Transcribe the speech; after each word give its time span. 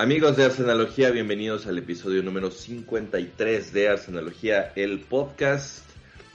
Amigos 0.00 0.34
de 0.38 0.44
Arsenalogía, 0.44 1.10
bienvenidos 1.10 1.66
al 1.66 1.76
episodio 1.76 2.22
número 2.22 2.50
53 2.50 3.70
de 3.74 3.90
Arsenalogía, 3.90 4.72
el 4.74 5.00
podcast. 5.00 5.84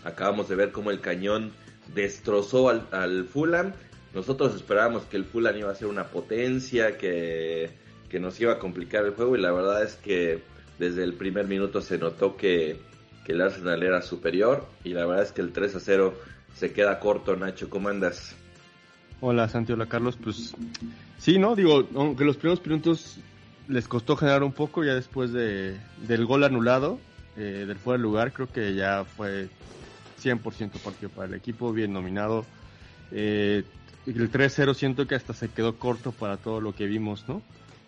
Acabamos 0.03 0.47
de 0.49 0.55
ver 0.55 0.71
cómo 0.71 0.91
el 0.91 1.01
cañón 1.01 1.51
destrozó 1.95 2.69
al, 2.69 2.87
al 2.91 3.25
Fulham. 3.25 3.73
Nosotros 4.13 4.53
esperábamos 4.53 5.05
que 5.05 5.17
el 5.17 5.25
Fulham 5.25 5.57
iba 5.57 5.71
a 5.71 5.73
ser 5.73 5.87
una 5.87 6.03
potencia, 6.03 6.95
que, 6.99 7.71
que 8.07 8.19
nos 8.19 8.39
iba 8.39 8.53
a 8.53 8.59
complicar 8.59 9.03
el 9.03 9.15
juego 9.15 9.35
y 9.35 9.41
la 9.41 9.51
verdad 9.51 9.81
es 9.81 9.95
que 9.95 10.43
desde 10.77 11.03
el 11.03 11.15
primer 11.15 11.47
minuto 11.47 11.81
se 11.81 11.97
notó 11.97 12.37
que, 12.37 12.77
que 13.25 13.31
el 13.31 13.41
Arsenal 13.41 13.81
era 13.81 14.03
superior 14.03 14.67
y 14.83 14.89
la 14.89 15.07
verdad 15.07 15.23
es 15.23 15.31
que 15.31 15.41
el 15.41 15.51
3 15.51 15.77
a 15.77 15.79
0 15.79 16.13
se 16.53 16.71
queda 16.71 16.99
corto. 16.99 17.35
Nacho, 17.35 17.67
¿cómo 17.67 17.89
andas? 17.89 18.35
Hola 19.21 19.49
Santi, 19.49 19.73
hola 19.73 19.87
Carlos, 19.87 20.19
pues 20.23 20.53
sí, 21.17 21.39
¿no? 21.39 21.55
Digo, 21.55 21.87
aunque 21.95 22.25
los 22.25 22.37
primeros 22.37 22.63
minutos 22.63 23.17
les 23.67 23.87
costó 23.87 24.15
generar 24.15 24.43
un 24.43 24.51
poco, 24.51 24.83
ya 24.83 24.93
después 24.93 25.31
de, 25.31 25.77
del 26.07 26.25
gol 26.25 26.43
anulado, 26.43 26.99
eh, 27.37 27.65
del 27.67 27.77
fuera 27.77 27.97
de 27.97 28.03
lugar, 28.03 28.31
creo 28.31 28.51
que 28.51 28.75
ya 28.75 29.05
fue 29.05 29.49
100% 30.21 30.71
partido 30.81 31.09
para 31.09 31.27
el 31.27 31.33
equipo, 31.33 31.73
bien 31.73 31.93
nominado. 31.93 32.45
Eh, 33.11 33.63
el 34.05 34.31
3-0 34.31 34.73
siento 34.73 35.07
que 35.07 35.15
hasta 35.15 35.33
se 35.33 35.49
quedó 35.49 35.77
corto 35.77 36.11
para 36.11 36.37
todo 36.37 36.61
lo 36.61 36.73
que 36.73 36.85
vimos, 36.85 37.25
¿no? 37.27 37.41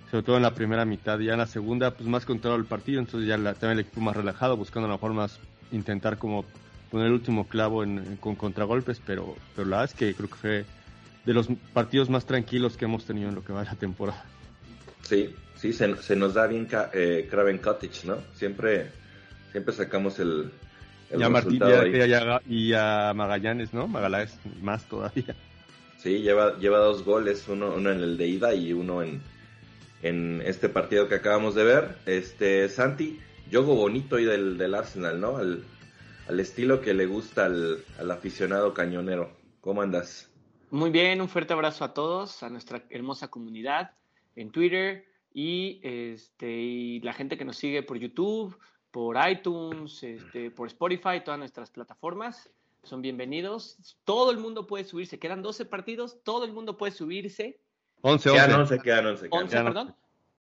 Sobre 0.09 0.23
todo 0.23 0.37
en 0.37 0.43
la 0.43 0.55
primera 0.55 0.85
mitad, 0.85 1.19
ya 1.19 1.33
en 1.33 1.39
la 1.39 1.47
segunda, 1.47 1.91
pues 1.91 2.07
más 2.07 2.25
controlado 2.25 2.59
el 2.59 2.67
partido, 2.67 2.99
entonces 2.99 3.27
ya 3.27 3.37
la, 3.37 3.53
también 3.53 3.79
el 3.79 3.85
equipo 3.85 4.01
más 4.01 4.15
relajado, 4.15 4.57
buscando 4.57 4.87
la 4.87 4.97
forma 4.97 5.23
más, 5.23 5.39
intentar 5.71 6.17
como 6.17 6.45
poner 6.89 7.07
el 7.07 7.13
último 7.13 7.47
clavo 7.47 7.83
en, 7.83 8.17
con 8.17 8.35
contragolpes, 8.35 9.01
pero, 9.05 9.35
pero 9.55 9.67
la 9.67 9.77
verdad 9.77 9.93
es 9.93 9.99
que 9.99 10.15
creo 10.15 10.29
que 10.29 10.35
fue 10.35 10.65
de 11.25 11.33
los 11.33 11.47
partidos 11.73 12.09
más 12.09 12.25
tranquilos 12.25 12.77
que 12.77 12.85
hemos 12.85 13.05
tenido 13.05 13.27
en 13.27 13.35
lo 13.35 13.43
que 13.43 13.51
va 13.51 13.59
de 13.59 13.65
la 13.65 13.75
temporada. 13.75 14.23
Sí, 15.03 15.35
sí, 15.57 15.73
se, 15.73 15.95
se 15.97 16.15
nos 16.15 16.33
da 16.33 16.47
bien 16.47 16.67
eh, 16.93 17.27
Craven 17.29 17.57
Cottage, 17.57 18.07
¿no? 18.07 18.17
Siempre, 18.33 18.91
siempre 19.51 19.73
sacamos 19.73 20.19
el, 20.19 20.51
el 21.09 21.19
y, 21.19 21.23
a 21.23 21.29
Martín, 21.29 21.59
resultado 21.59 21.87
y, 21.87 22.13
a, 22.13 22.41
y 22.47 22.73
a 22.73 23.13
Magallanes, 23.13 23.73
¿no? 23.73 23.87
Magallanes 23.87 24.37
más 24.61 24.87
todavía. 24.87 25.35
Sí, 25.97 26.21
lleva, 26.21 26.57
lleva 26.59 26.77
dos 26.77 27.03
goles, 27.03 27.47
uno, 27.47 27.73
uno 27.75 27.91
en 27.91 27.99
el 28.01 28.17
de 28.17 28.27
ida 28.27 28.53
y 28.53 28.71
uno 28.71 29.01
en, 29.01 29.21
en 30.03 30.41
este 30.45 30.69
partido 30.69 31.07
que 31.07 31.15
acabamos 31.15 31.55
de 31.55 31.63
ver. 31.63 31.97
Este, 32.05 32.69
Santi, 32.69 33.19
juego 33.51 33.75
bonito 33.75 34.17
hoy 34.17 34.25
del, 34.25 34.57
del 34.57 34.75
Arsenal, 34.75 35.19
¿no? 35.19 35.37
Al, 35.37 35.63
al 36.27 36.39
estilo 36.39 36.81
que 36.81 36.93
le 36.93 37.05
gusta 37.05 37.45
al, 37.45 37.83
al 37.99 38.11
aficionado 38.11 38.73
cañonero. 38.73 39.31
¿Cómo 39.61 39.81
andas? 39.81 40.29
Muy 40.69 40.91
bien, 40.91 41.21
un 41.21 41.29
fuerte 41.29 41.53
abrazo 41.53 41.83
a 41.83 41.93
todos, 41.93 42.43
a 42.43 42.49
nuestra 42.49 42.83
hermosa 42.89 43.29
comunidad 43.29 43.91
en 44.35 44.51
Twitter 44.51 45.05
y, 45.37 45.79
este, 45.83 46.51
y 46.51 46.99
la 47.01 47.13
gente 47.13 47.37
que 47.37 47.45
nos 47.45 47.57
sigue 47.57 47.83
por 47.83 47.99
YouTube, 47.99 48.57
por 48.89 49.17
iTunes, 49.29 50.01
este, 50.01 50.49
por 50.49 50.65
Spotify, 50.65 51.21
todas 51.23 51.37
nuestras 51.37 51.69
plataformas. 51.69 52.49
Son 52.81 53.03
bienvenidos. 53.03 53.77
Todo 54.03 54.31
el 54.31 54.39
mundo 54.39 54.65
puede 54.65 54.83
subirse. 54.83 55.19
Quedan 55.19 55.43
12 55.43 55.65
partidos, 55.65 56.23
todo 56.23 56.43
el 56.43 56.53
mundo 56.53 56.75
puede 56.75 56.91
subirse. 56.91 57.59
11, 58.01 58.31
Quedan 58.31 58.51
11. 58.61 58.73
11, 58.73 58.83
quedan 58.83 59.05
11. 59.05 59.29
quedan 59.29 59.43
11, 59.43 59.53
Ya 59.55 59.61
no- 59.61 59.69
perdón. 59.69 59.95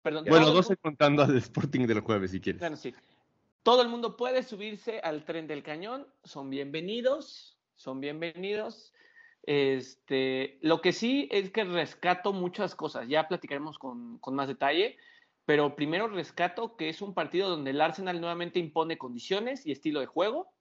Perdón. 0.03 0.25
Bueno, 0.29 0.45
todo 0.47 0.51
el 0.51 0.57
12 0.59 0.77
contando 0.77 1.25
al 1.25 1.37
Sporting 1.37 1.85
del 1.89 1.99
jueves, 1.99 2.31
si 2.31 2.41
quieres. 2.41 2.61
Bueno, 2.61 2.77
sí. 2.77 2.95
Todo 3.65 3.83
el 3.83 3.89
mundo 3.89 4.17
puede 4.17 4.45
subirse 4.45 5.01
al 5.01 5.25
tren 5.25 5.49
del 5.49 5.65
cañón. 5.65 6.07
Son 6.23 6.49
bienvenidos. 6.49 7.59
Son 7.75 7.99
bienvenidos. 7.99 8.93
Este, 9.47 10.59
lo 10.61 10.81
que 10.81 10.93
sí 10.93 11.29
es 11.31 11.51
que 11.51 11.65
rescato 11.65 12.33
muchas 12.33 12.75
cosas. 12.75 13.09
Ya 13.09 13.29
platicaremos 13.29 13.79
con, 13.79 14.19
con 14.19 14.35
más 14.35 14.49
detalle. 14.49 14.99
Pero 15.47 15.77
primero 15.77 16.09
rescato 16.09 16.77
que 16.77 16.89
es 16.89 17.01
un 17.01 17.15
partido 17.15 17.49
donde 17.49 17.71
el 17.71 17.81
Arsenal 17.81 18.21
nuevamente 18.21 18.59
impone 18.59 18.99
condiciones 18.99 19.65
y 19.65 19.71
estilo 19.71 20.01
de 20.01 20.07
juego. 20.07 20.53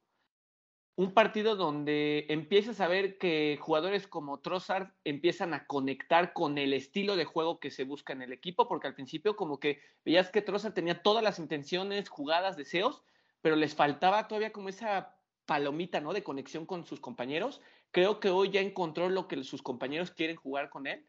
Un 0.96 1.14
partido 1.14 1.56
donde 1.58 2.26
empiezas 2.30 2.80
a 2.80 2.88
ver 2.88 3.18
que 3.18 3.58
jugadores 3.60 4.08
como 4.08 4.40
Trossard 4.40 4.90
empiezan 5.04 5.54
a 5.54 5.66
conectar 5.66 6.32
con 6.32 6.58
el 6.58 6.72
estilo 6.72 7.18
de 7.18 7.26
juego 7.26 7.60
que 7.60 7.72
se 7.72 7.84
busca 7.84 8.14
en 8.14 8.22
el 8.22 8.32
equipo, 8.32 8.70
porque 8.70 8.88
al 8.88 8.96
principio 8.96 9.36
como 9.36 9.60
que 9.60 9.82
veías 10.06 10.30
que 10.30 10.42
Trossard 10.42 10.74
tenía 10.74 11.02
todas 11.02 11.24
las 11.24 11.40
intenciones, 11.40 12.08
jugadas, 12.08 12.56
deseos, 12.56 13.04
pero 13.42 13.58
les 13.58 13.76
faltaba 13.76 14.28
todavía 14.28 14.54
como 14.54 14.70
esa 14.70 15.18
palomita, 15.46 16.00
¿no? 16.00 16.14
De 16.14 16.24
conexión 16.24 16.66
con 16.66 16.86
sus 16.86 17.00
compañeros. 17.02 17.60
Creo 17.96 18.20
que 18.20 18.30
hoy 18.30 18.50
ya 18.50 18.60
encontró 18.60 19.08
lo 19.08 19.30
que 19.30 19.42
sus 19.46 19.62
compañeros 19.62 20.12
quieren 20.12 20.36
jugar 20.36 20.70
con 20.70 20.86
él 20.86 21.06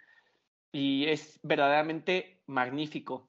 y 0.70 1.06
es 1.06 1.40
verdaderamente 1.42 2.44
magnífico. 2.46 3.28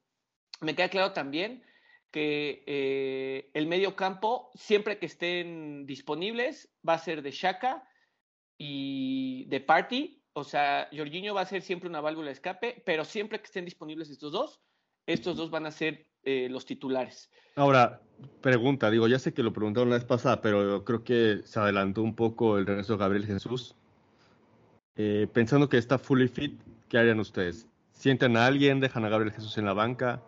Me 0.62 0.76
queda 0.76 0.90
claro 0.90 1.14
también 1.14 1.64
que 2.12 2.64
eh, 2.68 3.50
el 3.56 3.66
medio 3.66 3.96
campo, 3.96 4.52
siempre 4.54 5.00
que 5.00 5.08
estén 5.08 5.88
disponibles, 5.88 6.72
va 6.88 6.94
a 6.94 7.00
ser 7.00 7.24
de 7.24 7.32
Shaka 7.32 7.90
y 8.60 9.46
de 9.46 9.60
Party. 9.60 10.24
O 10.34 10.44
sea, 10.44 10.88
Jorginho 10.96 11.34
va 11.34 11.42
a 11.42 11.46
ser 11.48 11.64
siempre 11.64 11.90
una 11.90 12.00
válvula 12.00 12.28
de 12.28 12.34
escape, 12.34 12.84
pero 12.86 13.06
siempre 13.06 13.40
que 13.40 13.46
estén 13.46 13.66
disponibles 13.66 14.12
estos 14.12 14.32
dos, 14.32 14.62
estos 15.08 15.36
dos 15.36 15.50
van 15.50 15.66
a 15.66 15.72
ser 15.72 16.07
eh, 16.24 16.48
los 16.50 16.66
titulares. 16.66 17.30
Ahora, 17.56 18.02
pregunta, 18.42 18.90
digo, 18.92 19.08
ya 19.08 19.20
sé 19.20 19.34
que 19.34 19.44
lo 19.44 19.54
preguntaron 19.54 19.90
la 19.90 19.96
vez 19.96 20.06
pasada, 20.06 20.42
pero 20.42 20.84
creo 20.84 21.04
que 21.04 21.42
se 21.44 21.60
adelantó 21.60 22.02
un 22.04 22.16
poco 22.16 22.58
el 22.58 22.66
regreso 22.66 22.94
de 22.94 23.00
Gabriel 23.00 23.26
Jesús. 23.26 23.76
Eh, 24.96 25.28
pensando 25.32 25.70
que 25.70 25.78
está 25.78 25.98
fully 25.98 26.28
fit, 26.28 26.60
¿qué 26.90 26.98
harían 26.98 27.20
ustedes? 27.20 27.68
¿Sienten 27.94 28.38
a 28.38 28.46
alguien? 28.46 28.80
¿Dejan 28.80 29.06
a 29.06 29.10
Gabriel 29.10 29.34
Jesús 29.34 29.58
en 29.58 29.66
la 29.66 29.74
banca? 29.74 30.22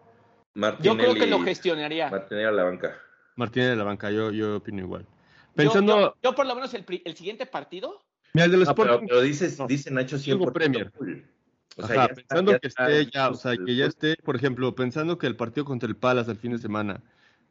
Yo 0.82 0.98
creo 0.98 1.14
que 1.14 1.28
lo 1.28 1.40
gestionaría. 1.42 2.10
Martinelli 2.10 2.48
a 2.48 2.52
la 2.52 2.64
banca. 2.64 3.00
Martínez 3.36 3.72
en 3.72 3.78
la 3.78 3.84
banca, 3.86 4.12
yo, 4.12 4.32
yo 4.32 4.58
opino 4.58 4.80
igual. 4.82 5.04
Yo- 5.04 5.08
Pensando, 5.56 6.00
yo, 6.00 6.16
yo 6.22 6.36
por 6.36 6.46
lo 6.46 6.56
menos 6.56 6.74
el, 6.74 6.86
siguiente 7.16 7.46
partido, 7.46 8.02
mira, 8.34 8.46
el 8.46 8.52
del 8.52 8.64
No, 8.64 8.76
pero, 8.76 9.00
pero 9.02 9.22
dices, 9.22 9.58
no. 9.58 9.68
dice 9.68 9.90
Nacho 9.92 10.18
Digo 10.18 10.46
100% 10.46 10.54
Premier. 10.54 10.92
full. 10.92 11.20
O 11.78 11.84
Ajá, 11.84 11.96
ya 11.96 12.04
está- 12.04 12.16
pensando 12.16 12.52
ya 12.52 12.60
que 12.60 12.68
está 12.68 12.92
esté 12.92 13.12
ya, 13.12 13.30
o 13.30 13.34
sea, 13.36 13.52
el 13.54 13.66
que 13.66 13.76
ya 13.76 13.86
esté, 13.86 14.16
por 14.24 14.36
ejemplo, 14.36 14.74
pensando 14.76 15.18
que 15.18 15.28
el 15.28 15.36
partido 15.36 15.66
contra 15.66 15.88
el 15.88 15.96
Palace 15.96 16.32
al 16.32 16.38
fin 16.38 16.52
de 16.52 16.58
semana 16.58 17.02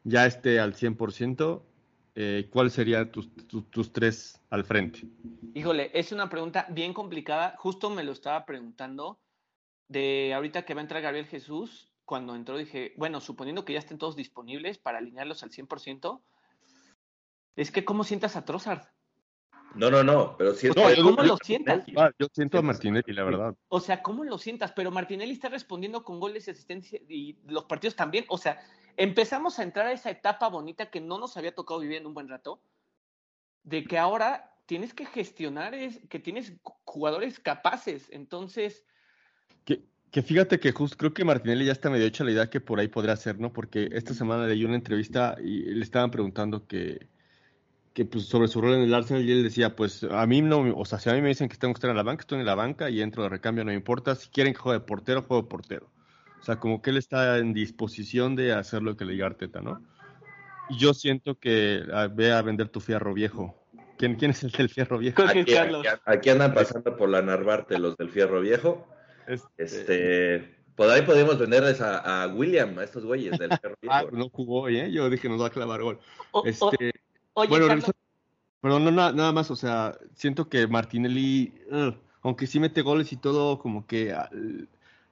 ya 0.04 0.26
esté 0.26 0.60
al 0.60 0.74
100%, 0.74 1.64
eh, 2.14 2.48
¿cuáles 2.50 2.72
serían 2.72 3.10
tus, 3.12 3.32
tus, 3.46 3.70
tus 3.70 3.92
tres 3.92 4.40
al 4.50 4.64
frente? 4.64 5.02
Híjole, 5.54 5.90
es 5.94 6.12
una 6.12 6.28
pregunta 6.28 6.66
bien 6.70 6.92
complicada. 6.92 7.54
Justo 7.58 7.90
me 7.90 8.02
lo 8.04 8.12
estaba 8.12 8.44
preguntando 8.44 9.20
de 9.88 10.34
ahorita 10.34 10.64
que 10.64 10.74
va 10.74 10.80
a 10.80 10.82
entrar 10.82 11.00
Gabriel 11.02 11.26
Jesús. 11.26 11.92
Cuando 12.04 12.34
entró 12.34 12.56
dije, 12.56 12.94
bueno, 12.96 13.20
suponiendo 13.20 13.64
que 13.64 13.74
ya 13.74 13.78
estén 13.78 13.98
todos 13.98 14.16
disponibles 14.16 14.78
para 14.78 14.98
alinearlos 14.98 15.42
al 15.42 15.50
100%, 15.50 16.22
es 17.54 17.70
que 17.70 17.84
¿cómo 17.84 18.02
sientas 18.02 18.34
a 18.34 18.44
Trossard? 18.44 18.82
No, 19.74 19.90
no, 19.90 20.02
no, 20.02 20.36
pero 20.36 20.54
si 20.54 20.68
es 20.68 20.76
No, 20.76 20.88
que- 20.88 21.00
¿cómo 21.02 21.22
lo 21.22 21.36
sientas? 21.36 21.84
Ah, 21.96 22.10
yo 22.18 22.26
siento 22.32 22.58
a 22.58 22.62
Martinelli, 22.62 23.12
la 23.12 23.24
verdad. 23.24 23.54
O 23.68 23.80
sea, 23.80 24.02
¿cómo 24.02 24.24
lo 24.24 24.38
sientas? 24.38 24.72
Pero 24.72 24.90
Martinelli 24.90 25.32
está 25.32 25.48
respondiendo 25.48 26.02
con 26.04 26.18
goles 26.20 26.48
y 26.48 26.50
asistencia 26.50 27.00
y 27.08 27.36
los 27.46 27.64
partidos 27.64 27.94
también. 27.94 28.24
O 28.28 28.38
sea, 28.38 28.60
empezamos 28.96 29.58
a 29.58 29.62
entrar 29.62 29.86
a 29.86 29.92
esa 29.92 30.10
etapa 30.10 30.48
bonita 30.48 30.90
que 30.90 31.00
no 31.00 31.18
nos 31.18 31.36
había 31.36 31.54
tocado 31.54 31.80
vivir 31.80 31.98
en 31.98 32.06
un 32.06 32.14
buen 32.14 32.28
rato, 32.28 32.60
de 33.62 33.84
que 33.84 33.98
ahora 33.98 34.54
tienes 34.66 34.94
que 34.94 35.06
gestionar, 35.06 35.74
es, 35.74 36.00
que 36.08 36.18
tienes 36.18 36.54
jugadores 36.84 37.38
capaces. 37.38 38.08
Entonces, 38.10 38.84
Que, 39.64 39.82
que 40.10 40.22
fíjate 40.22 40.58
que 40.58 40.72
justo 40.72 40.96
creo 40.96 41.12
que 41.12 41.24
Martinelli 41.24 41.66
ya 41.66 41.72
está 41.72 41.90
medio 41.90 42.06
hecha 42.06 42.24
la 42.24 42.32
idea 42.32 42.50
que 42.50 42.60
por 42.60 42.80
ahí 42.80 42.88
podría 42.88 43.16
ser, 43.16 43.38
¿no? 43.38 43.52
Porque 43.52 43.90
esta 43.93 44.14
semana 44.14 44.46
leí 44.46 44.64
una 44.64 44.75
entrevista 44.76 45.37
y 45.43 45.60
le 45.75 45.82
estaban 45.84 46.10
preguntando 46.10 46.66
que, 46.66 47.06
que 47.98 48.04
pues 48.04 48.26
sobre 48.26 48.46
su 48.46 48.60
rol 48.60 48.74
en 48.74 48.82
el 48.82 48.94
Arsenal 48.94 49.24
y 49.28 49.32
él 49.32 49.42
decía, 49.42 49.74
pues 49.74 50.04
a 50.04 50.24
mí 50.24 50.40
no, 50.40 50.60
o 50.76 50.84
sea, 50.84 51.00
si 51.00 51.10
a 51.10 51.14
mí 51.14 51.20
me 51.20 51.26
dicen 51.30 51.48
que 51.48 51.56
tengo 51.56 51.74
que 51.74 51.78
estar 51.78 51.90
en 51.90 51.96
la 51.96 52.04
banca, 52.04 52.20
estoy 52.20 52.38
en 52.38 52.46
la 52.46 52.54
banca 52.54 52.88
y 52.90 53.02
entro 53.02 53.24
de 53.24 53.28
recambio, 53.28 53.64
no 53.64 53.70
me 53.72 53.74
importa. 53.74 54.14
Si 54.14 54.28
quieren 54.28 54.52
que 54.52 54.60
juegue 54.60 54.78
de 54.78 54.84
portero, 54.86 55.22
juego 55.22 55.42
de 55.42 55.48
portero. 55.48 55.90
O 56.40 56.44
sea, 56.44 56.60
como 56.60 56.80
que 56.80 56.90
él 56.90 56.96
está 56.96 57.38
en 57.38 57.52
disposición 57.52 58.36
de 58.36 58.52
hacer 58.52 58.82
lo 58.82 58.96
que 58.96 59.04
le 59.04 59.14
diga 59.14 59.26
Arteta, 59.26 59.60
¿no? 59.60 59.82
Y 60.70 60.78
yo 60.78 60.94
siento 60.94 61.34
que 61.40 61.82
ah, 61.92 62.06
ve 62.06 62.30
a 62.30 62.40
vender 62.42 62.68
tu 62.68 62.78
fierro 62.78 63.12
viejo. 63.14 63.56
¿Quién, 63.98 64.14
quién 64.14 64.30
es 64.30 64.44
el 64.44 64.52
del 64.52 64.68
fierro 64.68 64.98
viejo? 64.98 65.20
Aquí, 65.22 65.44
Carlos. 65.44 65.84
aquí- 65.84 66.00
aquí 66.06 66.30
andan 66.30 66.54
pasando 66.54 66.96
por 66.96 67.08
la 67.08 67.20
Narvarte 67.20 67.80
los 67.80 67.96
del 67.96 68.10
Fierro 68.10 68.40
Viejo. 68.40 68.86
Este, 69.56 70.54
por 70.76 70.88
ahí 70.88 71.02
podemos 71.02 71.36
venderles 71.36 71.80
a, 71.80 72.22
a 72.22 72.28
William, 72.28 72.78
a 72.78 72.84
estos 72.84 73.04
güeyes 73.04 73.36
del 73.38 73.50
Fierro 73.60 73.74
Ah, 73.88 74.02
Viejo. 74.02 74.16
no 74.16 74.28
jugó 74.28 74.62
hoy, 74.62 74.78
¿eh? 74.78 74.92
Yo 74.92 75.10
dije, 75.10 75.28
nos 75.28 75.42
va 75.42 75.48
a 75.48 75.50
clavar 75.50 75.82
gol. 75.82 75.98
O- 76.30 76.44
Este, 76.44 76.92
oye, 77.38 77.49
bueno, 77.50 77.67
Carlos, 77.69 77.90
perdón, 78.61 78.85
no, 78.85 78.90
na- 78.90 79.12
nada 79.12 79.32
más, 79.32 79.50
o 79.50 79.56
sea, 79.56 79.96
siento 80.14 80.49
que 80.49 80.67
Martinelli, 80.67 81.52
aunque 82.23 82.46
sí 82.46 82.61
mete 82.61 82.82
goles 82.82 83.12
y 83.12 83.17
todo, 83.17 83.58
como 83.58 83.87
que 83.87 84.14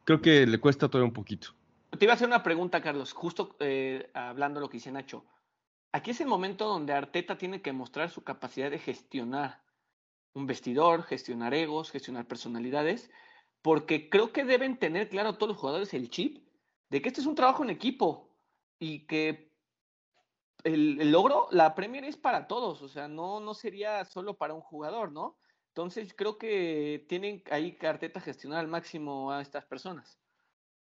creo 0.05 0.21
que 0.21 0.47
le 0.47 0.59
cuesta 0.59 0.89
todavía 0.89 1.09
un 1.09 1.15
poquito. 1.15 1.49
te 1.99 2.05
iba 2.05 2.13
a 2.13 2.17
hacer 2.17 2.29
una 2.29 2.43
pregunta, 2.43 2.81
Carlos, 2.83 3.13
justo 3.13 3.57
eh, 3.61 4.11
hablando 4.15 4.61
de 4.61 4.67
lo 4.67 4.71
que 4.71 4.77
dice 4.79 4.93
Nacho. 4.93 5.25
Aquí 5.93 6.11
es 6.11 6.21
el 6.21 6.27
momento 6.27 6.67
donde 6.67 6.93
Arteta 6.93 7.39
tiene 7.39 7.63
que 7.63 7.73
mostrar 7.73 8.11
su 8.11 8.23
capacidad 8.23 8.71
de 8.71 8.79
gestionar 8.79 9.63
un 10.35 10.47
vestidor, 10.47 11.03
gestionar 11.05 11.55
egos, 11.55 11.91
gestionar 11.91 12.27
personalidades, 12.27 13.11
porque 13.63 14.11
creo 14.11 14.33
que 14.33 14.45
deben 14.45 14.77
tener 14.79 15.09
claro 15.09 15.35
todos 15.37 15.49
los 15.53 15.57
jugadores 15.57 15.95
el 15.95 16.11
chip 16.11 16.47
de 16.91 17.01
que 17.01 17.09
este 17.09 17.23
es 17.23 17.27
un 17.27 17.35
trabajo 17.35 17.65
en 17.65 17.71
equipo 17.71 18.29
y 18.79 19.07
que 19.07 19.46
el, 20.67 21.13
logro, 21.13 21.49
la 21.53 21.75
Premier 21.75 22.05
es 22.05 22.17
para 22.17 22.47
todos, 22.47 22.83
o 22.83 22.89
sea, 22.89 23.09
no, 23.09 23.41
no 23.41 23.55
sería 23.55 24.05
solo 24.05 24.37
para 24.37 24.55
un 24.55 24.61
jugador, 24.61 25.13
¿no? 25.13 25.39
Entonces 25.69 26.15
creo 26.17 26.39
que 26.39 27.05
tienen 27.09 27.43
ahí 27.51 27.77
carteta 27.77 28.21
gestionar 28.21 28.61
al 28.61 28.69
máximo 28.69 29.31
a 29.31 29.43
estas 29.43 29.65
personas. 29.65 30.19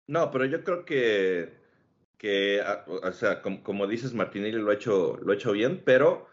No, 0.07 0.29
pero 0.29 0.45
yo 0.45 0.63
creo 0.63 0.85
que, 0.85 1.57
que 2.17 2.61
o 2.87 3.11
sea, 3.13 3.41
como, 3.41 3.87
dices, 3.87 4.13
Martinelli 4.13 4.57
lo 4.57 4.71
ha 4.71 4.75
hecho, 4.75 5.17
lo 5.21 5.31
ha 5.31 5.35
hecho 5.35 5.53
bien, 5.53 5.81
pero 5.83 6.27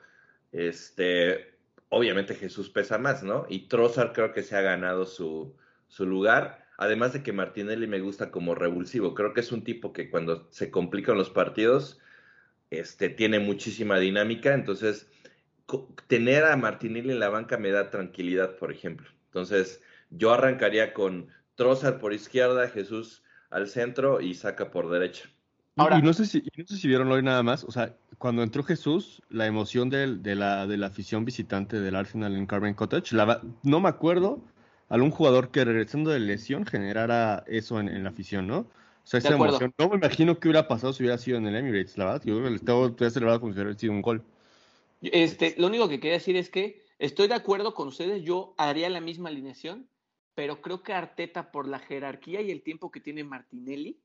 este, 0.53 1.55
obviamente 1.89 2.35
Jesús 2.35 2.69
pesa 2.69 2.99
más, 2.99 3.23
¿no? 3.23 3.47
Y 3.49 3.69
Trossard 3.69 4.13
creo 4.13 4.33
que 4.33 4.43
se 4.43 4.57
ha 4.57 4.61
ganado 4.61 5.07
su, 5.07 5.57
su 5.87 6.05
lugar. 6.05 6.67
Además 6.77 7.13
de 7.13 7.23
que 7.23 7.33
Martinelli 7.33 7.87
me 7.87 8.01
gusta 8.01 8.31
como 8.31 8.55
revulsivo. 8.55 9.15
Creo 9.15 9.33
que 9.33 9.41
es 9.41 9.53
un 9.53 9.65
tipo 9.65 9.93
que 9.93 10.11
cuando 10.11 10.49
se 10.51 10.71
complican 10.71 11.17
los 11.17 11.31
partidos, 11.31 12.01
este, 12.71 13.09
tiene 13.09 13.39
muchísima 13.39 13.99
dinámica. 13.99 14.55
Entonces, 14.55 15.09
tener 16.07 16.45
a 16.45 16.57
Martinelli 16.57 17.11
en 17.11 17.21
la 17.21 17.29
banca 17.29 17.59
me 17.59 17.71
da 17.71 17.91
tranquilidad, 17.91 18.57
por 18.57 18.73
ejemplo. 18.73 19.09
Entonces, 19.27 19.83
yo 20.11 20.33
arrancaría 20.33 20.93
con 20.93 21.29
Trossard 21.55 21.99
por 21.99 22.13
izquierda, 22.13 22.69
Jesús 22.69 23.23
al 23.51 23.69
centro 23.69 24.21
y 24.21 24.35
saca 24.35 24.71
por 24.71 24.91
derecha. 24.91 25.29
Ahora, 25.77 25.99
y 25.99 26.03
no 26.03 26.13
sé 26.13 26.27
si, 26.27 26.43
no 26.57 26.67
sé 26.67 26.77
si 26.77 26.89
vieron 26.89 27.11
hoy 27.11 27.23
nada 27.23 27.43
más, 27.43 27.65
o 27.65 27.71
sea, 27.71 27.97
cuando 28.19 28.43
entró 28.43 28.63
Jesús, 28.63 29.23
la 29.31 29.47
emoción 29.47 29.89
de, 29.89 30.17
de, 30.17 30.35
la, 30.35 30.67
de 30.67 30.77
la 30.77 30.89
afición 30.89 31.25
visitante 31.25 31.81
del 31.81 31.97
Arsenal 31.97 32.37
en 32.37 32.47
Carmen 32.47 32.75
Cottage, 32.75 33.15
la, 33.15 33.41
no 33.63 33.81
me 33.81 33.89
acuerdo 33.89 34.45
algún 34.91 35.11
jugador 35.11 35.51
que 35.51 35.65
regresando 35.65 36.11
de 36.11 36.19
lesión 36.19 36.67
generara 36.67 37.45
eso 37.47 37.81
en, 37.81 38.03
la 38.03 38.11
afición, 38.11 38.47
¿no? 38.47 38.67
O 39.03 39.07
sea, 39.07 39.19
esa 39.19 39.35
emoción. 39.35 39.75
No 39.79 39.89
me 39.89 39.97
imagino 39.97 40.39
qué 40.39 40.49
hubiera 40.49 40.69
pasado 40.69 40.93
si 40.93 41.03
hubiera 41.03 41.19
sido 41.19 41.39
en 41.39 41.47
el 41.47 41.57
Emirates, 41.57 41.97
la 41.99 42.05
verdad. 42.07 42.23
Yo 42.25 42.47
estaba 42.47 43.11
celebrado 43.11 43.41
como 43.41 43.53
si 43.53 43.61
hubiera 43.61 43.79
sido 43.79 43.93
un 43.93 44.03
gol. 44.03 44.25
Este, 45.03 45.55
lo 45.59 45.67
único 45.67 45.89
que 45.89 45.99
quería 45.99 46.15
decir 46.19 46.37
es 46.37 46.51
que 46.51 46.85
estoy 46.99 47.29
de 47.29 47.35
acuerdo 47.35 47.75
con 47.75 47.89
ustedes, 47.89 48.23
yo 48.23 48.55
haría 48.59 48.91
la 48.91 49.01
misma 49.01 49.31
alineación, 49.31 49.89
pero 50.35 50.61
creo 50.61 50.83
que 50.83 50.93
Arteta, 50.93 51.51
por 51.51 51.67
la 51.67 51.79
jerarquía 51.79 52.41
y 52.43 52.51
el 52.51 52.63
tiempo 52.63 52.91
que 52.91 53.01
tiene 53.01 53.25
Martinelli, 53.25 54.01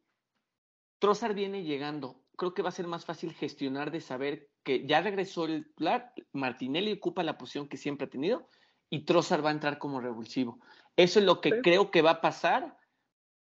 Trossard 1.00 1.36
viene 1.36 1.64
llegando. 1.64 2.22
Creo 2.38 2.54
que 2.54 2.62
va 2.62 2.70
a 2.70 2.74
ser 2.74 2.88
más 2.88 3.06
fácil 3.06 3.34
gestionar 3.34 3.92
de 3.92 4.02
saber 4.02 4.50
que 4.64 4.86
ya 4.88 5.02
regresó 5.02 5.46
el 5.46 5.66
titular, 5.66 6.14
Martinelli 6.34 6.94
ocupa 6.94 7.24
la 7.24 7.38
posición 7.38 7.68
que 7.68 7.78
siempre 7.78 8.08
ha 8.08 8.10
tenido 8.10 8.48
y 8.90 9.06
Trossard 9.06 9.44
va 9.44 9.50
a 9.50 9.54
entrar 9.54 9.78
como 9.78 10.00
revulsivo. 10.00 10.60
Eso 10.98 11.20
es 11.20 11.26
lo 11.26 11.42
que 11.42 11.62
creo 11.62 11.92
que 11.92 12.02
va 12.02 12.12
a 12.12 12.22
pasar 12.22 12.78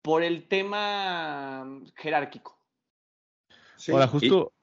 por 0.03 0.21
el 0.21 0.47
tema 0.47 1.81
jerárquico. 1.95 2.59
Ahora, 3.91 4.07
justo. 4.07 4.53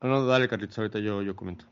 No, 0.00 0.24
dale, 0.26 0.48
Carlitos, 0.48 0.78
ahorita 0.78 1.00
yo, 1.00 1.22
yo 1.22 1.34
comento. 1.34 1.64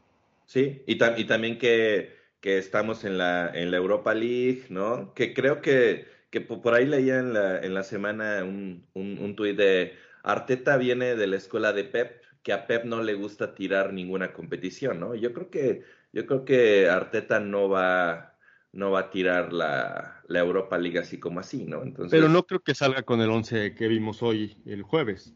Sí, 0.46 0.82
y, 0.86 0.92
y 0.94 1.24
también 1.26 1.58
que, 1.58 2.16
que, 2.40 2.58
estamos 2.58 3.04
en 3.04 3.18
la, 3.18 3.50
en 3.54 3.70
la 3.70 3.76
Europa 3.76 4.14
League, 4.14 4.64
¿no? 4.70 5.14
Que 5.14 5.34
creo 5.34 5.60
que, 5.60 6.08
que 6.30 6.40
por 6.40 6.74
ahí 6.74 6.86
leía 6.86 7.18
en 7.18 7.34
la, 7.34 7.60
en 7.60 7.74
la 7.74 7.84
semana 7.84 8.42
un, 8.42 8.86
un, 8.94 9.18
un 9.18 9.36
tuit 9.36 9.56
de 9.56 9.94
Arteta 10.22 10.76
viene 10.78 11.14
de 11.14 11.26
la 11.26 11.36
escuela 11.36 11.72
de 11.72 11.84
Pep, 11.84 12.22
que 12.42 12.52
a 12.52 12.66
Pep 12.66 12.84
no 12.84 13.02
le 13.02 13.14
gusta 13.14 13.54
tirar 13.54 13.92
ninguna 13.92 14.32
competición, 14.32 14.98
¿no? 14.98 15.14
Yo 15.14 15.32
creo 15.32 15.50
que, 15.50 15.82
yo 16.12 16.26
creo 16.26 16.44
que 16.44 16.88
Arteta 16.88 17.40
no 17.40 17.68
va, 17.68 18.33
no 18.74 18.90
va 18.90 19.00
a 19.00 19.10
tirar 19.10 19.52
la, 19.52 20.20
la 20.26 20.40
Europa 20.40 20.76
League 20.76 20.98
así 20.98 21.18
como 21.18 21.40
así, 21.40 21.64
¿no? 21.64 21.82
Entonces... 21.82 22.10
Pero 22.10 22.28
no 22.28 22.44
creo 22.44 22.60
que 22.60 22.74
salga 22.74 23.02
con 23.02 23.20
el 23.20 23.30
11 23.30 23.74
que 23.74 23.88
vimos 23.88 24.22
hoy, 24.22 24.56
el 24.66 24.82
jueves. 24.82 25.32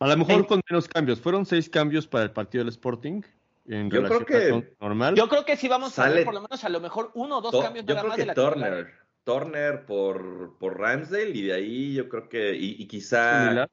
A 0.00 0.08
lo 0.08 0.16
mejor 0.18 0.46
con 0.46 0.60
menos 0.68 0.86
cambios. 0.86 1.20
Fueron 1.20 1.46
seis 1.46 1.68
cambios 1.70 2.06
para 2.06 2.24
el 2.24 2.30
partido 2.32 2.62
del 2.62 2.68
Sporting. 2.68 3.22
En 3.66 3.90
yo 3.90 4.04
creo 4.04 4.26
que 4.26 4.74
normal. 4.78 5.14
Yo 5.14 5.28
creo 5.28 5.46
que 5.46 5.56
sí 5.56 5.66
vamos 5.68 5.98
a 5.98 6.10
ver 6.10 6.26
por 6.26 6.34
lo 6.34 6.42
menos 6.42 6.62
a 6.62 6.68
lo 6.68 6.80
mejor 6.80 7.10
uno 7.14 7.38
o 7.38 7.40
dos 7.40 7.62
cambios 7.62 7.86
yo 7.86 7.96
creo 7.96 8.12
que 8.12 8.34
Turner, 8.34 8.92
Turner 9.24 9.86
por, 9.86 10.58
por 10.58 10.78
Ramsdale 10.78 11.30
y 11.30 11.42
de 11.42 11.54
ahí 11.54 11.94
yo 11.94 12.06
creo 12.10 12.28
que 12.28 12.54
y, 12.54 12.86
quizá 12.86 13.66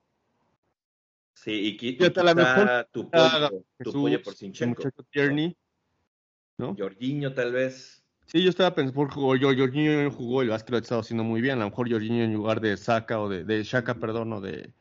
sí 1.34 1.52
y, 1.52 1.68
y 1.68 1.98
quizá 1.98 2.34
mejor 2.34 2.88
tu 2.94 3.12
pollo, 3.12 3.66
tu 3.84 3.92
pollo 3.92 4.24
por 4.24 4.34
Sinchenko. 4.34 4.90
Tierney, 5.10 5.58
¿no? 6.58 6.74
Jorginho 6.78 7.34
tal 7.34 7.52
vez. 7.52 8.01
Sí, 8.32 8.44
yo 8.44 8.50
estaba 8.50 8.74
pensando, 8.74 8.96
por 8.96 9.12
jugó, 9.12 9.36
yo, 9.36 9.50
Jorginho 9.54 10.10
jugó, 10.10 10.42
el 10.42 10.50
Vasco 10.50 10.72
lo 10.72 10.78
ha 10.78 10.80
estado 10.80 11.02
haciendo 11.02 11.26
muy 11.26 11.42
bien. 11.42 11.58
A 11.58 11.64
lo 11.66 11.70
mejor 11.70 11.92
Jorginho 11.92 12.24
en 12.24 12.34
lugar 12.34 12.62
de 12.62 12.78
Saka 12.78 13.20
o 13.20 13.28
de, 13.28 13.44
de 13.44 13.62
Shaka, 13.64 13.96
perdón, 13.96 14.32
o 14.32 14.40
de, 14.40 14.72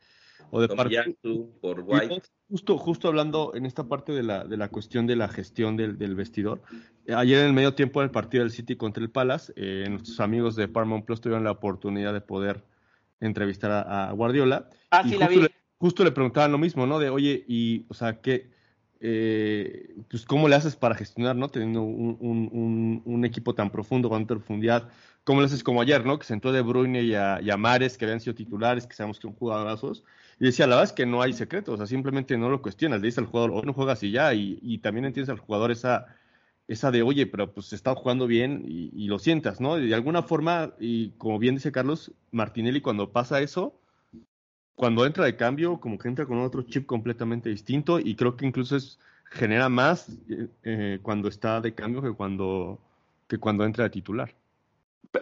o 0.51 0.61
de 0.61 0.69
por 0.69 1.81
White. 1.81 2.21
Justo, 2.49 2.77
justo 2.77 3.07
hablando 3.09 3.51
en 3.53 3.65
esta 3.65 3.85
parte 3.85 4.13
de 4.13 4.23
la, 4.23 4.45
de 4.45 4.55
la 4.55 4.69
cuestión 4.69 5.05
de 5.05 5.17
la 5.17 5.27
gestión 5.27 5.75
del, 5.75 5.97
del 5.97 6.15
vestidor. 6.15 6.61
Ayer 7.13 7.39
en 7.39 7.47
el 7.47 7.53
medio 7.53 7.73
tiempo 7.73 7.99
del 7.99 8.11
partido 8.11 8.43
del 8.43 8.51
City 8.51 8.77
contra 8.77 9.03
el 9.03 9.09
Palace, 9.09 9.51
eh, 9.57 9.85
nuestros 9.89 10.21
amigos 10.21 10.55
de 10.55 10.69
Paramount 10.69 11.05
Plus 11.05 11.19
tuvieron 11.19 11.43
la 11.43 11.51
oportunidad 11.51 12.13
de 12.13 12.21
poder 12.21 12.63
entrevistar 13.19 13.85
a, 13.87 14.11
Guardiola. 14.13 14.69
Ah, 14.91 15.03
sí, 15.03 15.17
la 15.17 15.27
vi. 15.27 15.45
justo 15.77 16.05
le 16.05 16.11
preguntaban 16.11 16.53
lo 16.53 16.57
mismo, 16.57 16.85
¿no? 16.87 16.99
De, 16.99 17.09
oye, 17.09 17.43
y, 17.47 17.85
o 17.89 17.93
sea, 17.93 18.21
¿qué, 18.21 18.50
eh, 19.03 19.95
pues 20.09 20.25
cómo 20.25 20.47
le 20.47 20.55
haces 20.55 20.75
para 20.75 20.93
gestionar, 20.93 21.35
¿no? 21.35 21.49
Teniendo 21.49 21.81
un, 21.81 23.25
equipo 23.25 23.55
tan 23.55 23.71
profundo, 23.71 24.09
con 24.09 24.19
tanta 24.19 24.35
profundidad. 24.35 24.89
¿Cómo 25.23 25.41
le 25.41 25.47
haces 25.47 25.63
como 25.63 25.81
ayer, 25.81 26.05
¿no? 26.05 26.19
Que 26.19 26.25
sentó 26.25 26.51
De 26.51 26.61
Bruyne 26.61 27.01
y 27.01 27.15
a, 27.15 27.57
Mares, 27.57 27.97
que 27.97 28.05
habían 28.05 28.19
sido 28.19 28.35
titulares, 28.35 28.85
que 28.85 28.95
sabemos 28.95 29.17
que 29.17 29.23
son 29.23 29.33
jugadorazos. 29.33 30.03
Y 30.39 30.45
decía, 30.45 30.67
la 30.67 30.75
verdad 30.75 30.91
es 30.91 30.93
que 30.93 31.05
no 31.07 31.21
hay 31.21 31.33
secretos, 31.33 31.75
o 31.75 31.77
sea, 31.77 31.87
simplemente 31.87 32.37
no 32.37 32.49
lo 32.49 32.61
cuestionas. 32.61 33.01
Le 33.01 33.07
dices 33.07 33.19
al 33.19 33.25
jugador, 33.25 33.51
o 33.51 33.61
no 33.63 33.73
juegas 33.73 34.03
y 34.03 34.11
ya. 34.11 34.33
Y, 34.35 34.77
también 34.79 35.05
entiendes 35.05 35.29
al 35.29 35.39
jugador 35.39 35.71
esa, 35.71 36.05
esa 36.67 36.91
de, 36.91 37.01
oye, 37.01 37.25
pero 37.27 37.53
pues 37.53 37.73
está 37.73 37.95
jugando 37.95 38.27
bien 38.27 38.63
y, 38.67 39.07
lo 39.07 39.19
sientas, 39.19 39.59
¿no? 39.61 39.77
de 39.77 39.93
alguna 39.95 40.23
forma, 40.23 40.73
y 40.79 41.11
como 41.11 41.39
bien 41.39 41.55
dice 41.55 41.71
Carlos, 41.71 42.11
Martinelli 42.31 42.81
cuando 42.81 43.11
pasa 43.11 43.41
eso, 43.41 43.80
cuando 44.81 45.05
entra 45.05 45.25
de 45.25 45.35
cambio, 45.35 45.79
como 45.79 45.99
que 45.99 46.07
entra 46.07 46.25
con 46.25 46.39
otro 46.39 46.63
chip 46.63 46.87
completamente 46.87 47.49
distinto 47.49 47.99
y 47.99 48.15
creo 48.15 48.35
que 48.35 48.47
incluso 48.47 48.75
es, 48.75 48.97
genera 49.25 49.69
más 49.69 50.09
eh, 50.27 50.47
eh, 50.63 50.99
cuando 51.03 51.27
está 51.29 51.61
de 51.61 51.75
cambio 51.75 52.01
que 52.01 52.11
cuando, 52.11 52.79
que 53.27 53.37
cuando 53.37 53.63
entra 53.63 53.83
de 53.83 53.91
titular. 53.91 54.33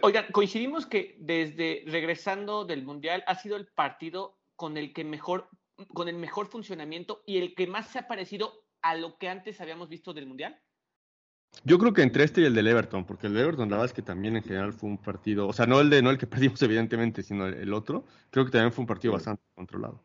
Oigan, 0.00 0.24
coincidimos 0.32 0.86
que 0.86 1.14
desde 1.20 1.84
regresando 1.86 2.64
del 2.64 2.84
Mundial 2.84 3.22
ha 3.26 3.34
sido 3.34 3.58
el 3.58 3.66
partido 3.66 4.34
con 4.56 4.78
el 4.78 4.94
que 4.94 5.04
mejor, 5.04 5.50
con 5.92 6.08
el 6.08 6.16
mejor 6.16 6.46
funcionamiento 6.46 7.22
y 7.26 7.36
el 7.36 7.54
que 7.54 7.66
más 7.66 7.88
se 7.88 7.98
ha 7.98 8.08
parecido 8.08 8.64
a 8.80 8.94
lo 8.94 9.18
que 9.18 9.28
antes 9.28 9.60
habíamos 9.60 9.90
visto 9.90 10.14
del 10.14 10.24
Mundial. 10.24 10.58
Yo 11.64 11.78
creo 11.78 11.92
que 11.92 12.02
entre 12.02 12.24
este 12.24 12.40
y 12.40 12.44
el 12.44 12.54
del 12.54 12.68
Everton, 12.68 13.04
porque 13.04 13.26
el 13.26 13.34
de 13.34 13.42
Everton 13.42 13.68
la 13.68 13.76
verdad 13.76 13.90
es 13.90 13.92
que 13.92 14.02
también 14.02 14.36
en 14.36 14.42
general 14.42 14.72
fue 14.72 14.88
un 14.88 14.98
partido, 14.98 15.46
o 15.46 15.52
sea, 15.52 15.66
no 15.66 15.80
el 15.80 15.90
de 15.90 16.00
no 16.00 16.10
el 16.10 16.18
que 16.18 16.26
perdimos 16.26 16.62
evidentemente, 16.62 17.22
sino 17.22 17.46
el, 17.46 17.72
otro, 17.72 18.04
creo 18.30 18.44
que 18.44 18.50
también 18.50 18.72
fue 18.72 18.82
un 18.82 18.86
partido 18.86 19.12
bastante 19.12 19.42
controlado. 19.54 20.02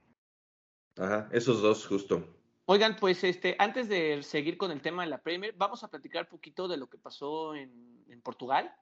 Ajá, 0.97 1.29
esos 1.31 1.61
dos 1.61 1.85
justo. 1.85 2.25
Oigan, 2.65 2.95
pues 2.95 3.23
este, 3.23 3.55
antes 3.59 3.89
de 3.89 4.23
seguir 4.23 4.57
con 4.57 4.71
el 4.71 4.81
tema 4.81 5.03
de 5.03 5.09
la 5.09 5.21
Premier, 5.21 5.53
vamos 5.55 5.83
a 5.83 5.87
platicar 5.89 6.23
un 6.23 6.29
poquito 6.29 6.67
de 6.67 6.77
lo 6.77 6.87
que 6.87 6.97
pasó 6.97 7.53
en, 7.53 8.03
en 8.07 8.21
Portugal. 8.21 8.73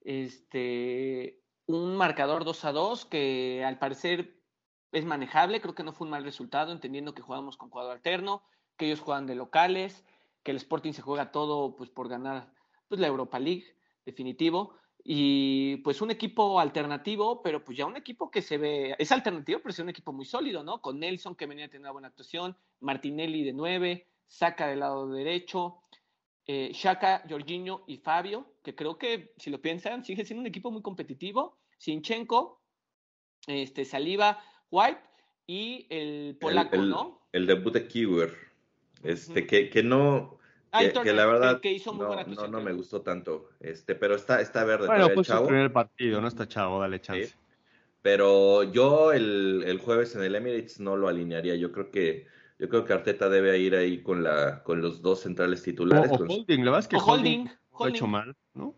Este, 0.00 1.40
un 1.66 1.96
marcador 1.96 2.44
2 2.44 2.64
a 2.64 2.72
2 2.72 3.04
que 3.06 3.62
al 3.64 3.78
parecer 3.78 4.40
es 4.90 5.04
manejable, 5.04 5.60
creo 5.60 5.74
que 5.74 5.84
no 5.84 5.92
fue 5.92 6.06
un 6.06 6.10
mal 6.10 6.24
resultado, 6.24 6.72
entendiendo 6.72 7.14
que 7.14 7.22
jugamos 7.22 7.56
con 7.56 7.70
cuadro 7.70 7.92
alterno, 7.92 8.42
que 8.76 8.86
ellos 8.86 9.00
juegan 9.00 9.26
de 9.26 9.34
locales 9.34 10.04
que 10.44 10.52
el 10.52 10.58
Sporting 10.58 10.92
se 10.92 11.02
juega 11.02 11.32
todo 11.32 11.74
pues 11.74 11.90
por 11.90 12.08
ganar 12.08 12.52
pues 12.86 13.00
la 13.00 13.08
Europa 13.08 13.40
League, 13.40 13.64
definitivo, 14.04 14.76
y 15.02 15.78
pues 15.78 16.00
un 16.00 16.10
equipo 16.10 16.60
alternativo, 16.60 17.42
pero 17.42 17.64
pues 17.64 17.76
ya 17.76 17.86
un 17.86 17.96
equipo 17.96 18.30
que 18.30 18.42
se 18.42 18.58
ve, 18.58 18.94
es 18.98 19.10
alternativo, 19.10 19.58
pero 19.60 19.70
es 19.70 19.78
un 19.78 19.88
equipo 19.88 20.12
muy 20.12 20.24
sólido, 20.24 20.62
¿no? 20.62 20.80
Con 20.80 21.00
Nelson 21.00 21.34
que 21.34 21.46
venía 21.46 21.64
a 21.64 21.68
tener 21.68 21.80
una 21.80 21.90
buena 21.90 22.08
actuación, 22.08 22.56
Martinelli 22.80 23.42
de 23.42 23.52
nueve, 23.52 24.06
Saca 24.26 24.68
del 24.68 24.80
lado 24.80 25.10
derecho, 25.10 25.82
eh, 26.46 26.70
Shaka, 26.74 27.24
Jorginho 27.28 27.84
y 27.86 27.98
Fabio, 27.98 28.54
que 28.62 28.74
creo 28.74 28.98
que 28.98 29.32
si 29.38 29.50
lo 29.50 29.60
piensan, 29.62 30.04
sigue 30.04 30.24
siendo 30.24 30.42
un 30.42 30.46
equipo 30.46 30.70
muy 30.70 30.82
competitivo, 30.82 31.58
Sinchenko, 31.78 32.62
este, 33.46 33.84
Saliva, 33.84 34.42
White 34.70 35.00
y 35.46 35.86
el 35.90 36.36
polaco, 36.40 36.76
¿no? 36.76 37.28
El 37.32 37.46
debut 37.46 37.72
de 37.72 37.86
Kiwer. 37.86 38.43
Este, 39.04 39.46
que, 39.46 39.68
que 39.70 39.82
no, 39.82 40.38
ah, 40.72 40.80
que, 40.80 41.12
la 41.12 41.26
verdad 41.26 41.60
no, 41.94 42.48
no, 42.48 42.60
me 42.60 42.72
gustó 42.72 43.02
tanto, 43.02 43.50
este, 43.60 43.94
pero 43.94 44.14
está, 44.14 44.40
está 44.40 44.64
verde. 44.64 44.86
Bueno, 44.86 45.10
pues 45.14 45.28
el 45.28 45.46
primer 45.46 45.72
partido, 45.72 46.20
no 46.20 46.28
está 46.28 46.48
chavo, 46.48 46.80
dale 46.80 47.00
chance. 47.00 47.34
Pero 48.02 48.64
yo 48.64 49.12
el, 49.12 49.64
el, 49.66 49.78
jueves 49.78 50.14
en 50.14 50.22
el 50.22 50.34
Emirates 50.34 50.80
no 50.80 50.96
lo 50.96 51.08
alinearía, 51.08 51.54
yo 51.54 51.72
creo 51.72 51.90
que 51.90 52.26
yo 52.58 52.68
creo 52.68 52.84
que 52.84 52.92
Arteta 52.92 53.28
debe 53.28 53.58
ir 53.58 53.74
ahí 53.74 54.02
con 54.02 54.22
la 54.22 54.62
con 54.62 54.80
los 54.80 55.02
dos 55.02 55.20
centrales 55.20 55.62
titulares. 55.62 56.10
O, 56.12 56.16
Holding, 56.16 56.64
la 56.64 56.70
verdad 56.70 56.80
es 56.80 56.88
que 56.88 56.96
Holding, 56.96 57.50
Lo 57.78 57.84
ha 57.84 57.88
hecho 57.88 58.06
mal, 58.06 58.36
¿no? 58.52 58.74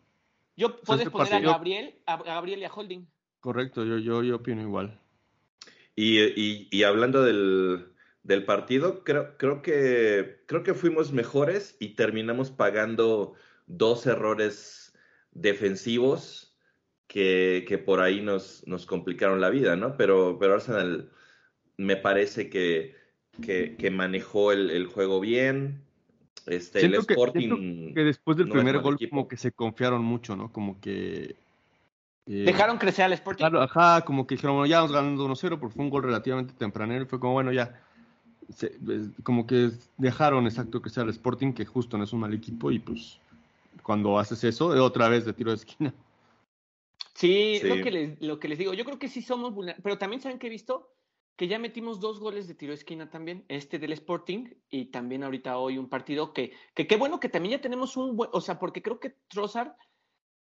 Yo 0.56 0.80
puedes 0.80 1.06
este 1.06 1.10
poner 1.10 1.34
a 1.34 1.40
Gabriel, 1.40 1.94
a 2.06 2.16
Gabriel 2.22 2.60
y 2.60 2.64
a 2.64 2.72
Holding. 2.72 3.06
Correcto, 3.40 3.84
yo, 3.84 3.98
yo, 3.98 4.22
yo 4.22 4.36
opino 4.36 4.62
igual. 4.62 4.98
Y, 5.94 6.68
y, 6.70 6.82
hablando 6.82 7.22
del, 7.22 7.92
del, 8.26 8.44
partido, 8.44 9.04
creo, 9.04 9.36
creo, 9.36 9.62
que, 9.62 10.42
creo 10.46 10.62
que 10.62 10.74
fuimos 10.74 11.12
mejores 11.12 11.76
y 11.78 11.90
terminamos 11.90 12.50
pagando 12.50 13.34
dos 13.66 14.06
errores 14.06 14.94
defensivos 15.32 16.56
que, 17.06 17.64
que 17.68 17.78
por 17.78 18.00
ahí 18.00 18.20
nos, 18.20 18.66
nos, 18.66 18.86
complicaron 18.86 19.40
la 19.40 19.50
vida, 19.50 19.76
¿no? 19.76 19.96
Pero, 19.96 20.38
pero 20.38 20.54
Arsenal 20.54 21.10
me 21.76 21.96
parece 21.96 22.50
que, 22.50 22.96
que, 23.42 23.76
que 23.76 23.90
manejó 23.90 24.52
el, 24.52 24.70
el, 24.70 24.86
juego 24.86 25.20
bien. 25.20 25.82
Este, 26.46 26.84
el 26.84 26.94
Sporting. 26.94 27.94
Que, 27.94 28.04
después 28.04 28.36
del 28.36 28.48
primer 28.48 28.78
gol, 28.80 28.98
como 29.08 29.28
que 29.28 29.36
se 29.36 29.52
confiaron 29.52 30.02
mucho, 30.02 30.36
¿no? 30.36 30.52
Como 30.52 30.80
que 30.80 31.36
eh, 32.26 32.42
Dejaron 32.44 32.78
crecer 32.78 33.04
al 33.04 33.12
Sporting. 33.12 33.38
Claro, 33.38 33.62
ajá, 33.62 34.02
como 34.04 34.26
que 34.26 34.34
dijeron, 34.34 34.56
bueno, 34.56 34.66
ya 34.66 34.78
vamos 34.78 34.92
ganando 34.92 35.28
1-0, 35.28 35.58
porque 35.60 35.74
fue 35.74 35.84
un 35.84 35.90
gol 35.90 36.02
relativamente 36.02 36.54
tempranero 36.54 37.04
y 37.04 37.06
fue 37.06 37.20
como, 37.20 37.34
bueno, 37.34 37.52
ya. 37.52 37.80
Como 39.22 39.46
que 39.46 39.70
dejaron 39.96 40.46
exacto 40.46 40.80
que 40.80 40.90
sea 40.90 41.02
el 41.04 41.10
Sporting, 41.10 41.52
que 41.52 41.66
justo 41.66 41.98
no 41.98 42.04
es 42.04 42.12
un 42.12 42.20
mal 42.20 42.34
equipo, 42.34 42.70
y 42.70 42.78
pues 42.78 43.18
cuando 43.82 44.18
haces 44.18 44.42
eso, 44.44 44.68
otra 44.68 45.08
vez 45.08 45.24
de 45.24 45.32
tiro 45.32 45.50
de 45.50 45.56
esquina. 45.56 45.94
Sí, 47.14 47.60
Lo, 47.62 47.76
que 47.76 47.90
les, 47.90 48.20
lo 48.20 48.38
que 48.38 48.48
les 48.48 48.58
digo, 48.58 48.74
yo 48.74 48.84
creo 48.84 48.98
que 48.98 49.08
sí 49.08 49.22
somos 49.22 49.54
vulnerables, 49.54 49.82
pero 49.82 49.96
también 49.96 50.20
saben 50.20 50.38
que 50.38 50.48
he 50.48 50.50
visto 50.50 50.92
que 51.36 51.48
ya 51.48 51.58
metimos 51.58 52.00
dos 52.00 52.18
goles 52.18 52.48
de 52.48 52.54
tiro 52.54 52.70
de 52.70 52.76
esquina 52.76 53.10
también, 53.10 53.44
este 53.48 53.78
del 53.78 53.92
Sporting 53.92 54.54
y 54.70 54.86
también 54.86 55.22
ahorita 55.22 55.58
hoy 55.58 55.78
un 55.78 55.88
partido 55.88 56.32
que, 56.32 56.52
que 56.74 56.86
qué 56.86 56.96
bueno 56.96 57.20
que 57.20 57.28
también 57.28 57.52
ya 57.52 57.60
tenemos 57.60 57.96
un 57.96 58.16
buen, 58.16 58.30
o 58.32 58.40
sea, 58.40 58.58
porque 58.58 58.82
creo 58.82 59.00
que 59.00 59.16
Trossard 59.28 59.72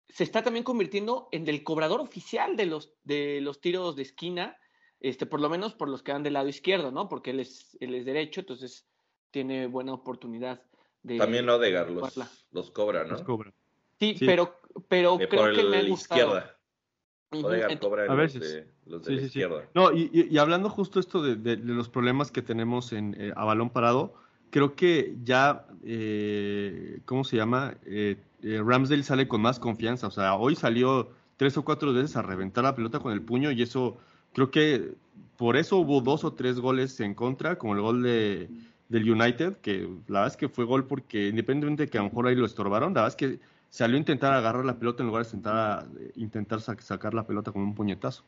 se 0.09 0.25
está 0.25 0.42
también 0.42 0.64
convirtiendo 0.64 1.28
en 1.32 1.49
el 1.49 1.62
cobrador 1.62 2.00
oficial 2.00 2.56
de 2.56 2.66
los, 2.66 2.94
de 3.04 3.40
los 3.40 3.61
tiros 3.61 3.97
de 3.97 4.02
esquina, 4.02 4.59
este, 5.02 5.26
por 5.26 5.40
lo 5.40 5.50
menos 5.50 5.75
por 5.75 5.88
los 5.88 6.02
que 6.02 6.12
van 6.12 6.23
del 6.23 6.35
lado 6.35 6.49
izquierdo, 6.49 6.90
¿no? 6.90 7.09
Porque 7.09 7.30
él 7.30 7.40
es, 7.40 7.76
él 7.80 7.94
es 7.94 8.04
derecho, 8.04 8.40
entonces 8.40 8.87
tiene 9.30 9.66
buena 9.66 9.92
oportunidad 9.92 10.62
de. 11.02 11.18
También 11.18 11.49
Odegar 11.49 11.90
los, 11.90 12.18
los 12.50 12.71
cobra, 12.71 13.04
¿no? 13.04 13.11
Los 13.11 13.23
cobra. 13.23 13.52
Sí, 13.99 14.16
pero, 14.18 14.61
pero 14.88 15.18
creo 15.18 15.54
que 15.54 15.64
me 15.64 15.76
ha 15.78 15.85
gustado. 15.85 16.21
Izquierda. 16.21 16.59
Odegar 17.30 17.80
cobra 17.80 18.04
a 18.11 18.14
veces. 18.14 18.40
Los 18.40 18.52
de, 18.52 18.66
los 18.87 19.02
de 19.04 19.12
la 19.12 19.23
izquierda. 19.23 19.68
No, 19.75 19.92
y, 19.92 20.11
y, 20.30 20.38
hablando 20.38 20.71
justo 20.71 21.00
esto 21.00 21.23
de, 21.23 21.37
de, 21.37 21.56
los 21.56 21.88
problemas 21.88 22.30
que 22.30 22.42
tenemos 22.42 22.92
en, 22.92 23.14
eh, 23.18 23.32
a 23.37 23.44
balón 23.44 23.71
parado, 23.71 24.14
creo 24.52 24.76
que 24.76 25.16
ya, 25.25 25.66
eh, 25.82 27.00
¿cómo 27.06 27.25
se 27.25 27.37
llama? 27.37 27.75
Eh, 27.87 28.23
eh, 28.42 28.62
Ramsdale 28.64 29.02
sale 29.02 29.26
con 29.26 29.40
más 29.40 29.59
confianza. 29.59 30.06
O 30.06 30.11
sea, 30.11 30.35
hoy 30.35 30.54
salió 30.54 31.11
tres 31.38 31.56
o 31.56 31.64
cuatro 31.64 31.92
veces 31.92 32.16
a 32.16 32.23
reventar 32.23 32.62
la 32.62 32.76
pelota 32.76 33.00
con 33.00 33.12
el 33.12 33.23
puño 33.23 33.50
y 33.50 33.62
eso, 33.62 33.97
creo 34.33 34.51
que 34.51 34.95
por 35.37 35.57
eso 35.57 35.79
hubo 35.79 36.01
dos 36.01 36.25
o 36.25 36.33
tres 36.35 36.61
goles 36.61 36.99
en 37.01 37.15
contra, 37.15 37.57
como 37.59 37.75
el 37.75 37.81
gol 37.81 38.03
de, 38.03 38.49
del 38.89 39.11
United, 39.11 39.57
que 39.59 39.89
la 40.09 40.21
verdad 40.21 40.27
es 40.29 40.37
que 40.37 40.49
fue 40.49 40.65
gol 40.65 40.87
porque 40.87 41.29
independientemente 41.29 41.85
de 41.85 41.91
que 41.91 41.99
a 41.99 42.03
lo 42.03 42.09
mejor 42.09 42.27
ahí 42.27 42.35
lo 42.35 42.47
estorbaron, 42.47 42.95
la 42.95 43.03
verdad 43.03 43.09
es 43.09 43.17
que 43.17 43.41
salió 43.71 43.97
a 43.97 44.01
intentar 44.01 44.35
agarrar 44.35 44.65
la 44.65 44.79
pelota 44.79 45.03
en 45.03 45.09
lugar 45.09 45.25
de 45.25 45.31
intentar, 45.31 45.87
intentar 46.17 46.61
sacar 46.61 47.15
la 47.15 47.27
pelota 47.27 47.53
con 47.53 47.62
un 47.62 47.75
puñetazo. 47.75 48.23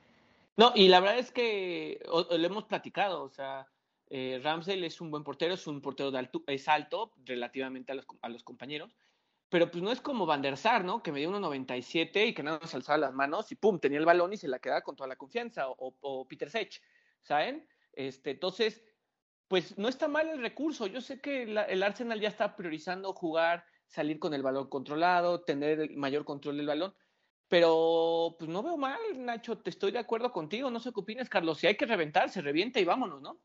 No, 0.57 0.73
y 0.75 0.89
la 0.89 1.01
verdad 1.01 1.19
es 1.19 1.31
que 1.33 2.01
lo 2.09 2.47
hemos 2.47 2.65
platicado, 2.65 3.23
o 3.25 3.29
sea, 3.29 3.67
eh, 4.09 4.41
Ramsdale 4.43 4.87
es 4.87 5.01
un 5.01 5.11
buen 5.11 5.25
portero, 5.25 5.55
es 5.55 5.67
un 5.67 5.81
portero 5.81 6.11
de 6.11 6.19
alto, 6.19 6.43
es 6.47 6.69
alto 6.69 7.13
relativamente 7.27 7.93
a 7.93 7.97
los, 7.97 8.07
a 8.23 8.29
los 8.29 8.43
compañeros, 8.43 8.97
pero 9.49 9.71
pues 9.71 9.83
no 9.83 9.93
es 9.93 10.01
como 10.01 10.27
Van 10.27 10.43
der 10.43 10.57
Sar, 10.57 10.85
¿no? 10.85 11.03
Que 11.03 11.13
me 11.13 11.21
dio 11.21 11.31
1.97 11.31 12.29
y 12.29 12.35
que 12.35 12.43
nada 12.43 12.59
más 12.61 12.75
alzaba 12.75 12.99
las 12.99 13.15
manos 13.15 13.53
y 13.53 13.55
pum, 13.55 13.79
tenía 13.79 13.99
el 13.99 14.07
balón 14.07 14.33
y 14.33 14.37
se 14.37 14.49
la 14.49 14.59
quedaba 14.59 14.83
con 14.83 14.97
toda 14.97 15.09
la 15.09 15.17
confianza, 15.17 15.67
o, 15.69 16.27
Peter 16.29 16.51
Sech, 16.51 16.81
¿saben? 17.23 17.67
Este, 17.93 18.33
entonces, 18.33 18.83
pues 19.49 19.79
no 19.79 19.89
está 19.89 20.09
mal 20.09 20.29
el 20.29 20.41
recurso. 20.41 20.87
Yo 20.87 21.01
sé 21.01 21.21
que 21.21 21.43
el 21.45 21.83
Arsenal 21.83 22.21
ya 22.21 22.29
está 22.29 22.57
priorizando 22.57 23.13
jugar, 23.13 23.65
salir 23.87 24.19
con 24.19 24.35
el 24.35 24.43
balón 24.43 24.69
controlado, 24.69 25.43
tener 25.43 25.81
el 25.81 25.97
mayor 25.97 26.25
control 26.25 26.57
del 26.57 26.67
balón, 26.67 26.95
pero 27.49 28.37
pues 28.39 28.51
no 28.51 28.63
veo 28.63 28.77
mal, 28.77 28.99
Nacho, 29.17 29.59
te 29.59 29.71
estoy 29.71 29.93
de 29.93 29.99
acuerdo 29.99 30.33
contigo, 30.33 30.71
no 30.71 30.81
sé 30.81 30.93
qué 30.93 31.01
opinas, 31.01 31.29
Carlos, 31.29 31.59
si 31.59 31.67
hay 31.67 31.77
que 31.77 31.87
reventar, 31.87 32.31
se 32.31 32.43
revienta 32.43 32.81
y 32.81 32.85
vámonos, 32.85 33.21
¿no? 33.23 33.41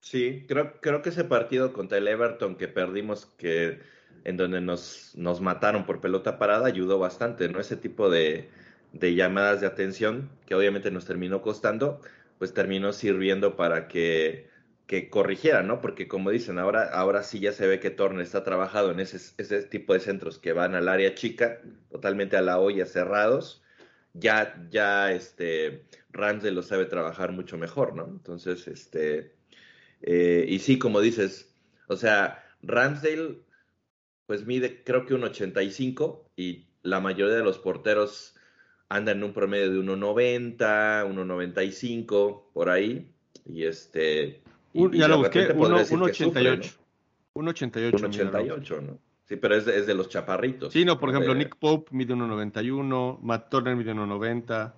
Sí, 0.00 0.44
creo, 0.46 0.80
creo 0.80 1.02
que 1.02 1.10
ese 1.10 1.24
partido 1.24 1.72
contra 1.72 1.98
el 1.98 2.08
Everton 2.08 2.56
que 2.56 2.68
perdimos, 2.68 3.26
que 3.26 3.80
en 4.24 4.36
donde 4.36 4.60
nos, 4.60 5.12
nos 5.16 5.40
mataron 5.40 5.86
por 5.86 6.00
pelota 6.00 6.38
parada, 6.38 6.66
ayudó 6.66 6.98
bastante, 6.98 7.48
¿no? 7.48 7.60
Ese 7.60 7.76
tipo 7.76 8.10
de, 8.10 8.48
de 8.92 9.14
llamadas 9.14 9.60
de 9.60 9.66
atención 9.66 10.30
que 10.46 10.54
obviamente 10.54 10.90
nos 10.90 11.06
terminó 11.06 11.42
costando, 11.42 12.00
pues 12.38 12.54
terminó 12.54 12.92
sirviendo 12.92 13.56
para 13.56 13.88
que, 13.88 14.48
que 14.86 15.08
corrigiera, 15.08 15.62
¿no? 15.62 15.80
Porque 15.80 16.08
como 16.08 16.30
dicen, 16.30 16.58
ahora, 16.58 16.90
ahora 16.90 17.22
sí 17.22 17.40
ya 17.40 17.52
se 17.52 17.66
ve 17.66 17.80
que 17.80 17.90
Torne 17.90 18.22
está 18.22 18.44
trabajado 18.44 18.90
en 18.90 19.00
ese, 19.00 19.18
ese 19.38 19.62
tipo 19.62 19.94
de 19.94 20.00
centros 20.00 20.38
que 20.38 20.52
van 20.52 20.74
al 20.74 20.88
área 20.88 21.14
chica, 21.14 21.60
totalmente 21.90 22.36
a 22.36 22.42
la 22.42 22.58
olla 22.58 22.86
cerrados. 22.86 23.62
Ya, 24.12 24.66
ya, 24.70 25.12
este, 25.12 25.84
Ramsey 26.10 26.52
lo 26.52 26.62
sabe 26.62 26.86
trabajar 26.86 27.32
mucho 27.32 27.56
mejor, 27.56 27.94
¿no? 27.94 28.06
Entonces, 28.06 28.66
este, 28.66 29.34
eh, 30.02 30.44
y 30.48 30.58
sí, 30.58 30.78
como 30.78 31.00
dices, 31.00 31.54
o 31.86 31.96
sea, 31.96 32.44
Ramsdale 32.62 33.38
pues 34.30 34.46
mide 34.46 34.84
creo 34.84 35.06
que 35.06 35.14
un 35.14 35.24
85 35.24 36.24
y 36.36 36.68
la 36.84 37.00
mayoría 37.00 37.34
de 37.34 37.42
los 37.42 37.58
porteros 37.58 38.36
andan 38.88 39.16
en 39.16 39.24
un 39.24 39.32
promedio 39.32 39.72
de 39.72 39.80
1.90, 39.80 40.56
1.95 41.12 42.42
por 42.52 42.68
ahí 42.68 43.10
y 43.44 43.64
este 43.64 44.40
y, 44.72 44.96
ya 44.96 45.08
lo 45.08 45.18
busqué, 45.18 45.52
1.88. 45.52 46.76
1.88. 47.34 47.90
1.88, 47.90 48.82
¿no? 48.82 49.00
Sí, 49.24 49.34
pero 49.34 49.56
es 49.56 49.64
de, 49.64 49.76
es 49.76 49.88
de, 49.88 49.94
los 49.94 50.08
chaparritos. 50.08 50.72
Sí, 50.72 50.84
no, 50.84 51.00
por 51.00 51.10
ejemplo, 51.10 51.34
Nick 51.34 51.56
Pope 51.56 51.90
mide 51.90 52.14
1.91, 52.14 53.18
Matt 53.22 53.50
Turner 53.50 53.74
mide 53.74 53.92
1.90, 53.92 54.72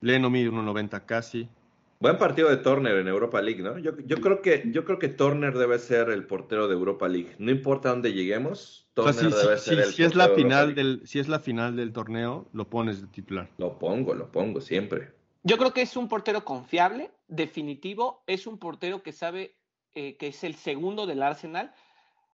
Leno 0.00 0.30
mide 0.30 0.50
1.90 0.50 1.04
casi. 1.04 1.50
Buen 1.98 2.18
partido 2.18 2.50
de 2.50 2.58
Turner 2.58 2.96
en 2.96 3.08
Europa 3.08 3.40
League, 3.40 3.62
¿no? 3.62 3.78
Yo, 3.78 3.92
yo, 4.04 4.20
creo 4.20 4.42
que, 4.42 4.64
yo 4.66 4.84
creo 4.84 4.98
que 4.98 5.08
Turner 5.08 5.56
debe 5.56 5.78
ser 5.78 6.10
el 6.10 6.26
portero 6.26 6.68
de 6.68 6.74
Europa 6.74 7.08
League. 7.08 7.34
No 7.38 7.50
importa 7.50 7.88
dónde 7.88 8.12
lleguemos, 8.12 8.86
Turner 8.92 9.32
debe 9.32 9.58
ser 9.58 9.78
el 9.78 9.92
si 9.92 10.02
es 10.02 10.14
la 10.14 10.28
final 10.28 10.74
del 10.74 11.02
Si 11.06 11.18
es 11.18 11.28
la 11.28 11.38
final 11.38 11.76
del 11.76 11.92
torneo, 11.92 12.48
lo 12.52 12.68
pones 12.68 13.00
de 13.00 13.06
titular. 13.08 13.48
Lo 13.56 13.78
pongo, 13.78 14.14
lo 14.14 14.30
pongo 14.30 14.60
siempre. 14.60 15.12
Yo 15.42 15.56
creo 15.56 15.72
que 15.72 15.82
es 15.82 15.96
un 15.96 16.08
portero 16.08 16.44
confiable, 16.44 17.10
definitivo. 17.28 18.22
Es 18.26 18.46
un 18.46 18.58
portero 18.58 19.02
que 19.02 19.12
sabe 19.12 19.56
eh, 19.94 20.16
que 20.16 20.28
es 20.28 20.44
el 20.44 20.54
segundo 20.54 21.06
del 21.06 21.22
Arsenal. 21.22 21.72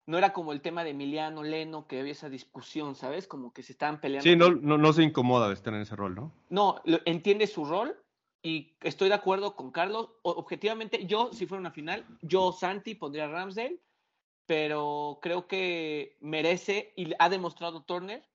No 0.06 0.18
era 0.18 0.32
como 0.32 0.54
el 0.54 0.62
tema 0.62 0.84
de 0.84 0.92
Emiliano 0.92 1.44
Leno, 1.44 1.86
que 1.86 2.00
había 2.00 2.14
esa 2.14 2.30
discusión, 2.30 2.96
¿sabes? 2.96 3.28
Como 3.28 3.52
que 3.52 3.62
se 3.62 3.74
estaban 3.74 4.00
peleando. 4.00 4.24
Sí, 4.24 4.36
no, 4.36 4.52
no, 4.52 4.78
no 4.78 4.94
se 4.94 5.04
incomoda 5.04 5.50
de 5.50 5.54
estar 5.54 5.74
en 5.74 5.82
ese 5.82 5.96
rol, 5.96 6.16
¿no? 6.16 6.32
No, 6.50 6.82
entiende 7.06 7.46
su 7.46 7.66
rol 7.66 7.96
y 8.42 8.76
estoy 8.82 9.10
de 9.10 9.16
acuerdo 9.16 9.56
con 9.56 9.72
Carlos. 9.72 10.10
Objetivamente, 10.24 11.06
yo, 11.06 11.32
si 11.34 11.46
fuera 11.46 11.60
una 11.60 11.72
final, 11.72 12.06
yo, 12.22 12.52
Santi, 12.52 12.96
pondría 12.96 13.26
a 13.26 13.30
Ramsdale, 13.30 13.82
pero 14.46 15.20
creo 15.22 15.48
que 15.48 16.18
merece 16.22 16.94
y 16.96 17.14
ha 17.20 17.30
demostrado 17.30 17.84
Turner 17.84 18.30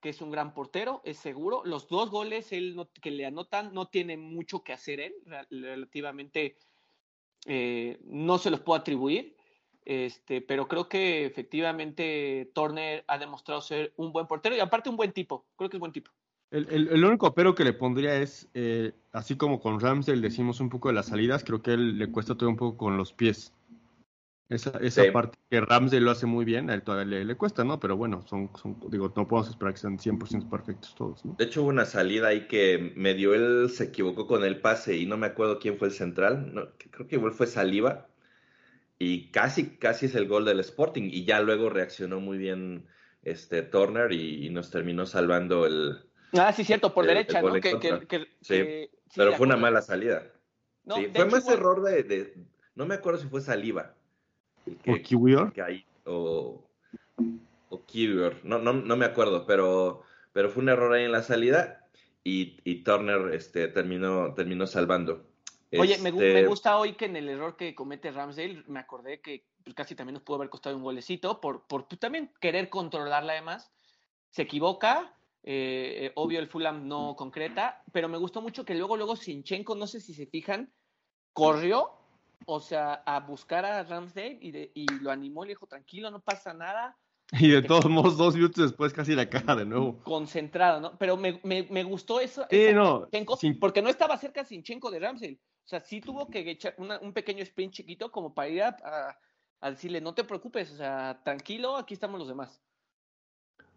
que 0.00 0.08
es 0.08 0.20
un 0.20 0.30
gran 0.30 0.54
portero, 0.54 1.02
es 1.04 1.18
seguro. 1.18 1.62
Los 1.64 1.88
dos 1.88 2.10
goles 2.10 2.52
él 2.52 2.76
que 3.00 3.10
le 3.10 3.26
anotan 3.26 3.72
no 3.74 3.88
tiene 3.88 4.16
mucho 4.16 4.64
que 4.64 4.72
hacer 4.72 5.00
él, 5.00 5.14
relativamente 5.50 6.56
eh, 7.46 7.98
no 8.04 8.38
se 8.38 8.50
los 8.50 8.60
puedo 8.60 8.80
atribuir. 8.80 9.36
Este, 9.84 10.40
pero 10.40 10.68
creo 10.68 10.88
que 10.88 11.24
efectivamente 11.24 12.50
Turner 12.54 13.04
ha 13.08 13.18
demostrado 13.18 13.60
ser 13.60 13.92
un 13.96 14.12
buen 14.12 14.26
portero 14.26 14.54
y 14.54 14.60
aparte 14.60 14.90
un 14.90 14.96
buen 14.96 15.12
tipo, 15.12 15.46
creo 15.56 15.70
que 15.70 15.76
es 15.76 15.80
buen 15.80 15.92
tipo. 15.92 16.10
El, 16.50 17.04
único 17.04 17.32
pero 17.32 17.54
que 17.54 17.62
le 17.62 17.72
pondría 17.72 18.16
es, 18.16 18.48
eh, 18.54 18.92
así 19.12 19.36
como 19.36 19.60
con 19.60 19.78
Ramsdale 19.78 20.20
decimos 20.20 20.58
un 20.58 20.68
poco 20.68 20.88
de 20.88 20.94
las 20.94 21.06
salidas, 21.06 21.44
creo 21.44 21.62
que 21.62 21.74
él 21.74 21.96
le 21.96 22.10
cuesta 22.10 22.34
todo 22.34 22.48
un 22.48 22.56
poco 22.56 22.76
con 22.76 22.96
los 22.96 23.12
pies. 23.12 23.52
Esa, 24.48 24.70
esa 24.80 25.04
parte 25.12 25.38
que 25.48 25.60
Ramsdale 25.60 26.04
lo 26.04 26.10
hace 26.10 26.26
muy 26.26 26.44
bien, 26.44 26.70
a 26.70 26.74
él 26.74 26.82
todavía 26.82 27.20
le, 27.22 27.36
cuesta, 27.36 27.62
¿no? 27.62 27.78
Pero 27.78 27.96
bueno, 27.96 28.26
son, 28.26 28.50
digo, 28.88 29.12
no 29.14 29.28
podemos 29.28 29.48
esperar 29.48 29.74
que 29.74 29.78
sean 29.78 29.96
100% 29.96 30.50
perfectos 30.50 30.92
todos, 30.96 31.24
¿no? 31.24 31.36
De 31.38 31.44
hecho, 31.44 31.62
hubo 31.62 31.68
una 31.68 31.84
salida 31.84 32.28
ahí 32.28 32.48
que 32.48 32.92
medio 32.96 33.32
él 33.32 33.70
se 33.70 33.84
equivocó 33.84 34.26
con 34.26 34.42
el 34.42 34.60
pase 34.60 34.96
y 34.96 35.06
no 35.06 35.16
me 35.16 35.28
acuerdo 35.28 35.60
quién 35.60 35.78
fue 35.78 35.86
el 35.86 35.94
central, 35.94 36.52
no, 36.52 36.68
creo 36.90 37.06
que 37.06 37.14
igual 37.14 37.32
fue 37.32 37.46
Saliva 37.46 38.08
y 38.98 39.28
casi, 39.28 39.76
casi 39.76 40.06
es 40.06 40.16
el 40.16 40.26
gol 40.26 40.44
del 40.44 40.58
Sporting 40.58 41.10
y 41.12 41.24
ya 41.24 41.40
luego 41.40 41.70
reaccionó 41.70 42.18
muy 42.18 42.36
bien 42.36 42.86
este 43.22 43.62
Turner 43.62 44.10
y 44.10 44.50
nos 44.50 44.72
terminó 44.72 45.06
salvando 45.06 45.64
el, 45.64 46.09
Ah, 46.32 46.52
sí, 46.52 46.64
cierto, 46.64 46.94
por 46.94 47.06
derecha, 47.06 47.42
¿no? 47.42 47.54
sí, 48.40 48.88
pero 49.14 49.32
fue 49.34 49.46
una 49.46 49.56
mala 49.56 49.82
salida. 49.82 50.22
sí, 50.94 51.08
fue 51.14 51.26
más 51.26 51.48
error 51.48 51.82
de, 51.82 52.34
No 52.74 52.86
me 52.86 52.94
acuerdo 52.94 53.20
si 53.20 53.28
fue 53.28 53.40
saliva. 53.40 53.94
¿O 54.86 54.94
Kiwior? 55.02 55.52
O, 56.04 56.64
o 57.68 57.84
Kiwior. 57.86 58.36
No, 58.44 58.58
no, 58.58 58.72
no 58.72 58.96
me 58.96 59.04
acuerdo, 59.04 59.46
pero, 59.46 60.02
pero 60.32 60.50
fue 60.50 60.62
un 60.62 60.68
error 60.68 60.92
ahí 60.92 61.04
en 61.04 61.12
la 61.12 61.22
salida 61.22 61.86
y, 62.24 62.58
y 62.64 62.82
Turner 62.82 63.34
este, 63.34 63.68
terminó, 63.68 64.34
terminó 64.34 64.66
salvando. 64.66 65.26
Oye, 65.78 65.98
me, 65.98 66.10
me, 66.10 66.26
este 66.26 66.46
gusta 66.46 66.78
hoy 66.78 66.94
que 66.94 67.04
en 67.04 67.16
el 67.16 67.28
error 67.28 67.56
que 67.56 67.74
comete 67.74 68.10
Ramsdale, 68.10 68.64
me 68.66 68.80
acordé 68.80 69.20
que 69.20 69.46
pues, 69.62 69.74
casi 69.74 69.94
también 69.94 70.14
nos 70.14 70.22
pudo 70.22 70.36
haber 70.36 70.50
costado 70.50 70.76
un 70.76 70.82
golecito 70.82 71.40
por, 71.40 71.66
por 71.66 71.86
pues, 71.86 72.00
también 72.00 72.32
querer 72.40 72.68
controlarla 72.68 73.34
además. 73.34 73.70
Se 74.30 74.42
equivoca, 74.42 75.14
eh, 75.42 76.06
eh, 76.06 76.12
obvio 76.16 76.38
el 76.38 76.48
Fulham 76.48 76.86
no 76.86 77.16
concreta, 77.16 77.82
pero 77.92 78.08
me 78.08 78.18
gustó 78.18 78.42
mucho 78.42 78.64
que 78.64 78.74
luego, 78.74 78.96
luego 78.96 79.16
Sinchenko, 79.16 79.74
no 79.74 79.86
sé 79.86 80.00
si 80.00 80.14
se 80.14 80.26
fijan, 80.26 80.72
corrió, 81.32 81.90
o 82.46 82.60
sea, 82.60 82.94
a 83.06 83.20
buscar 83.20 83.64
a 83.64 83.82
Ramsdale 83.82 84.38
y, 84.40 84.70
y 84.74 84.86
lo 85.00 85.10
animó, 85.10 85.44
le 85.44 85.50
dijo, 85.50 85.66
tranquilo, 85.66 86.10
no 86.10 86.20
pasa 86.20 86.52
nada. 86.52 86.96
Y 87.32 87.48
de 87.50 87.62
todos 87.62 87.86
modos, 87.86 88.16
dos 88.16 88.34
minutos 88.34 88.64
después 88.64 88.92
casi 88.92 89.14
la 89.14 89.28
caja 89.28 89.54
de 89.54 89.64
nuevo. 89.64 90.02
Concentrado, 90.02 90.80
¿no? 90.80 90.98
Pero 90.98 91.16
me, 91.16 91.40
me, 91.44 91.62
me 91.70 91.84
gustó 91.84 92.20
eso. 92.20 92.44
No, 92.74 93.08
porque 93.60 93.82
no 93.82 93.88
estaba 93.88 94.18
cerca 94.18 94.44
Sinchenko 94.44 94.90
de 94.90 94.98
Ramsdale. 94.98 95.38
O 95.64 95.68
sea, 95.70 95.80
sí 95.80 96.00
tuvo 96.00 96.28
que 96.28 96.40
echar 96.50 96.74
un 96.78 97.12
pequeño 97.12 97.44
sprint 97.44 97.74
chiquito 97.74 98.10
como 98.10 98.34
para 98.34 98.48
ir 98.48 98.62
a, 98.64 99.16
a, 99.60 99.70
decirle, 99.70 100.00
no 100.00 100.14
te 100.14 100.24
preocupes, 100.24 100.72
o 100.72 100.76
sea, 100.76 101.20
tranquilo, 101.22 101.76
aquí 101.76 101.94
estamos 101.94 102.18
los 102.18 102.26
demás. 102.26 102.60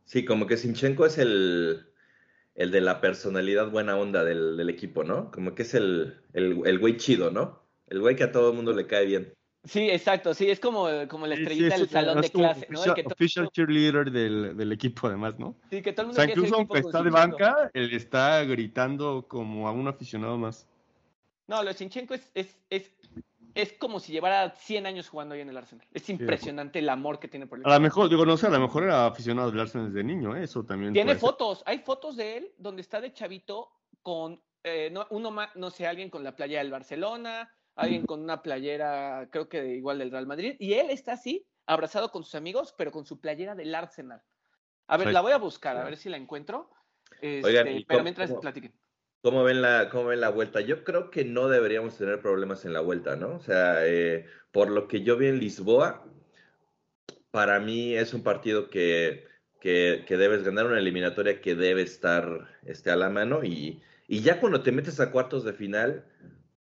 Sí, 0.06 0.26
como 0.26 0.48
que 0.48 0.58
Sinchenko 0.58 1.06
es 1.06 1.18
el, 1.18 1.88
el 2.56 2.72
de 2.72 2.82
la 2.82 3.02
personalidad 3.02 3.72
buena 3.72 3.98
onda 3.98 4.24
del, 4.24 4.58
del 4.58 4.70
equipo, 4.70 5.04
¿no? 5.04 5.32
Como 5.32 5.56
que 5.56 5.64
es 5.64 5.74
el, 5.74 6.22
el, 6.34 6.62
el 6.66 6.80
güey 6.80 6.98
chido, 6.98 7.32
¿no? 7.32 7.64
El 7.88 8.02
güey 8.02 8.16
que 8.16 8.24
a 8.24 8.32
todo 8.32 8.50
el 8.50 8.56
mundo 8.56 8.74
le 8.74 8.88
cae 8.88 9.06
bien. 9.06 9.34
Sí, 9.66 9.90
exacto, 9.90 10.34
sí, 10.34 10.50
es 10.50 10.60
como, 10.60 10.88
como 11.08 11.26
la 11.26 11.36
estrellita 11.36 11.78
del 11.78 11.88
salón 11.88 12.20
de 12.20 12.30
clase, 12.30 12.68
¿no? 12.70 12.84
El 12.84 12.94
que 12.96 13.04
official 13.06 13.50
cheerleader 13.50 14.12
del, 14.12 14.58
del, 14.58 14.72
equipo, 14.74 15.08
además, 15.08 15.40
¿no? 15.40 15.56
Sí, 15.70 15.82
que 15.82 15.94
todo 15.94 16.02
el 16.02 16.08
mundo 16.08 16.22
o 16.22 16.26
sea, 16.26 16.30
incluso 16.30 16.56
aunque 16.56 16.80
está 16.80 17.02
de 17.02 17.10
banca, 17.10 17.72
él 17.74 17.94
está 17.94 18.44
gritando 18.44 19.26
como 19.26 19.70
a 19.70 19.72
un 19.72 19.88
aficionado 19.88 20.38
más. 20.38 20.68
No, 21.48 21.64
lo 21.64 21.70
de 21.70 21.76
Sinchenko 21.76 22.14
es, 22.14 22.30
es, 22.34 22.58
es, 22.70 22.92
es, 23.56 23.74
como 23.74 24.00
si 24.00 24.12
llevara 24.12 24.52
100 24.52 24.86
años 24.86 25.10
jugando 25.10 25.36
ahí 25.36 25.42
en 25.42 25.50
el 25.50 25.58
Arsenal. 25.58 25.88
Es 25.94 26.10
impresionante 26.10 26.80
el 26.80 26.90
amor 26.90 27.20
que 27.20 27.28
tiene 27.28 27.48
por 27.48 27.60
el. 27.60 27.66
A 27.66 27.76
lo 27.76 27.80
mejor, 27.80 28.10
digo, 28.10 28.26
no 28.26 28.38
sé, 28.38 28.48
a 28.48 28.52
lo 28.52 28.60
mejor 28.60 28.84
era 28.84 29.06
aficionado 29.06 29.52
del 29.52 29.60
Arsenal 29.60 29.88
desde 29.88 30.04
niño, 30.04 30.36
¿eh? 30.36 30.44
eso 30.44 30.64
también. 30.64 30.94
Tiene 30.94 31.16
fotos, 31.16 31.64
hay 31.66 31.80
fotos 31.80 32.16
de 32.16 32.38
él 32.38 32.52
donde 32.58 32.82
está 32.82 33.02
de 33.02 33.14
chavito 33.14 33.70
con 34.02 34.42
eh, 34.64 34.90
no, 34.92 35.06
uno 35.10 35.32
más, 35.32 35.56
no 35.56 35.70
sé, 35.70 35.88
alguien 35.88 36.10
con 36.10 36.24
la 36.24 36.36
playa 36.36 36.60
del 36.60 36.72
Barcelona 36.72 37.50
alguien 37.76 38.06
con 38.06 38.22
una 38.22 38.42
playera, 38.42 39.28
creo 39.32 39.50
que 39.50 39.76
igual 39.76 40.00
del 40.00 40.12
Real 40.12 40.28
Madrid, 40.28 40.56
y 40.60 40.74
él 40.74 40.90
está 40.90 41.14
así, 41.14 41.48
abrazado 41.66 42.12
con 42.12 42.24
sus 42.24 42.36
amigos, 42.36 42.74
pero 42.78 42.92
con 42.92 43.06
su 43.06 43.20
playera 43.20 43.56
del 43.56 43.74
Arsenal. 43.74 44.22
A 44.88 44.98
ver, 44.98 45.12
la 45.12 45.22
voy 45.22 45.32
a 45.32 45.38
buscar, 45.38 45.78
a 45.78 45.84
ver 45.84 45.98
si 45.98 46.10
la 46.10 46.18
encuentro. 46.18 46.70
Este, 47.22 47.86
pero 47.88 48.04
mientras 48.04 48.32
platiquen. 48.34 48.74
¿Cómo 49.24 49.46
ven, 49.46 49.62
la, 49.62 49.88
¿Cómo 49.90 50.08
ven 50.08 50.20
la 50.20 50.30
vuelta? 50.30 50.60
Yo 50.60 50.84
creo 50.84 51.10
que 51.10 51.24
no 51.24 51.48
deberíamos 51.48 51.98
tener 51.98 52.20
problemas 52.20 52.66
en 52.66 52.74
la 52.74 52.82
vuelta, 52.82 53.16
¿no? 53.16 53.36
O 53.36 53.40
sea, 53.40 53.88
eh, 53.88 54.26
por 54.52 54.70
lo 54.70 54.90
que 54.90 55.02
yo 55.02 55.16
vi 55.16 55.28
en 55.28 55.40
Lisboa, 55.40 56.06
para 57.32 57.62
mí 57.62 57.96
es 57.96 58.14
un 58.14 58.22
partido 58.22 58.70
que, 58.70 59.26
que, 59.62 60.04
que, 60.06 60.18
debes 60.18 60.44
ganar, 60.44 60.66
una 60.66 60.78
eliminatoria 60.78 61.40
que 61.40 61.56
debe 61.56 61.84
estar 61.84 62.50
este, 62.66 62.92
a 62.92 62.98
la 62.98 63.10
mano 63.10 63.46
y, 63.46 63.82
y 64.10 64.20
ya 64.20 64.42
cuando 64.42 64.62
te 64.62 64.74
metes 64.74 65.00
a 65.00 65.10
cuartos 65.10 65.46
de 65.46 65.54
final, 65.54 66.06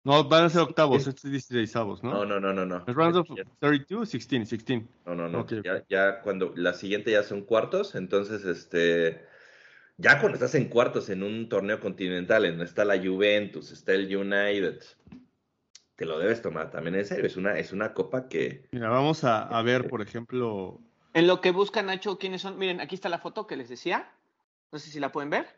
no, 0.04 0.24
van 0.24 0.44
a 0.44 0.48
ser 0.48 0.62
octavos, 0.62 1.06
estos 1.06 1.26
es 1.26 1.32
16 1.32 1.76
avos, 1.76 2.02
¿no? 2.02 2.24
No, 2.24 2.40
no, 2.40 2.54
no, 2.54 2.64
no. 2.64 2.82
¿Es 2.86 2.94
rounds 2.94 3.18
of 3.18 3.28
32, 3.58 4.10
16, 4.10 4.48
16. 4.48 4.84
No, 5.04 5.14
no, 5.14 5.28
no. 5.28 5.46
Ya, 5.62 5.84
ya, 5.86 6.22
cuando 6.22 6.54
la 6.56 6.72
siguiente 6.72 7.10
ya 7.10 7.22
son 7.22 7.42
cuartos, 7.42 7.94
entonces, 7.94 8.46
este, 8.46 9.27
ya 9.98 10.20
cuando 10.20 10.36
estás 10.36 10.54
en 10.54 10.68
cuartos 10.68 11.10
en 11.10 11.22
un 11.22 11.48
torneo 11.48 11.80
continental, 11.80 12.44
en 12.44 12.52
donde 12.52 12.64
está 12.64 12.84
la 12.84 12.98
Juventus, 12.98 13.72
está 13.72 13.92
el 13.92 14.16
United, 14.16 14.80
te 15.96 16.06
lo 16.06 16.18
debes 16.18 16.40
tomar 16.40 16.70
también 16.70 16.94
en 16.94 17.04
serio. 17.04 17.26
Es 17.26 17.36
una, 17.36 17.58
es 17.58 17.72
una 17.72 17.92
copa 17.92 18.28
que. 18.28 18.68
Mira, 18.70 18.88
vamos 18.88 19.24
a, 19.24 19.42
a 19.42 19.62
ver, 19.62 19.88
por 19.88 20.00
ejemplo. 20.00 20.80
En 21.12 21.26
lo 21.26 21.40
que 21.40 21.50
busca 21.50 21.82
Nacho, 21.82 22.18
¿quiénes 22.18 22.42
son? 22.42 22.56
Miren, 22.56 22.80
aquí 22.80 22.94
está 22.94 23.08
la 23.08 23.18
foto 23.18 23.48
que 23.48 23.56
les 23.56 23.68
decía. 23.68 24.08
No 24.70 24.78
sé 24.78 24.90
si 24.90 25.00
la 25.00 25.10
pueden 25.10 25.30
ver. 25.30 25.48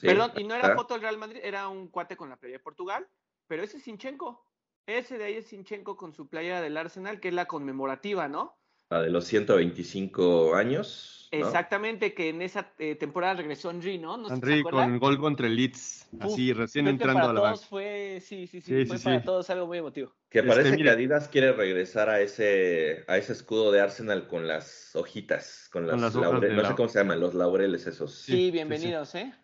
Perdón, 0.00 0.32
y 0.36 0.44
no 0.44 0.54
era 0.54 0.74
foto 0.74 0.94
del 0.94 1.02
Real 1.02 1.16
Madrid, 1.16 1.40
era 1.42 1.68
un 1.68 1.88
cuate 1.88 2.16
con 2.16 2.28
la 2.28 2.36
playa 2.36 2.56
de 2.56 2.62
Portugal. 2.62 3.06
Pero 3.46 3.62
ese 3.62 3.76
es 3.76 3.84
Sinchenko. 3.84 4.44
Ese 4.86 5.18
de 5.18 5.24
ahí 5.24 5.34
es 5.34 5.46
Sinchenko 5.46 5.96
con 5.96 6.12
su 6.12 6.28
playera 6.28 6.60
del 6.60 6.76
Arsenal, 6.76 7.20
que 7.20 7.28
es 7.28 7.34
la 7.34 7.46
conmemorativa, 7.46 8.28
¿no? 8.28 8.58
La 8.90 9.02
de 9.02 9.10
los 9.10 9.24
125 9.24 10.54
años. 10.54 11.28
Exactamente, 11.32 12.14
que 12.14 12.28
en 12.28 12.40
esa 12.40 12.72
eh, 12.78 12.94
temporada 12.94 13.34
regresó 13.34 13.70
Henry, 13.70 13.98
¿no? 13.98 14.16
no 14.16 14.28
Henry 14.28 14.62
con 14.62 14.92
el 14.92 14.98
gol 15.00 15.18
contra 15.18 15.48
el 15.48 15.56
Leeds, 15.56 16.08
así 16.20 16.52
recién 16.52 16.86
entrando 16.86 17.28
a 17.28 17.32
la 17.32 17.40
todos 17.40 17.66
fue, 17.66 18.22
sí, 18.22 18.46
sí, 18.46 18.60
sí, 18.60 18.86
fue 18.86 18.98
para 19.00 19.22
todos 19.22 19.50
algo 19.50 19.66
muy 19.66 19.78
emotivo. 19.78 20.12
Que 20.30 20.38
este, 20.38 20.48
parece 20.48 20.76
que 20.76 20.88
Adidas 20.88 21.28
quiere 21.28 21.52
regresar 21.52 22.08
a 22.08 22.20
ese, 22.20 23.04
a 23.08 23.18
ese 23.18 23.32
escudo 23.32 23.72
de 23.72 23.80
Arsenal 23.80 24.28
con 24.28 24.46
las 24.46 24.94
hojitas, 24.94 25.68
con 25.72 25.88
las, 25.88 26.14
laureles, 26.14 26.56
no 26.56 26.68
sé 26.68 26.74
cómo 26.76 26.88
se 26.88 27.00
llaman, 27.00 27.18
los 27.18 27.34
laureles 27.34 27.86
esos. 27.88 28.14
Sí, 28.14 28.52
bienvenidos, 28.52 29.14
¿eh? 29.16 29.34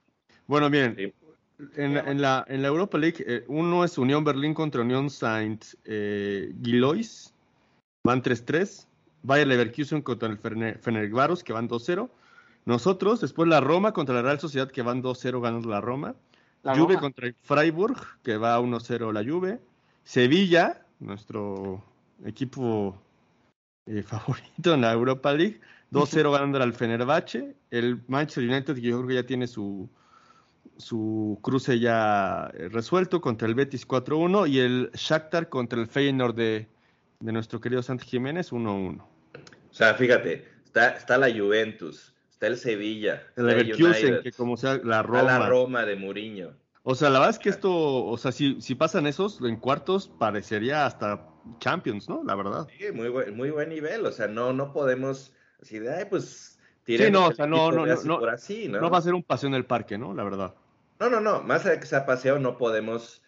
Bueno, 0.46 0.70
miren, 0.70 1.12
en, 1.76 1.96
en, 1.96 2.22
la, 2.22 2.44
en 2.48 2.62
la 2.62 2.68
Europa 2.68 2.96
League, 2.96 3.24
eh, 3.26 3.44
uno 3.48 3.84
es 3.84 3.98
Unión 3.98 4.22
Berlín 4.22 4.54
contra 4.54 4.82
Unión 4.82 5.10
Saint 5.10 5.64
eh, 5.84 6.54
Gilois, 6.62 7.34
van 8.04 8.22
3-3. 8.22 8.86
Bayer 9.22 9.46
Leverkusen 9.46 10.02
contra 10.02 10.28
el 10.28 10.38
Fenerbahce, 10.38 11.44
que 11.44 11.52
van 11.52 11.68
2-0. 11.68 12.10
Nosotros, 12.64 13.20
después 13.20 13.48
la 13.48 13.60
Roma 13.60 13.92
contra 13.92 14.14
la 14.14 14.22
Real 14.22 14.40
Sociedad, 14.40 14.70
que 14.70 14.82
van 14.82 15.02
2-0, 15.02 15.40
ganando 15.40 15.68
la 15.68 15.80
Roma. 15.80 16.14
La 16.62 16.76
Juve 16.76 16.96
contra 16.96 17.26
el 17.26 17.34
Freiburg, 17.42 17.96
que 18.22 18.36
va 18.36 18.60
1-0 18.60 19.12
la 19.12 19.24
Juve. 19.24 19.60
Sevilla, 20.04 20.86
nuestro 21.00 21.82
equipo 22.24 23.00
eh, 23.86 24.02
favorito 24.06 24.74
en 24.74 24.82
la 24.82 24.92
Europa 24.92 25.32
League, 25.32 25.60
2-0 25.90 26.32
ganando 26.32 26.62
al 26.62 26.72
Fenerbahce. 26.72 27.56
El 27.70 28.02
Manchester 28.06 28.48
United, 28.48 28.74
que 28.76 28.80
yo 28.80 28.98
creo 28.98 29.08
que 29.08 29.14
ya 29.14 29.26
tiene 29.26 29.48
su, 29.48 29.88
su 30.76 31.38
cruce 31.42 31.80
ya 31.80 32.50
eh, 32.54 32.68
resuelto 32.68 33.20
contra 33.20 33.48
el 33.48 33.54
Betis 33.54 33.86
4-1 33.86 34.48
y 34.48 34.60
el 34.60 34.90
Shakhtar 34.94 35.48
contra 35.48 35.80
el 35.80 35.88
Feyenoord 35.88 36.34
de, 36.36 36.68
de 37.18 37.32
nuestro 37.32 37.60
querido 37.60 37.82
Santi 37.82 38.06
Jiménez 38.06 38.52
1-1. 38.52 39.11
O 39.72 39.74
sea, 39.74 39.94
fíjate, 39.94 40.46
está, 40.62 40.90
está 40.90 41.16
la 41.16 41.32
Juventus, 41.32 42.14
está 42.30 42.46
el 42.46 42.58
Sevilla, 42.58 43.26
el 43.36 43.46
Leverkusen, 43.46 44.22
que 44.22 44.30
como 44.30 44.58
sea 44.58 44.78
la 44.84 45.02
Roma. 45.02 45.38
la 45.38 45.48
Roma 45.48 45.86
de 45.86 45.96
Mourinho. 45.96 46.52
O 46.82 46.94
sea, 46.94 47.08
la 47.08 47.20
verdad 47.20 47.34
es 47.34 47.38
que 47.38 47.48
esto, 47.48 48.04
o 48.04 48.18
sea, 48.18 48.32
si, 48.32 48.60
si 48.60 48.74
pasan 48.74 49.06
esos 49.06 49.40
en 49.40 49.56
cuartos, 49.56 50.08
parecería 50.18 50.84
hasta 50.84 51.26
Champions, 51.58 52.06
¿no? 52.06 52.22
La 52.22 52.34
verdad. 52.34 52.68
Sí, 52.78 52.92
muy 52.92 53.08
buen, 53.08 53.34
muy 53.34 53.50
buen 53.50 53.70
nivel, 53.70 54.04
o 54.04 54.12
sea, 54.12 54.28
no, 54.28 54.52
no 54.52 54.74
podemos, 54.74 55.32
así 55.62 55.78
de, 55.78 55.94
ay, 55.94 56.04
pues... 56.10 56.58
Sí, 56.84 56.98
no, 57.10 57.28
o 57.28 57.32
sea, 57.32 57.46
no, 57.46 57.70
no, 57.70 57.86
no, 57.86 57.94
no, 57.94 58.80
no 58.80 58.90
va 58.90 58.98
a 58.98 59.02
ser 59.02 59.14
un 59.14 59.22
paseo 59.22 59.48
en 59.48 59.54
el 59.54 59.64
parque, 59.64 59.96
¿no? 59.96 60.12
La 60.12 60.24
verdad. 60.24 60.54
No, 60.98 61.08
no, 61.08 61.20
no. 61.20 61.40
Más 61.42 61.62
allá 61.62 61.76
de 61.76 61.80
que 61.80 61.86
sea 61.86 62.04
paseo, 62.04 62.38
no 62.40 62.58
podemos 62.58 63.21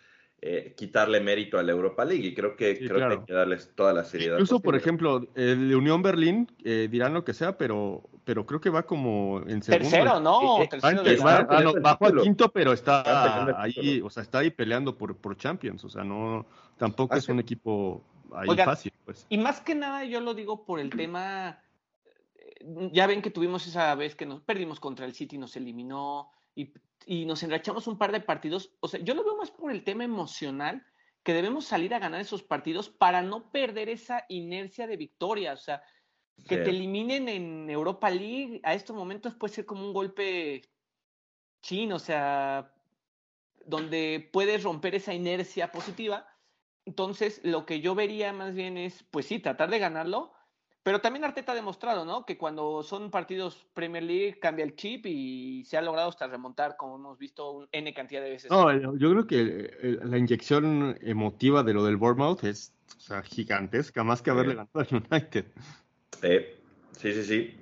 eh, 0.46 0.74
quitarle 0.76 1.20
mérito 1.20 1.58
a 1.58 1.62
la 1.62 1.72
Europa 1.72 2.04
League. 2.04 2.26
Y 2.26 2.34
creo 2.34 2.54
que, 2.54 2.76
creo 2.76 3.08
que 3.08 3.14
hay 3.14 3.24
que 3.24 3.32
darles 3.32 3.72
toda 3.74 3.94
la 3.94 4.04
seriedad. 4.04 4.34
Incluso, 4.34 4.60
por 4.60 4.76
ejemplo, 4.76 5.26
el 5.34 5.70
de 5.70 5.74
Unión 5.74 6.02
Berlín 6.02 6.52
eh, 6.64 6.86
dirán 6.90 7.14
lo 7.14 7.24
que 7.24 7.32
sea, 7.32 7.56
pero, 7.56 8.02
pero 8.24 8.44
creo 8.44 8.60
que 8.60 8.68
va 8.68 8.82
como 8.82 9.40
en 9.46 9.62
segundo. 9.62 9.88
Tercero, 9.88 10.20
¿no? 10.20 10.60
Eh, 10.60 10.68
Tercero 10.68 11.02
va, 11.24 11.46
ah, 11.48 11.62
no 11.62 11.72
bajo 11.80 12.04
al 12.04 12.20
quinto, 12.20 12.52
pero 12.52 12.74
está 12.74 13.58
ahí, 13.58 14.02
o 14.04 14.10
sea, 14.10 14.22
está 14.22 14.40
ahí 14.40 14.50
peleando 14.50 14.98
por, 14.98 15.16
por 15.16 15.34
Champions. 15.38 15.82
O 15.82 15.88
sea, 15.88 16.04
no, 16.04 16.44
tampoco 16.76 17.16
es 17.16 17.26
un 17.30 17.40
equipo 17.40 18.04
ahí 18.34 18.54
fácil. 18.54 18.92
Pues. 19.06 19.24
Y 19.30 19.38
más 19.38 19.62
que 19.62 19.74
nada, 19.74 20.04
yo 20.04 20.20
lo 20.20 20.34
digo 20.34 20.66
por 20.66 20.78
el 20.78 20.90
tema. 20.90 21.58
Ya 22.92 23.06
ven 23.06 23.22
que 23.22 23.30
tuvimos 23.30 23.66
esa 23.66 23.94
vez 23.94 24.14
que 24.14 24.26
nos 24.26 24.42
perdimos 24.42 24.78
contra 24.78 25.06
el 25.06 25.14
City, 25.14 25.38
nos 25.38 25.56
eliminó 25.56 26.28
y 26.54 26.70
y 27.06 27.26
nos 27.26 27.42
enrachamos 27.42 27.86
un 27.86 27.98
par 27.98 28.12
de 28.12 28.20
partidos. 28.20 28.74
O 28.80 28.88
sea, 28.88 29.00
yo 29.00 29.14
lo 29.14 29.24
veo 29.24 29.36
más 29.36 29.50
por 29.50 29.70
el 29.70 29.84
tema 29.84 30.04
emocional, 30.04 30.84
que 31.22 31.32
debemos 31.32 31.64
salir 31.64 31.94
a 31.94 31.98
ganar 31.98 32.20
esos 32.20 32.42
partidos 32.42 32.88
para 32.88 33.22
no 33.22 33.50
perder 33.50 33.88
esa 33.88 34.24
inercia 34.28 34.86
de 34.86 34.96
victoria. 34.96 35.54
O 35.54 35.56
sea, 35.56 35.82
que 36.48 36.58
te 36.58 36.70
eliminen 36.70 37.28
en 37.28 37.70
Europa 37.70 38.10
League 38.10 38.60
a 38.64 38.74
estos 38.74 38.94
momentos 38.94 39.34
puede 39.34 39.54
ser 39.54 39.66
como 39.66 39.86
un 39.86 39.92
golpe 39.92 40.62
chino, 41.62 41.96
o 41.96 42.00
sea, 42.00 42.74
donde 43.64 44.28
puedes 44.32 44.62
romper 44.62 44.94
esa 44.94 45.14
inercia 45.14 45.72
positiva. 45.72 46.28
Entonces, 46.84 47.40
lo 47.42 47.64
que 47.64 47.80
yo 47.80 47.94
vería 47.94 48.32
más 48.32 48.54
bien 48.54 48.76
es, 48.76 49.04
pues 49.10 49.26
sí, 49.26 49.38
tratar 49.38 49.70
de 49.70 49.78
ganarlo, 49.78 50.34
pero 50.84 51.00
también 51.00 51.24
Arteta 51.24 51.52
ha 51.52 51.54
demostrado, 51.54 52.04
¿no? 52.04 52.26
Que 52.26 52.36
cuando 52.36 52.82
son 52.82 53.10
partidos 53.10 53.66
Premier 53.72 54.04
League 54.04 54.38
cambia 54.38 54.64
el 54.64 54.76
chip 54.76 55.06
y 55.06 55.64
se 55.64 55.78
ha 55.78 55.82
logrado 55.82 56.10
hasta 56.10 56.26
remontar, 56.26 56.76
como 56.76 56.96
hemos 56.96 57.18
visto 57.18 57.50
un 57.50 57.68
N 57.72 57.92
cantidad 57.94 58.22
de 58.22 58.30
veces. 58.30 58.50
No, 58.50 58.70
yo 58.72 59.10
creo 59.10 59.26
que 59.26 59.98
la 60.02 60.18
inyección 60.18 60.98
emotiva 61.00 61.62
de 61.62 61.72
lo 61.72 61.84
del 61.84 61.96
Bournemouth 61.96 62.44
es 62.44 62.74
o 62.98 63.00
sea, 63.00 63.22
gigantesca, 63.22 64.04
más 64.04 64.20
que 64.20 64.30
haberle 64.30 64.54
ganado 64.54 64.78
al 64.78 64.88
United. 65.10 65.46
sí, 66.20 67.12
sí, 67.14 67.24
sí. 67.24 67.54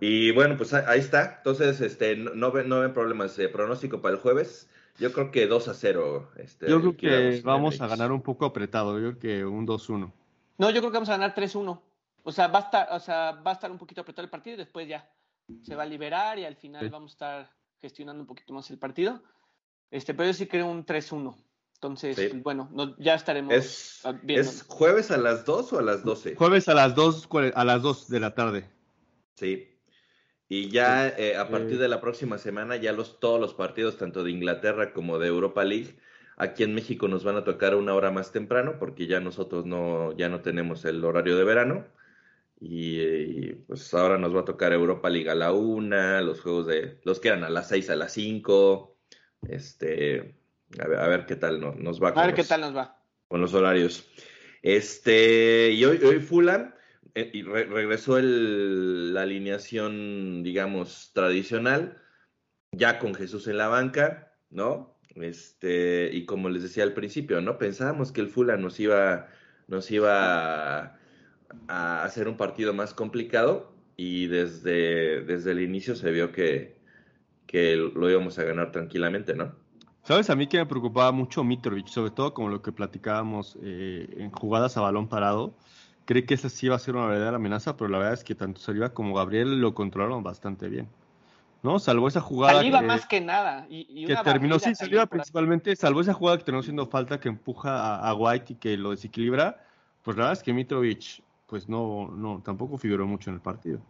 Y 0.00 0.32
bueno, 0.32 0.56
pues 0.56 0.74
ahí 0.74 1.00
está. 1.00 1.36
Entonces, 1.38 1.80
este, 1.80 2.16
no, 2.16 2.50
ven, 2.50 2.68
no 2.68 2.80
ven 2.80 2.92
problemas. 2.92 3.36
de 3.36 3.48
pronóstico 3.48 4.00
para 4.00 4.16
el 4.16 4.20
jueves. 4.20 4.68
Yo 4.98 5.12
creo 5.12 5.30
que 5.30 5.46
2 5.46 5.68
a 5.68 5.74
0. 5.74 6.30
Este, 6.36 6.68
yo 6.68 6.80
creo 6.80 6.96
que 6.96 7.40
vamos 7.44 7.80
a 7.80 7.86
ganar 7.86 8.10
un 8.10 8.22
poco 8.22 8.46
apretado. 8.46 8.98
Yo 8.98 9.18
creo 9.18 9.18
que 9.18 9.44
un 9.44 9.66
2-1. 9.66 10.12
No, 10.58 10.70
yo 10.70 10.80
creo 10.80 10.90
que 10.90 10.96
vamos 10.96 11.08
a 11.08 11.12
ganar 11.12 11.34
3-1. 11.36 11.80
O 12.22 12.32
sea, 12.32 12.48
va 12.48 12.58
a 12.58 12.62
estar, 12.62 12.88
o 12.92 13.00
sea, 13.00 13.32
va 13.46 13.52
a 13.52 13.54
estar 13.54 13.70
un 13.70 13.78
poquito 13.78 14.00
apretado 14.02 14.24
el 14.24 14.30
partido 14.30 14.54
y 14.54 14.58
después 14.58 14.86
ya 14.88 15.10
se 15.62 15.74
va 15.74 15.84
a 15.84 15.86
liberar 15.86 16.38
y 16.38 16.44
al 16.44 16.56
final 16.56 16.82
Sí. 16.84 16.88
vamos 16.90 17.12
a 17.12 17.14
estar 17.14 17.50
gestionando 17.80 18.20
un 18.22 18.26
poquito 18.26 18.52
más 18.52 18.70
el 18.70 18.78
partido. 18.78 19.22
Este, 19.90 20.12
pero 20.14 20.26
yo 20.28 20.34
sí 20.34 20.46
creo 20.46 20.66
un 20.66 20.84
3-1. 20.84 21.36
Entonces, 21.74 22.16
Sí. 22.16 22.28
pues, 22.28 22.42
bueno, 22.42 22.68
no- 22.72 22.96
ya 22.98 23.14
estaremos 23.14 23.54
¿Es, 23.54 24.02
viendo. 24.22 24.48
¿Es 24.50 24.64
jueves 24.68 25.10
a 25.10 25.16
las 25.16 25.44
2 25.44 25.72
o 25.72 25.78
a 25.78 25.82
las 25.82 26.02
12? 26.04 26.34
Jueves 26.34 26.68
a 26.68 26.74
las 26.74 26.94
2, 26.94 27.28
a 27.54 27.64
las 27.64 27.82
2 27.82 28.08
de 28.08 28.20
la 28.20 28.34
tarde. 28.34 28.68
Sí. 29.36 29.74
Y 30.48 30.70
ya 30.70 31.08
eh, 31.08 31.36
a 31.36 31.48
partir 31.48 31.74
Eh. 31.76 31.78
de 31.78 31.88
la 31.88 32.00
próxima 32.00 32.36
semana, 32.38 32.76
ya 32.76 32.92
los, 32.92 33.20
todos 33.20 33.40
los 33.40 33.54
partidos, 33.54 33.96
tanto 33.96 34.24
de 34.24 34.30
Inglaterra 34.32 34.92
como 34.92 35.18
de 35.18 35.28
Europa 35.28 35.62
League, 35.64 35.98
aquí 36.36 36.62
en 36.64 36.74
México 36.74 37.06
nos 37.06 37.22
van 37.22 37.36
a 37.36 37.44
tocar 37.44 37.74
una 37.76 37.94
hora 37.94 38.10
más 38.10 38.32
temprano, 38.32 38.74
porque 38.78 39.06
ya 39.06 39.20
nosotros 39.20 39.64
no, 39.64 40.12
ya 40.16 40.28
no 40.28 40.40
tenemos 40.40 40.84
el 40.84 41.04
horario 41.04 41.36
de 41.36 41.44
verano. 41.44 41.86
Y, 42.60 42.98
eh, 43.00 43.22
y, 43.28 43.52
pues 43.54 43.92
ahora 43.94 44.18
nos 44.18 44.34
va 44.34 44.40
a 44.40 44.44
tocar 44.44 44.72
Europa 44.72 45.08
League 45.08 45.30
a 45.30 45.34
la 45.34 45.52
una, 45.52 46.20
los 46.20 46.40
juegos 46.40 46.66
de, 46.66 46.98
los 47.04 47.20
que 47.20 47.28
eran 47.28 47.44
a 47.44 47.50
las 47.50 47.68
6 47.68 47.88
a 47.90 47.96
las 47.96 48.12
5. 48.12 48.96
Este, 49.48 50.34
a 50.80 50.88
ver, 50.88 50.98
a 50.98 51.06
ver 51.08 51.26
qué 51.26 51.36
tal 51.36 51.60
no- 51.60 51.74
nos 51.74 52.02
va 52.02 52.08
A 52.08 52.14
con 52.14 52.24
ver 52.26 52.34
qué 52.34 52.40
los- 52.42 52.48
tal 52.48 52.60
nos 52.62 52.76
va. 52.76 53.00
con 53.28 53.40
los 53.40 53.54
horarios. 53.54 54.08
Este, 54.62 55.70
y 55.72 55.84
hoy, 55.84 55.98
hoy 56.04 56.18
Fulham 56.20 56.74
eh, 57.14 57.30
y 57.32 57.42
re- 57.42 57.64
regresó 57.66 58.18
el- 58.18 59.14
la 59.14 59.22
alineación, 59.22 60.42
digamos, 60.42 61.12
tradicional, 61.14 61.98
ya 62.72 62.98
con 62.98 63.14
Jesús 63.14 63.46
en 63.48 63.56
la 63.56 63.68
banca, 63.68 64.34
¿no? 64.50 64.98
Este, 65.14 66.10
y 66.12 66.26
como 66.26 66.48
les 66.50 66.62
decía 66.64 66.82
al 66.82 66.92
principio, 66.92 67.40
¿no? 67.40 67.56
Pensábamos 67.58 68.12
que 68.12 68.20
el 68.20 68.28
Fulham 68.28 68.60
nos 68.60 68.78
iba, 68.78 69.28
nos 69.68 69.90
iba 69.90 70.97
a, 71.68 72.04
hacer 72.04 72.28
un 72.28 72.36
partido 72.36 72.72
más 72.74 72.94
complicado 72.94 73.72
y 73.96 74.26
desde, 74.26 75.22
desde 75.22 75.52
el 75.52 75.60
inicio 75.60 75.96
se 75.96 76.10
vio 76.10 76.32
que, 76.32 76.76
que 77.46 77.76
lo 77.76 78.10
íbamos 78.10 78.38
a 78.38 78.44
ganar 78.44 78.72
tranquilamente, 78.72 79.34
¿no? 79.34 79.54
¿Sabes? 80.08 80.30
A 80.30 80.36
mí 80.36 80.46
que 80.46 80.56
me 80.56 80.64
preocupaba 80.64 81.12
mucho 81.12 81.44
Mitrovic, 81.44 81.88
sobre 81.88 82.10
todo 82.10 82.32
como 82.32 82.48
lo 82.48 82.62
que 82.62 82.72
platicábamos 82.72 83.58
eh, 83.62 84.08
en 84.16 84.30
jugadas 84.30 84.76
a 84.76 84.80
balón 84.80 85.06
parado. 85.06 85.54
Creí 86.06 86.22
que 86.22 86.32
esa 86.32 86.48
sí 86.48 86.64
iba 86.64 86.76
a 86.76 86.78
ser 86.78 86.96
una 86.96 87.06
verdadera 87.06 87.36
amenaza, 87.36 87.76
pero 87.76 87.90
la 87.90 87.98
verdad 87.98 88.14
es 88.14 88.24
que 88.24 88.34
tanto 88.34 88.58
Saliba 88.58 88.94
como 88.94 89.14
Gabriel 89.14 89.60
lo 89.60 89.74
controlaron 89.74 90.22
bastante 90.22 90.68
bien. 90.68 90.88
¿No? 91.62 91.78
Salvo 91.78 92.08
esa 92.08 92.22
jugada 92.22 92.54
Saliva 92.54 92.80
que, 92.80 92.86
más 92.86 93.06
que 93.06 93.20
nada. 93.20 93.66
Y, 93.68 93.86
y 93.90 94.06
que 94.06 94.12
una 94.12 94.22
terminó 94.22 94.58
por 94.58 94.68
ahí. 94.68 95.06
principalmente, 95.10 95.76
salvo 95.76 96.00
esa 96.00 96.14
jugada 96.14 96.38
que 96.38 96.44
terminó 96.44 96.62
siendo 96.62 96.86
falta 96.86 97.20
que 97.20 97.28
empuja 97.28 97.96
a, 97.96 98.08
a 98.08 98.14
White 98.14 98.54
y 98.54 98.56
que 98.56 98.78
lo 98.78 98.92
desequilibra, 98.92 99.62
pues 100.02 100.16
la 100.16 100.22
verdad 100.22 100.38
es 100.38 100.42
que 100.42 100.54
Mitrovic 100.54 101.22
pues 101.48 101.68
no, 101.68 102.10
no, 102.14 102.42
tampoco 102.44 102.78
figuró 102.78 103.06
mucho 103.06 103.30
en 103.30 103.36
el 103.36 103.42
partido. 103.42 103.80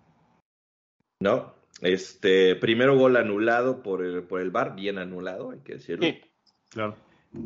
¿no? 1.21 1.55
Este, 1.81 2.57
primero 2.57 2.97
gol 2.97 3.17
anulado 3.17 3.83
por 3.83 4.05
el, 4.05 4.23
por 4.23 4.41
el 4.41 4.51
VAR, 4.51 4.75
bien 4.75 4.99
anulado, 4.99 5.51
hay 5.51 5.61
que 5.61 5.75
decirlo. 5.75 6.07
Sí. 6.07 6.21
Claro. 6.71 6.97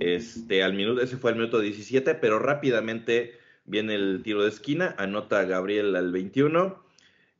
Este, 0.01 0.63
al 0.63 0.75
minuto, 0.75 1.03
ese 1.03 1.17
fue 1.17 1.31
al 1.31 1.37
minuto 1.37 1.61
17, 1.61 2.15
pero 2.17 2.39
rápidamente 2.39 3.39
viene 3.65 3.95
el 3.95 4.23
tiro 4.23 4.43
de 4.43 4.49
esquina, 4.49 4.95
anota 4.99 5.45
Gabriel 5.45 5.95
al 5.97 6.13
21. 6.13 6.83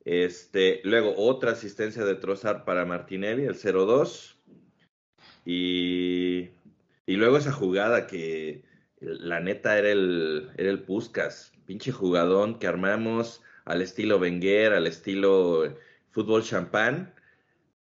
Este, 0.05 0.81
luego 0.83 1.13
otra 1.17 1.51
asistencia 1.51 2.03
de 2.03 2.15
Trozar 2.15 2.65
para 2.65 2.85
Martinelli, 2.85 3.45
el 3.45 3.55
0-2. 3.55 4.35
Y, 5.45 6.49
y 7.05 7.15
luego 7.15 7.37
esa 7.37 7.51
jugada 7.51 8.07
que 8.07 8.63
la 9.03 9.39
neta 9.39 9.77
era 9.77 9.89
el, 9.89 10.51
era 10.57 10.69
el 10.69 10.79
Puskas, 10.79 11.51
pinche 11.65 11.91
jugadón 11.91 12.59
que 12.59 12.67
armamos 12.67 13.41
al 13.65 13.81
estilo 13.81 14.17
Wenger, 14.17 14.73
al 14.73 14.87
estilo 14.87 15.75
fútbol 16.11 16.43
champán. 16.43 17.13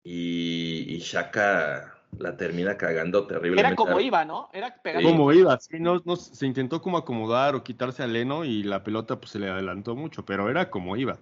Y, 0.05 0.87
y 0.89 0.99
Shaka 1.01 1.99
la 2.19 2.37
termina 2.37 2.77
cagando 2.77 3.27
terriblemente. 3.27 3.67
Era 3.67 3.77
como 3.77 4.01
iba, 4.01 4.25
¿no? 4.25 4.49
Era 4.53 4.75
pegando. 4.83 5.09
Como 5.11 5.33
iba, 5.33 5.59
sí, 5.59 5.79
no, 5.79 6.01
no, 6.05 6.17
se 6.17 6.47
intentó 6.47 6.81
como 6.81 6.99
acomodar 6.99 7.55
o 7.55 7.63
quitarse 7.63 8.03
a 8.03 8.07
Leno 8.07 8.45
y 8.45 8.63
la 8.63 8.83
pelota 8.83 9.17
pues 9.17 9.33
se 9.33 9.39
le 9.39 9.51
adelantó 9.51 9.95
mucho, 9.95 10.25
pero 10.25 10.49
era 10.49 10.71
como 10.71 10.97
iba. 10.97 11.19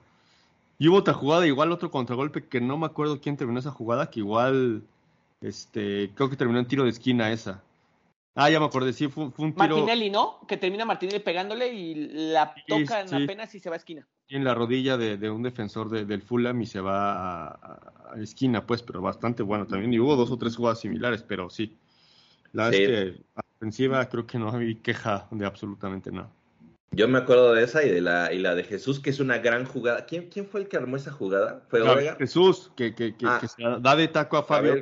Y 0.78 0.88
hubo 0.88 0.98
otra 0.98 1.14
jugada, 1.14 1.46
igual 1.46 1.72
otro 1.72 1.90
contragolpe 1.90 2.44
que 2.44 2.60
no 2.60 2.76
me 2.76 2.86
acuerdo 2.86 3.20
quién 3.20 3.36
terminó 3.36 3.58
esa 3.58 3.70
jugada, 3.70 4.10
que 4.10 4.20
igual, 4.20 4.82
este, 5.40 6.10
creo 6.14 6.28
que 6.28 6.36
terminó 6.36 6.58
en 6.58 6.66
tiro 6.66 6.84
de 6.84 6.90
esquina 6.90 7.32
esa. 7.32 7.62
Ah, 8.38 8.50
ya 8.50 8.60
me 8.60 8.66
acordé, 8.66 8.92
sí, 8.92 9.08
fue, 9.08 9.30
fue 9.30 9.46
un 9.46 9.54
tiro 9.54 9.66
Martinelli, 9.78 10.10
¿no? 10.10 10.40
Que 10.46 10.58
termina 10.58 10.84
Martinelli 10.84 11.20
pegándole 11.20 11.68
y 11.72 11.94
la 11.94 12.52
Sí, 12.54 12.60
tocan 12.68 13.08
sí. 13.08 13.24
apenas 13.24 13.54
y 13.54 13.60
se 13.60 13.70
va 13.70 13.76
a 13.76 13.78
esquina. 13.78 14.06
en 14.28 14.44
la 14.44 14.54
rodilla 14.54 14.96
de, 14.98 15.16
de 15.16 15.30
un 15.30 15.42
defensor 15.42 15.88
de- 15.88 16.04
del 16.04 16.20
Fulham 16.20 16.60
y 16.60 16.66
se 16.66 16.80
va 16.80 17.12
a, 17.12 17.46
a- 17.48 18.12
a 18.14 18.20
esquina, 18.20 18.66
pues, 18.66 18.82
pero 18.82 19.00
bastante 19.00 19.42
bueno 19.42 19.66
también. 19.66 19.92
Y 19.94 19.98
hubo 20.00 20.16
dos 20.16 20.30
o 20.30 20.36
tres 20.36 20.54
jugadas 20.56 20.80
similares, 20.80 21.22
pero 21.22 21.48
sí. 21.48 21.76
La 22.52 22.70
Sí. 22.70 22.82
es 22.82 22.88
que 22.88 23.20
ofensiva 23.58 24.04
creo 24.08 24.26
que 24.26 24.38
no 24.38 24.50
hay 24.54 24.74
queja 24.76 25.26
de 25.30 25.46
absolutamente 25.46 26.10
nada. 26.12 26.28
Yo 26.92 27.08
me 27.08 27.18
acuerdo 27.18 27.52
de 27.54 27.64
esa 27.64 27.84
y 27.84 27.88
de 27.90 28.00
la, 28.00 28.32
y 28.32 28.38
la 28.38 28.54
de 28.54 28.64
Jesús, 28.64 29.00
que 29.00 29.10
es 29.10 29.20
una 29.20 29.38
gran 29.38 29.64
jugada. 29.64 30.04
¿Quién, 30.06 30.28
quién 30.28 30.46
fue 30.46 30.60
el 30.60 30.68
que 30.68 30.76
armó 30.76 30.96
esa 30.96 31.10
jugada? 31.12 31.62
¿Fue 31.68 31.80
Claro? 31.80 32.16
Jesús, 32.18 32.70
que, 32.76 32.94
que, 32.94 33.16
que, 33.16 33.26
Ah. 33.26 33.38
que 33.40 33.48
se 33.48 33.62
da 33.80 33.96
de 33.96 34.08
taco 34.08 34.36
a 34.36 34.42
Fabio 34.42 34.74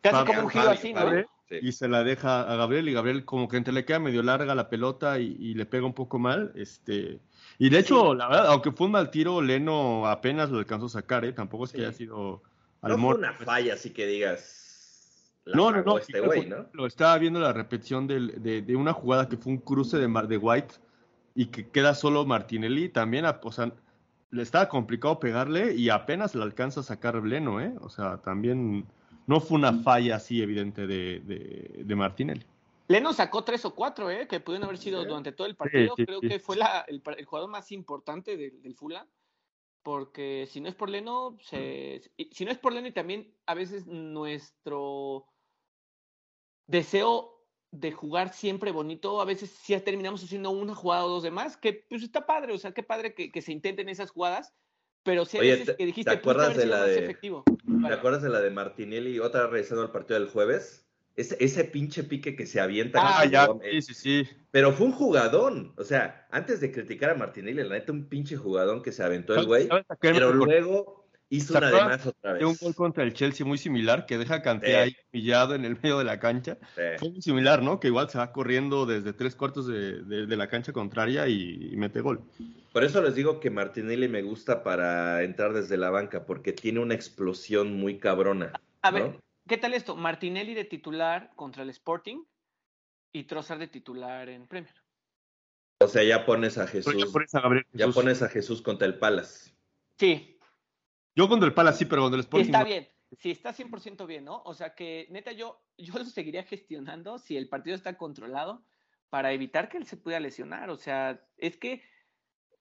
Casi 0.00 0.16
Fabio, 0.16 0.26
como 0.26 0.40
un 0.42 0.48
giro 0.50 0.64
Fabio, 0.64 0.78
así, 0.78 0.92
¿no? 0.92 1.00
Fabio. 1.00 1.26
Sí. 1.60 1.66
y 1.68 1.72
se 1.72 1.88
la 1.88 2.02
deja 2.04 2.40
a 2.50 2.56
Gabriel, 2.56 2.88
y 2.88 2.92
Gabriel 2.94 3.24
como 3.24 3.48
que 3.48 3.56
entre 3.58 3.72
le 3.72 3.84
queda 3.84 3.98
medio 3.98 4.22
larga 4.22 4.54
la 4.54 4.68
pelota 4.68 5.18
y, 5.18 5.36
y 5.38 5.54
le 5.54 5.66
pega 5.66 5.84
un 5.86 5.94
poco 5.94 6.18
mal. 6.18 6.52
este 6.54 7.20
Y 7.58 7.68
de 7.70 7.78
hecho, 7.78 8.14
la 8.14 8.28
verdad, 8.28 8.46
aunque 8.46 8.72
fue 8.72 8.86
un 8.86 8.92
mal 8.92 9.10
tiro, 9.10 9.42
Leno 9.42 10.06
apenas 10.06 10.50
lo 10.50 10.58
alcanzó 10.58 10.86
a 10.86 10.90
sacar, 10.90 11.24
¿eh? 11.24 11.32
Tampoco 11.32 11.64
es 11.64 11.72
que 11.72 11.78
Sí. 11.78 11.84
haya 11.84 11.92
sido 11.92 12.42
al 12.80 12.92
No 12.92 12.98
fue 12.98 13.14
una 13.16 13.32
falla, 13.34 13.74
así 13.74 13.90
que 13.90 14.06
digas. 14.06 14.58
La 15.44 15.56
No, 15.56 15.70
no. 15.72 15.98
Este 15.98 16.20
güey, 16.20 16.46
¿no? 16.46 16.66
Lo 16.72 16.86
estaba 16.86 17.18
viendo 17.18 17.40
la 17.40 17.52
repetición 17.52 18.06
de, 18.06 18.62
de 18.62 18.76
una 18.76 18.92
jugada 18.92 19.28
que 19.28 19.36
fue 19.36 19.52
un 19.52 19.58
cruce 19.58 19.98
de, 19.98 20.06
de 20.28 20.36
White 20.38 20.74
y 21.34 21.46
que 21.46 21.68
queda 21.68 21.94
solo 21.94 22.24
Martinelli. 22.24 22.88
También, 22.88 23.24
o 23.26 23.52
sea, 23.52 23.72
le 24.30 24.42
estaba 24.42 24.68
complicado 24.68 25.18
pegarle 25.18 25.74
y 25.74 25.90
apenas 25.90 26.34
le 26.34 26.42
alcanza 26.42 26.80
a 26.80 26.84
sacar 26.84 27.16
Leno, 27.22 27.60
¿eh? 27.60 27.74
O 27.80 27.88
sea, 27.88 28.18
también 28.18 28.86
no 29.26 29.40
fue 29.40 29.56
una 29.58 29.72
falla 29.82 30.16
así 30.16 30.42
evidente 30.42 30.86
de, 30.86 31.20
de, 31.20 31.82
de 31.84 31.96
Martinelli. 31.96 32.44
Leno 32.88 33.12
sacó 33.12 33.44
tres 33.44 33.64
o 33.64 33.74
cuatro, 33.74 34.10
¿eh? 34.10 34.26
Que 34.28 34.40
pudieron 34.40 34.64
haber 34.66 34.78
sido 34.78 35.04
durante 35.04 35.32
todo 35.32 35.46
el 35.46 35.56
partido. 35.56 35.94
sí, 35.96 36.04
Creo 36.04 36.20
sí. 36.20 36.28
que 36.28 36.38
fue 36.38 36.56
la- 36.56 36.84
el, 36.88 37.02
el 37.16 37.24
jugador 37.24 37.48
más 37.50 37.72
importante 37.72 38.36
del, 38.36 38.60
del 38.60 38.74
Fulham. 38.74 39.06
Porque 39.82 40.46
si 40.48 40.60
no 40.60 40.68
es 40.68 40.74
por 40.76 40.88
Leno, 40.90 41.36
se, 41.40 42.02
y 42.16 42.26
si 42.32 42.44
no 42.44 42.52
es 42.52 42.58
por 42.58 42.72
Leno 42.72 42.86
y 42.86 42.92
también 42.92 43.34
a 43.46 43.54
veces 43.54 43.86
nuestro 43.86 45.26
deseo 46.66 47.44
de 47.72 47.90
jugar 47.90 48.32
siempre 48.32 48.70
bonito, 48.70 49.20
a 49.20 49.24
veces 49.24 49.50
sí 49.50 49.78
terminamos 49.80 50.22
haciendo 50.22 50.50
una 50.50 50.74
jugada 50.74 51.04
o 51.04 51.08
dos 51.08 51.22
de 51.22 51.30
más, 51.30 51.56
que 51.56 51.72
pues 51.88 52.02
está 52.02 52.26
padre, 52.26 52.52
o 52.52 52.58
sea, 52.58 52.72
qué 52.72 52.82
padre 52.82 53.14
que, 53.14 53.32
que 53.32 53.42
se 53.42 53.50
intenten 53.50 53.88
esas 53.88 54.10
jugadas, 54.10 54.54
pero 55.02 55.24
sí 55.24 55.38
hay 55.38 55.42
Oye, 55.42 55.50
veces 55.52 55.66
¿te- 55.66 55.76
que 55.76 55.86
dijiste, 55.86 56.10
te 56.10 56.16
"Pudiste 56.18 56.30
acuerdas 56.30 56.56
de 56.56 56.66
la 56.66 56.84
de- 56.84 56.98
efectivo. 56.98 57.44
¿Te 57.86 57.92
acuerdas 57.94 58.22
de 58.22 58.28
la 58.28 58.40
de 58.40 58.50
Martinelli? 58.50 59.18
Otra 59.20 59.46
regresando 59.46 59.82
al 59.82 59.90
partido 59.92 60.18
del 60.20 60.28
jueves. 60.28 60.86
Ese, 61.14 61.36
ese 61.40 61.64
pinche 61.64 62.04
pique 62.04 62.34
que 62.36 62.46
se 62.46 62.58
avienta. 62.60 62.98
Ah, 63.02 63.26
ya, 63.26 63.46
Gómez. 63.46 63.84
sí, 63.84 63.94
sí, 63.94 64.24
sí. 64.24 64.30
Pero 64.50 64.72
fue 64.72 64.86
un 64.86 64.92
jugadón. 64.92 65.74
O 65.76 65.84
sea, 65.84 66.26
antes 66.30 66.60
de 66.60 66.72
criticar 66.72 67.10
a 67.10 67.14
Martinelli, 67.14 67.62
la 67.62 67.74
neta, 67.74 67.92
un 67.92 68.08
pinche 68.08 68.36
jugadón 68.36 68.82
que 68.82 68.92
se 68.92 69.02
aventó 69.02 69.34
el 69.34 69.44
güey. 69.46 69.66
¿Sabes 69.68 69.84
a 69.90 69.96
qué 69.96 70.08
me 70.08 70.14
Pero 70.14 70.32
luego 70.32 71.01
hizo 71.34 71.52
¿Se 71.52 71.58
una 71.58 71.66
de 71.70 71.76
acuerdan 71.76 71.98
más 71.98 72.06
otra 72.06 72.34
De 72.34 72.44
un 72.44 72.52
vez. 72.52 72.60
gol 72.60 72.74
contra 72.74 73.04
el 73.04 73.12
Chelsea 73.14 73.46
muy 73.46 73.58
similar 73.58 74.06
que 74.06 74.18
deja 74.18 74.36
a 74.36 74.42
Kanté 74.42 74.66
Sí. 74.68 74.72
ahí 74.74 74.96
humillado 75.12 75.54
en 75.54 75.64
el 75.64 75.74
medio 75.80 75.98
de 75.98 76.04
la 76.04 76.18
cancha. 76.20 76.58
Sí. 76.76 76.82
Fue 76.98 77.10
muy 77.10 77.22
similar, 77.22 77.62
¿no? 77.62 77.80
Que 77.80 77.88
igual 77.88 78.10
se 78.10 78.18
va 78.18 78.32
corriendo 78.32 78.86
desde 78.86 79.12
tres 79.12 79.34
cuartos 79.34 79.66
de, 79.66 80.02
de- 80.02 80.26
de 80.26 80.36
la 80.36 80.48
cancha 80.48 80.72
contraria 80.72 81.26
y, 81.28 81.70
y 81.72 81.76
mete 81.76 82.00
gol. 82.00 82.22
Por 82.72 82.84
eso 82.84 83.00
les 83.02 83.14
digo 83.14 83.40
que 83.40 83.50
Martinelli 83.50 84.08
me 84.08 84.22
gusta 84.22 84.62
para 84.62 85.22
entrar 85.22 85.52
desde 85.52 85.76
la 85.76 85.90
banca, 85.90 86.24
porque 86.26 86.52
tiene 86.52 86.80
una 86.80 86.94
explosión 86.94 87.76
muy 87.76 87.98
cabrona. 87.98 88.52
A 88.82 88.90
¿no? 88.90 88.96
ver, 88.96 89.20
¿qué 89.48 89.56
tal 89.58 89.74
esto? 89.74 89.96
Martinelli 89.96 90.54
de 90.54 90.64
titular 90.64 91.32
contra 91.36 91.62
el 91.62 91.70
Sporting 91.70 92.24
y 93.12 93.24
Trossard 93.24 93.58
de 93.60 93.68
titular 93.68 94.28
en 94.28 94.46
Premier. 94.46 94.74
O 95.80 95.88
sea, 95.88 96.02
ya 96.04 96.24
pones 96.24 96.58
a 96.58 96.66
Jesús. 96.66 96.94
ya 96.96 97.06
pones 97.12 97.34
a 97.34 97.40
Gabriel 97.40 97.66
Ya 97.72 97.86
Jesús. 97.86 97.94
pones 97.94 98.22
a 98.22 98.28
Jesús 98.28 98.62
contra 98.62 98.86
el 98.86 98.98
Palace. 98.98 99.52
Sí, 99.98 100.38
Yo 101.14 101.28
contra 101.28 101.46
el 101.46 101.54
Palace 101.54 101.78
sí, 101.80 101.84
pero 101.86 102.02
contra 102.02 102.16
el 102.18 102.22
sí 102.22 102.26
Sporting 102.26 102.46
está 102.46 102.58
no. 102.60 102.64
bien. 102.64 102.88
Sí, 103.18 103.30
está 103.30 103.52
100% 103.52 104.06
bien, 104.06 104.24
¿no? 104.24 104.42
O 104.46 104.54
sea 104.54 104.74
que, 104.74 105.06
neta, 105.10 105.32
yo, 105.32 105.62
yo 105.76 105.94
lo 105.94 106.04
seguiría 106.06 106.44
gestionando 106.44 107.18
si 107.18 107.36
el 107.36 107.48
partido 107.48 107.76
está 107.76 107.98
controlado 107.98 108.64
para 109.10 109.32
evitar 109.32 109.68
que 109.68 109.76
él 109.76 109.86
se 109.86 109.98
pueda 109.98 110.18
lesionar. 110.18 110.70
O 110.70 110.76
sea, 110.76 111.22
es 111.36 111.58
que 111.58 111.82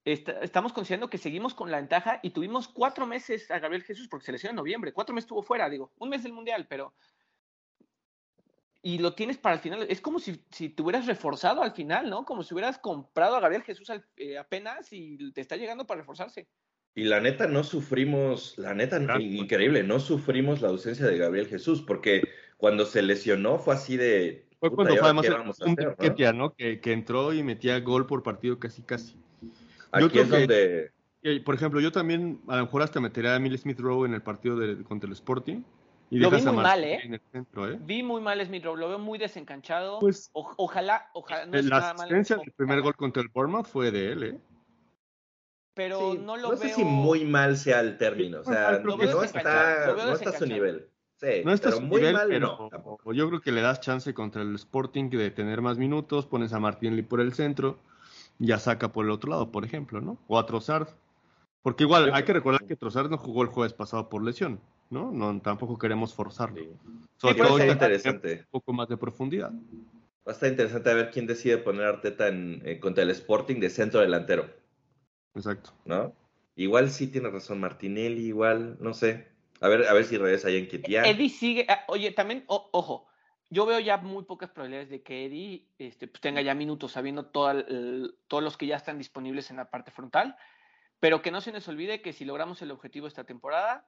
está- 0.04 0.42
estamos 0.42 0.74
considerando 0.74 1.10
que 1.10 1.18
seguimos 1.18 1.54
con 1.54 1.72
la 1.72 1.78
ventaja 1.78 2.20
y 2.22 2.32
tuvimos 2.32 2.68
cuatro 2.68 3.08
meses 3.08 3.50
a 3.50 3.60
Gabriel 3.60 3.84
Jesús 3.84 4.10
porque 4.10 4.26
se 4.26 4.34
lesionó 4.34 4.52
en 4.52 4.56
noviembre. 4.58 4.92
Cuatro 4.92 5.16
meses 5.16 5.26
estuvo 5.26 5.42
fuera, 5.42 5.70
digo. 5.70 5.94
Un 6.00 6.10
mes 6.10 6.24
del 6.24 6.34
Mundial, 6.34 6.68
pero 6.68 6.94
y 8.82 8.98
lo 8.98 9.14
tienes 9.14 9.38
para 9.38 9.56
el 9.56 9.62
final. 9.62 9.86
Es 9.90 10.02
como 10.02 10.20
si, 10.20 10.44
si 10.52 10.70
te 10.70 10.82
hubieras 10.82 11.06
reforzado 11.06 11.62
al 11.62 11.72
final, 11.72 12.10
¿no? 12.10 12.26
Como 12.26 12.44
si 12.44 12.54
hubieras 12.54 12.80
comprado 12.80 13.36
a 13.36 13.40
Gabriel 13.40 13.64
Jesús 13.64 13.90
eh, 14.18 14.38
apenas 14.38 14.92
y 14.92 15.32
te 15.34 15.40
está 15.42 15.56
llegando 15.56 15.86
para 15.86 16.02
reforzarse. 16.02 16.50
Y 16.94 17.06
la 17.06 17.22
neta 17.22 17.48
no 17.48 17.64
sufrimos, 17.64 18.58
la 18.58 18.74
neta 18.74 19.00
increíble, 19.20 19.84
no 19.84 20.00
sufrimos 20.00 20.62
la 20.62 20.70
ausencia 20.70 21.06
de 21.06 21.18
Gabriel 21.18 21.48
Jesús, 21.48 21.82
porque 21.82 22.28
cuando 22.58 22.86
se 22.86 23.02
lesionó 23.02 23.60
fue 23.60 23.76
así 23.76 23.98
de... 23.98 24.46
Fue 24.60 24.70
cuando 24.72 24.96
fue 24.96 25.10
además 25.10 25.26
un 25.62 26.38
¿no? 26.38 26.54
Que, 26.54 26.80
que, 26.80 26.92
entró 26.92 27.34
y 27.34 27.44
metía 27.44 27.80
gol 27.80 28.06
por 28.06 28.24
partido 28.24 28.60
casi 28.60 28.84
casi. 28.84 29.16
Aquí 29.92 30.20
es 30.20 30.30
donde... 30.30 30.92
por 31.46 31.56
ejemplo, 31.56 31.80
yo 31.80 31.92
también 31.92 32.42
a 32.48 32.58
lo 32.58 32.66
mejor 32.66 32.84
hasta 32.84 33.00
metería 33.00 33.34
a 33.34 33.36
Emil 33.38 33.58
Smith 33.58 33.80
Rowe 33.80 34.06
en 34.06 34.14
el 34.14 34.22
partido 34.22 34.58
de, 34.58 34.84
contra 34.84 35.08
el 35.08 35.14
Sporting 35.14 35.64
lo 36.12 36.30
vi 36.30 36.42
muy 36.42 36.56
mal, 36.56 36.84
¿eh? 36.84 37.22
¿eh? 37.34 37.80
Vi 37.82 38.04
muy 38.04 38.22
mal 38.22 38.46
Smith 38.46 38.66
Rowe, 38.66 38.78
lo 38.78 38.90
veo 38.90 39.00
muy 39.00 39.18
desencanchado. 39.18 40.00
Pues, 40.00 40.30
ojalá, 40.34 41.10
ojalá. 41.14 41.46
No 41.46 41.62
la 41.62 41.92
asistencia 41.92 42.36
del 42.36 42.52
primer 42.52 42.82
gol 42.82 42.96
contra 42.98 43.24
el 43.24 43.30
Bournemouth 43.30 43.68
fue 43.68 43.92
de 43.92 44.12
él, 44.12 44.24
¿eh? 44.24 44.38
Pero 45.74 46.16
no 46.16 46.38
lo 46.38 46.52
no 46.52 46.58
sé 46.58 46.74
si 46.74 46.84
muy 46.84 47.24
mal 47.24 47.58
sea 47.58 47.80
el 47.80 47.98
término, 47.98 48.42
o 48.42 48.44
sea, 48.44 48.80
no, 48.80 49.02
está, 49.24 49.94
no 49.96 50.14
está 50.14 50.30
a 50.32 50.38
su 50.38 50.46
nivel. 50.46 50.88
Sí, 51.16 51.44
no 51.46 51.54
está 51.54 51.70
pero 51.70 51.82
muy 51.82 52.02
mal, 52.12 52.28
pero 52.28 52.70
no. 52.72 53.14
Yo 53.14 53.30
creo 53.30 53.42
que 53.42 53.52
le 53.52 53.62
das 53.62 53.80
chance 53.80 54.14
contra 54.14 54.42
el 54.42 54.56
Sporting 54.56 55.10
de 55.10 55.32
tener 55.32 55.62
más 55.62 55.78
minutos, 55.78 56.26
pones 56.26 56.52
a 56.52 56.60
Martín 56.60 56.96
Lee 56.96 57.04
por 57.04 57.22
el 57.22 57.34
centro, 57.34 57.78
ya 58.40 58.60
saca 58.60 58.92
por 58.92 59.06
el 59.06 59.12
otro 59.12 59.30
lado, 59.30 59.52
por 59.52 59.64
ejemplo, 59.64 60.02
¿no? 60.02 60.18
O 60.28 60.40
a 60.40 60.46
Trossard. 60.46 60.90
Porque 61.62 61.84
igual 61.84 62.12
hay 62.14 62.24
que 62.24 62.34
recordar 62.34 62.66
que 62.66 62.76
Trossard 62.76 63.10
no 63.10 63.18
jugó 63.18 63.44
el 63.44 63.50
jueves 63.50 63.74
pasado 63.74 64.10
por 64.10 64.24
lesión. 64.24 64.60
¿no? 64.92 65.12
no 65.12 65.42
tampoco 65.42 65.80
queremos 65.80 66.14
forzarlo. 66.14 66.62
Sobre 67.18 67.36
todo 67.36 67.66
interesante. 67.66 68.40
Un 68.40 68.52
poco 68.52 68.74
más 68.74 68.88
de 68.90 68.98
profundidad. 68.98 69.52
Va 69.52 70.32
a 70.32 70.32
estar 70.32 70.50
interesante 70.50 70.92
a 70.92 70.94
ver 70.94 71.10
quién 71.10 71.26
decide 71.26 71.58
poner 71.58 71.86
a 71.86 71.90
Arteta 71.90 72.28
en, 72.28 72.62
eh, 72.66 72.80
contra 72.80 73.04
el 73.04 73.10
Sporting 73.10 73.60
de 73.60 73.70
centro 73.70 74.02
delantero. 74.02 74.46
Exacto. 75.36 75.74
¿No? 75.86 76.14
Igual 76.56 76.90
sí 76.90 77.08
tiene 77.08 77.30
razón 77.30 77.60
Martinelli, 77.60 78.28
igual, 78.28 78.78
no 78.80 78.94
sé. 78.94 79.28
A 79.62 79.68
ver, 79.68 79.88
a 79.88 79.94
ver 79.94 80.06
si 80.06 80.18
regresa 80.18 80.48
ahí 80.48 80.58
en 80.58 80.68
Kitián. 80.68 81.06
Eddie 81.06 81.30
sigue, 81.30 81.66
ah, 81.70 81.86
oye, 81.88 82.12
también, 82.12 82.44
ojo, 82.48 83.08
yo 83.50 83.66
veo 83.66 83.80
ya 83.80 83.98
muy 83.98 84.24
pocas 84.24 84.50
probabilidades 84.50 84.90
de 84.90 85.04
que 85.04 85.26
Eddie 85.26 85.68
este, 85.78 86.08
pues, 86.08 86.22
tenga 86.22 86.42
ya 86.42 86.56
minutos 86.56 86.94
sabiendo 86.94 87.26
todos 87.28 88.44
los 88.44 88.58
que 88.58 88.66
ya 88.66 88.78
están 88.78 88.98
disponibles 88.98 89.52
en 89.52 89.58
la 89.58 89.70
parte 89.70 89.92
frontal, 89.92 90.36
pero 91.00 91.22
que 91.22 91.32
no 91.32 91.42
se 91.42 91.52
nos 91.52 91.68
olvide 91.68 92.02
que 92.02 92.14
si 92.14 92.26
logramos 92.26 92.62
el 92.62 92.72
objetivo 92.72 93.08
esta 93.08 93.24
temporada, 93.24 93.88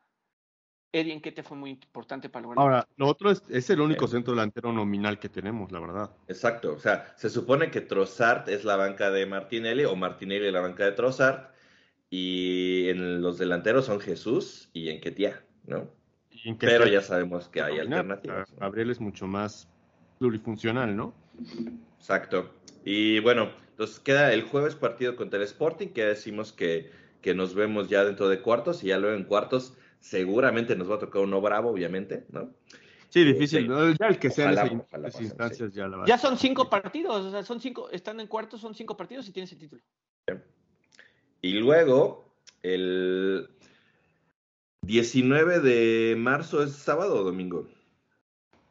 Eddie 0.94 1.20
te 1.20 1.42
fue 1.42 1.58
muy 1.58 1.72
importante 1.72 2.30
para 2.30 2.44
lograr. 2.44 2.62
Ahora, 2.62 2.88
lo 2.98 3.08
otro 3.08 3.32
es, 3.32 3.42
es 3.50 3.68
el 3.72 3.82
único 3.82 4.08
centro 4.08 4.34
delantero 4.34 4.72
nominal 4.72 5.20
que 5.20 5.28
tenemos, 5.28 5.72
la 5.72 5.80
verdad. 5.80 6.12
Exacto, 6.28 6.74
o 6.74 6.80
sea, 6.80 7.14
se 7.18 7.32
supone 7.32 7.72
que 7.72 7.82
Trossard 7.82 8.48
es 8.48 8.64
la 8.64 8.76
banca 8.76 9.10
de 9.10 9.26
Martinelli 9.26 9.86
o 9.86 9.96
Martinelli 9.96 10.52
la 10.52 10.62
banca 10.62 10.86
de 10.86 10.92
Trossard 10.92 11.50
y 12.12 12.90
en 12.90 13.24
los 13.24 13.40
delanteros 13.40 13.86
son 13.86 14.00
Jesús 14.00 14.70
y 14.72 14.90
Enquetia, 14.90 15.44
¿no? 15.66 15.90
Pero 16.60 16.86
ya 16.86 17.02
sabemos 17.02 17.48
que 17.48 17.62
hay 17.62 17.80
alternativas. 17.80 18.54
Gabriel 18.60 18.92
es 18.92 19.02
mucho 19.02 19.26
más 19.26 19.68
plurifuncional, 20.20 20.96
¿no? 20.96 21.16
Exacto. 21.98 22.54
Y 22.86 23.20
bueno, 23.20 23.50
entonces 23.72 24.00
queda 24.00 24.32
el 24.32 24.44
jueves 24.44 24.76
partido 24.76 25.16
contra 25.16 25.40
el 25.40 25.46
Sporting, 25.46 25.88
que 25.88 26.06
decimos 26.06 26.54
que, 26.54 26.92
que 27.22 27.34
nos 27.34 27.56
vemos 27.56 27.90
ya 27.90 28.04
dentro 28.04 28.30
de 28.30 28.42
cuartos 28.42 28.84
y 28.84 28.88
ya 28.88 29.00
luego 29.00 29.16
en 29.16 29.24
cuartos 29.24 29.74
seguramente 30.04 30.76
nos 30.76 30.92
va 30.92 30.96
a 30.96 31.00
tocar 31.00 31.22
uno 31.22 31.40
bravo, 31.40 31.72
obviamente, 31.72 32.26
¿no? 32.30 32.52
Sí, 33.08 33.24
difícil. 33.24 33.70
Ya 33.98 34.08
el 34.08 34.20
que 34.20 34.30
sea 34.30 34.52
en 34.52 34.82
esas 34.82 35.22
instancias 35.22 35.74
ya 35.74 35.88
la 35.88 35.98
va 35.98 36.06
Ya 36.06 36.18
son 36.18 36.38
cinco 36.38 36.70
partidos, 36.70 37.26
o 37.26 37.32
sea, 37.32 37.44
son 37.44 37.62
cinco, 37.62 37.90
están 37.90 38.20
en 38.20 38.28
cuartos, 38.28 38.60
son 38.60 38.76
cinco 38.76 38.98
partidos 38.98 39.28
y 39.30 39.32
tienes 39.32 39.52
el 39.54 39.60
título. 39.60 39.82
Y 41.42 41.54
luego, 41.54 42.36
el 42.64 43.50
19 44.82 45.60
de 45.62 46.16
marzo 46.18 46.64
es 46.64 46.74
sábado 46.74 47.22
o 47.22 47.24
domingo? 47.24 47.68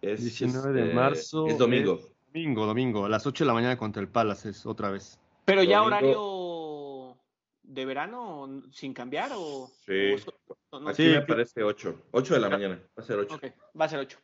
Es, 0.02 0.20
19 0.20 0.72
de 0.72 0.92
marzo. 0.92 1.46
Es 1.46 1.56
domingo. 1.56 2.00
domingo, 2.26 2.66
domingo, 2.66 3.06
a 3.06 3.08
las 3.08 3.26
8 3.26 3.44
de 3.44 3.48
la 3.48 3.54
mañana 3.54 3.78
contra 3.78 4.02
el 4.02 4.08
Palace 4.08 4.50
es 4.50 4.66
otra 4.66 4.90
vez. 4.90 5.18
Pero 5.46 5.62
ya 5.62 5.82
horario 5.82 6.41
de 7.72 7.84
verano 7.84 8.62
sin 8.70 8.92
cambiar 8.92 9.30
o, 9.34 9.70
sí. 9.86 10.14
Aquí 10.86 11.04
me 11.08 11.22
parece 11.22 11.62
8. 11.62 12.02
8 12.10 12.34
de 12.34 12.40
la 12.40 12.50
mañana. 12.50 12.82
Va 12.98 13.02
a 13.02 13.06
ser 13.06 13.18
8. 13.18 13.40
va 13.78 13.84
a 13.84 13.88
ser 13.88 13.98
8. 14.00 14.18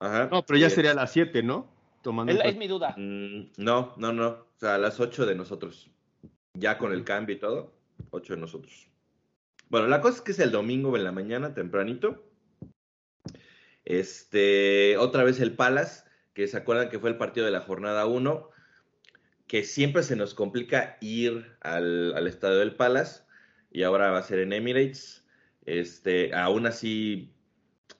Ajá. 0.00 0.28
No, 0.30 0.44
pero 0.44 0.58
ya 0.58 0.70
sería 0.70 0.92
a 0.92 0.94
las 0.94 1.12
7, 1.12 1.42
¿no? 1.42 1.70
Tomando 2.02 2.32
es, 2.32 2.56
mi 2.56 2.68
duda. 2.68 2.94
Mm, 2.96 3.52
no, 3.56 3.94
no, 3.96 4.12
no. 4.12 4.28
O 4.28 4.54
sea, 4.56 4.74
a 4.74 4.78
las 4.78 5.00
8 5.00 5.26
de 5.26 5.34
nosotros. 5.34 5.90
Ya 6.54 6.78
con 6.78 6.92
el 6.92 7.04
cambio 7.04 7.36
y 7.36 7.38
todo, 7.38 7.72
8 8.10 8.34
de 8.34 8.40
nosotros. 8.40 8.88
Bueno, 9.68 9.86
la 9.88 10.00
cosa 10.00 10.18
es 10.18 10.22
que 10.22 10.32
es 10.32 10.38
el 10.38 10.50
domingo 10.50 10.96
en 10.96 11.04
la 11.04 11.12
mañana, 11.12 11.54
tempranito. 11.54 12.24
Este, 13.84 14.96
otra 14.98 15.24
vez 15.24 15.40
el 15.40 15.54
Palace, 15.54 16.04
que 16.34 16.46
se 16.46 16.56
acuerdan 16.56 16.88
que 16.88 16.98
fue 16.98 17.10
el 17.10 17.16
partido 17.16 17.46
de 17.46 17.52
la 17.52 17.60
jornada 17.60 18.06
1 18.06 18.50
que 19.48 19.64
siempre 19.64 20.02
se 20.02 20.14
nos 20.14 20.34
complica 20.34 20.98
ir 21.00 21.56
al, 21.62 22.26
estadio 22.26 22.58
del 22.58 22.76
Palace 22.76 23.22
y 23.72 23.82
ahora 23.82 24.10
va 24.10 24.18
a 24.18 24.22
ser 24.22 24.40
en 24.40 24.52
Emirates. 24.52 25.24
Este, 25.64 26.34
aún 26.34 26.66
así, 26.66 27.32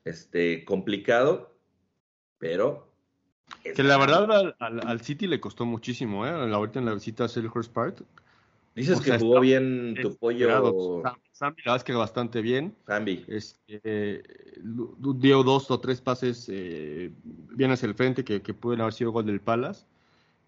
este, 0.05 0.65
complicado, 0.65 1.59
pero... 2.39 2.87
Que 3.63 3.83
la 3.83 3.97
verdad 3.97 4.55
al, 4.59 5.01
City 5.01 5.27
le 5.27 5.41
costó 5.41 5.65
muchísimo, 5.65 6.27
¿eh? 6.27 6.55
Vuelta 6.55 6.79
en 6.79 6.85
la 6.85 6.95
visita 6.95 7.25
a 7.25 7.29
Selhurst 7.29 7.73
Park. 7.73 8.05
Dices 8.75 9.01
que 9.01 9.19
jugó 9.19 9.41
bien 9.41 9.97
tu 10.01 10.17
pollo. 10.17 11.03
Sambi, 11.33 11.63
la 11.63 11.73
verdad 11.73 11.77
es 11.77 11.85
que 11.85 11.93
bastante 11.95 12.43
bien. 12.43 12.77
Sambi. 12.87 13.25
Este, 13.27 14.23
dio 15.17 15.43
dos 15.43 15.71
o 15.71 15.81
tres 15.81 16.01
pases 16.01 16.47
eh, 16.51 17.11
bien 17.25 17.71
hacia 17.71 17.87
el 17.87 17.95
frente 17.95 18.23
que, 18.23 18.43
que 18.43 18.55
pueden 18.55 18.83
haber 18.83 18.93
sido 18.93 19.13
gol 19.13 19.27
del 19.27 19.41
Palace. 19.41 19.85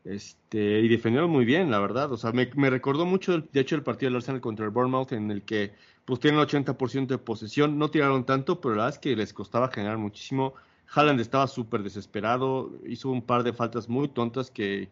Este, 0.04 0.80
y 0.80 0.88
defendieron 0.88 1.30
muy 1.30 1.44
bien, 1.44 1.70
la 1.70 1.78
verdad. 1.78 2.10
O 2.12 2.16
sea, 2.16 2.32
me, 2.32 2.70
recordó 2.70 3.04
mucho, 3.06 3.40
de 3.40 3.60
hecho, 3.60 3.76
el 3.76 3.82
partido 3.82 4.10
del 4.10 4.16
Arsenal 4.16 4.40
contra 4.40 4.64
el 4.64 4.70
Bournemouth, 4.70 5.12
en 5.12 5.30
el 5.30 5.42
que 5.42 5.74
pues 6.04 6.20
tienen 6.20 6.40
el 6.40 6.46
80% 6.46 7.06
de 7.06 7.18
posesión. 7.18 7.78
No 7.78 7.90
tiraron 7.90 8.24
tanto, 8.24 8.60
pero 8.60 8.74
la 8.74 8.84
verdad 8.84 8.96
es 8.96 9.00
que 9.00 9.16
les 9.16 9.32
costaba 9.32 9.68
generar 9.68 9.98
muchísimo. 9.98 10.54
Haaland 10.92 11.20
estaba 11.20 11.46
súper 11.46 11.82
desesperado, 11.82 12.72
hizo 12.86 13.10
un 13.10 13.22
par 13.22 13.44
de 13.44 13.52
faltas 13.52 13.88
muy 13.88 14.08
tontas 14.08 14.50
que, 14.50 14.88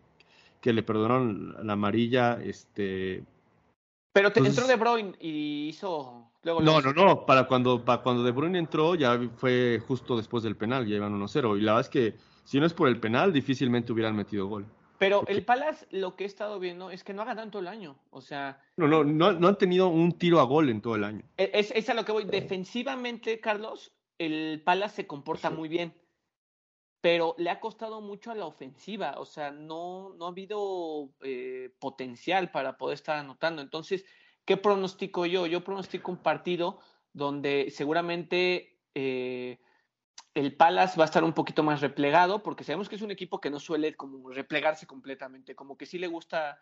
que 0.61 0.73
le 0.73 0.83
perdonaron 0.83 1.57
la 1.67 1.73
amarilla. 1.73 2.39
Este, 2.43 3.25
pero 4.13 4.31
te 4.31 4.41
entró 4.41 4.67
De 4.67 4.77
Bruyne 4.77 5.13
y 5.21 5.69
hizo. 5.69 6.31
Luego 6.45 6.61
no, 6.61 6.81
no, 6.81 6.93
no. 6.93 7.27
Para 7.27 7.49
cuando, 7.49 7.85
para 7.85 8.03
cuando 8.03 8.23
De 8.23 8.31
Bruyne 8.31 8.59
entró, 8.59 8.95
ya 8.95 9.19
fue 9.37 9.83
justo 9.87 10.17
después 10.17 10.43
del 10.43 10.57
penal, 10.57 10.87
ya 10.87 10.97
iban 10.97 11.21
1-0. 11.21 11.59
Y 11.59 11.63
la 11.63 11.73
verdad 11.73 11.87
es 11.87 11.89
que 11.89 12.15
si 12.45 12.61
no 12.61 12.67
es 12.67 12.75
por 12.75 12.89
el 12.89 13.01
penal, 13.01 13.33
difícilmente 13.33 13.93
hubieran 13.93 14.15
metido 14.15 14.47
gol. 14.47 14.67
Pero 14.99 15.25
el 15.29 15.45
Palace, 15.45 15.87
lo 15.91 16.17
que 16.17 16.25
he 16.25 16.27
estado 16.27 16.59
viendo 16.59 16.91
es 16.91 17.05
que 17.05 17.15
no 17.15 17.23
ha 17.23 17.27
ganado 17.27 17.51
todo 17.51 17.63
el 17.63 17.69
año. 17.69 17.97
O 18.11 18.21
sea. 18.21 18.61
No, 18.77 18.89
no, 18.89 19.05
no, 19.05 19.49
han 19.49 19.59
tenido 19.59 19.89
un 19.89 20.19
tiro 20.19 20.41
a 20.41 20.45
gol 20.45 20.69
en 20.69 20.81
todo 20.81 20.97
el 20.97 21.05
año. 21.05 21.23
E, 21.37 21.51
es, 21.55 21.71
es 21.71 21.89
a 21.89 21.95
lo 21.95 22.05
que 22.05 22.13
voy. 22.13 22.25
Defensivamente, 22.25 23.41
Carlos, 23.41 23.93
el 24.19 24.61
Palace 24.65 24.97
se 24.97 25.07
comporta 25.07 25.51
muy 25.51 25.69
bien. 25.69 25.95
Pero 27.01 27.37
le 27.39 27.51
ha 27.51 27.61
costado 27.61 28.01
mucho 28.01 28.33
a 28.33 28.35
la 28.35 28.47
ofensiva. 28.47 29.15
O 29.19 29.25
sea, 29.25 29.53
no, 29.53 30.15
no 30.15 30.27
ha 30.27 30.29
habido 30.31 31.11
eh, 31.23 31.71
potencial 31.79 32.51
para 32.51 32.77
poder 32.77 32.95
estar 32.95 33.19
anotando. 33.19 33.63
Entonces, 33.63 34.05
¿qué 34.45 34.57
pronostico 34.57 35.27
yo? 35.27 35.47
Yo 35.47 35.63
pronostico 35.63 36.11
un 36.11 36.19
partido 36.19 36.81
donde 37.13 37.71
seguramente. 37.71 38.81
Eh, 38.95 39.59
el 40.35 40.55
Palace 40.55 40.97
va 40.97 41.05
a 41.05 41.07
estar 41.07 41.25
un 41.25 41.33
poquito 41.33 41.63
más 41.63 41.81
replegado, 41.81 42.43
porque 42.43 42.65
sabemos 42.65 42.89
que 42.89 42.97
es 42.97 43.03
un 43.03 43.11
equipo 43.11 43.41
que 43.41 43.51
no 43.51 43.59
suele 43.59 43.95
como 43.95 44.31
replegarse 44.31 44.87
completamente, 44.87 45.55
como 45.55 45.77
que 45.77 45.87
sí 45.87 45.99
le 45.99 46.07
gusta 46.07 46.59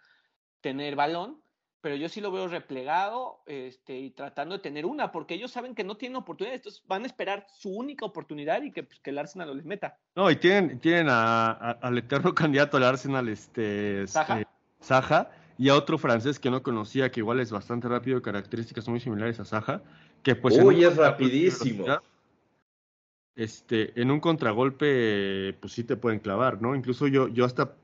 tener 0.60 0.96
balón, 0.96 1.40
pero 1.80 1.94
yo 1.94 2.08
sí 2.08 2.20
lo 2.20 2.32
veo 2.32 2.48
replegado 2.48 3.42
este, 3.46 3.98
y 3.98 4.10
tratando 4.10 4.56
de 4.56 4.62
tener 4.62 4.86
una, 4.86 5.12
porque 5.12 5.34
ellos 5.34 5.52
saben 5.52 5.74
que 5.74 5.84
no 5.84 5.96
tienen 5.96 6.16
oportunidad, 6.16 6.56
entonces 6.56 6.82
van 6.86 7.04
a 7.04 7.06
esperar 7.06 7.46
su 7.54 7.70
única 7.70 8.04
oportunidad 8.04 8.62
y 8.62 8.72
que, 8.72 8.82
pues, 8.82 8.98
que 9.00 9.10
el 9.10 9.18
Arsenal 9.18 9.48
lo 9.48 9.54
les 9.54 9.66
meta. 9.66 9.98
No, 10.14 10.30
y 10.30 10.36
tienen, 10.36 10.80
tienen 10.80 11.08
al 11.08 11.98
eterno 11.98 12.34
candidato 12.34 12.78
al 12.78 12.84
Arsenal, 12.84 13.28
este, 13.28 14.06
Saja. 14.06 14.40
Este, 14.40 15.46
y 15.58 15.68
a 15.68 15.74
otro 15.74 15.96
francés 15.96 16.38
que 16.38 16.50
no 16.50 16.62
conocía, 16.62 17.10
que 17.10 17.20
igual 17.20 17.40
es 17.40 17.50
bastante 17.50 17.88
rápido, 17.88 18.20
características 18.20 18.88
muy 18.88 19.00
similares 19.00 19.38
a 19.40 19.44
Saja, 19.44 19.82
que 20.22 20.34
pues... 20.34 20.58
Uy, 20.58 20.84
es 20.84 20.96
rapidísimo 20.96 21.86
este, 23.36 23.92
en 24.00 24.10
un 24.10 24.18
contragolpe, 24.20 25.54
pues 25.60 25.72
sí 25.74 25.84
te 25.84 25.96
pueden 25.96 26.20
clavar, 26.20 26.60
¿no? 26.62 26.74
Incluso 26.74 27.06
yo, 27.06 27.28
yo 27.28 27.44
hasta 27.44 27.74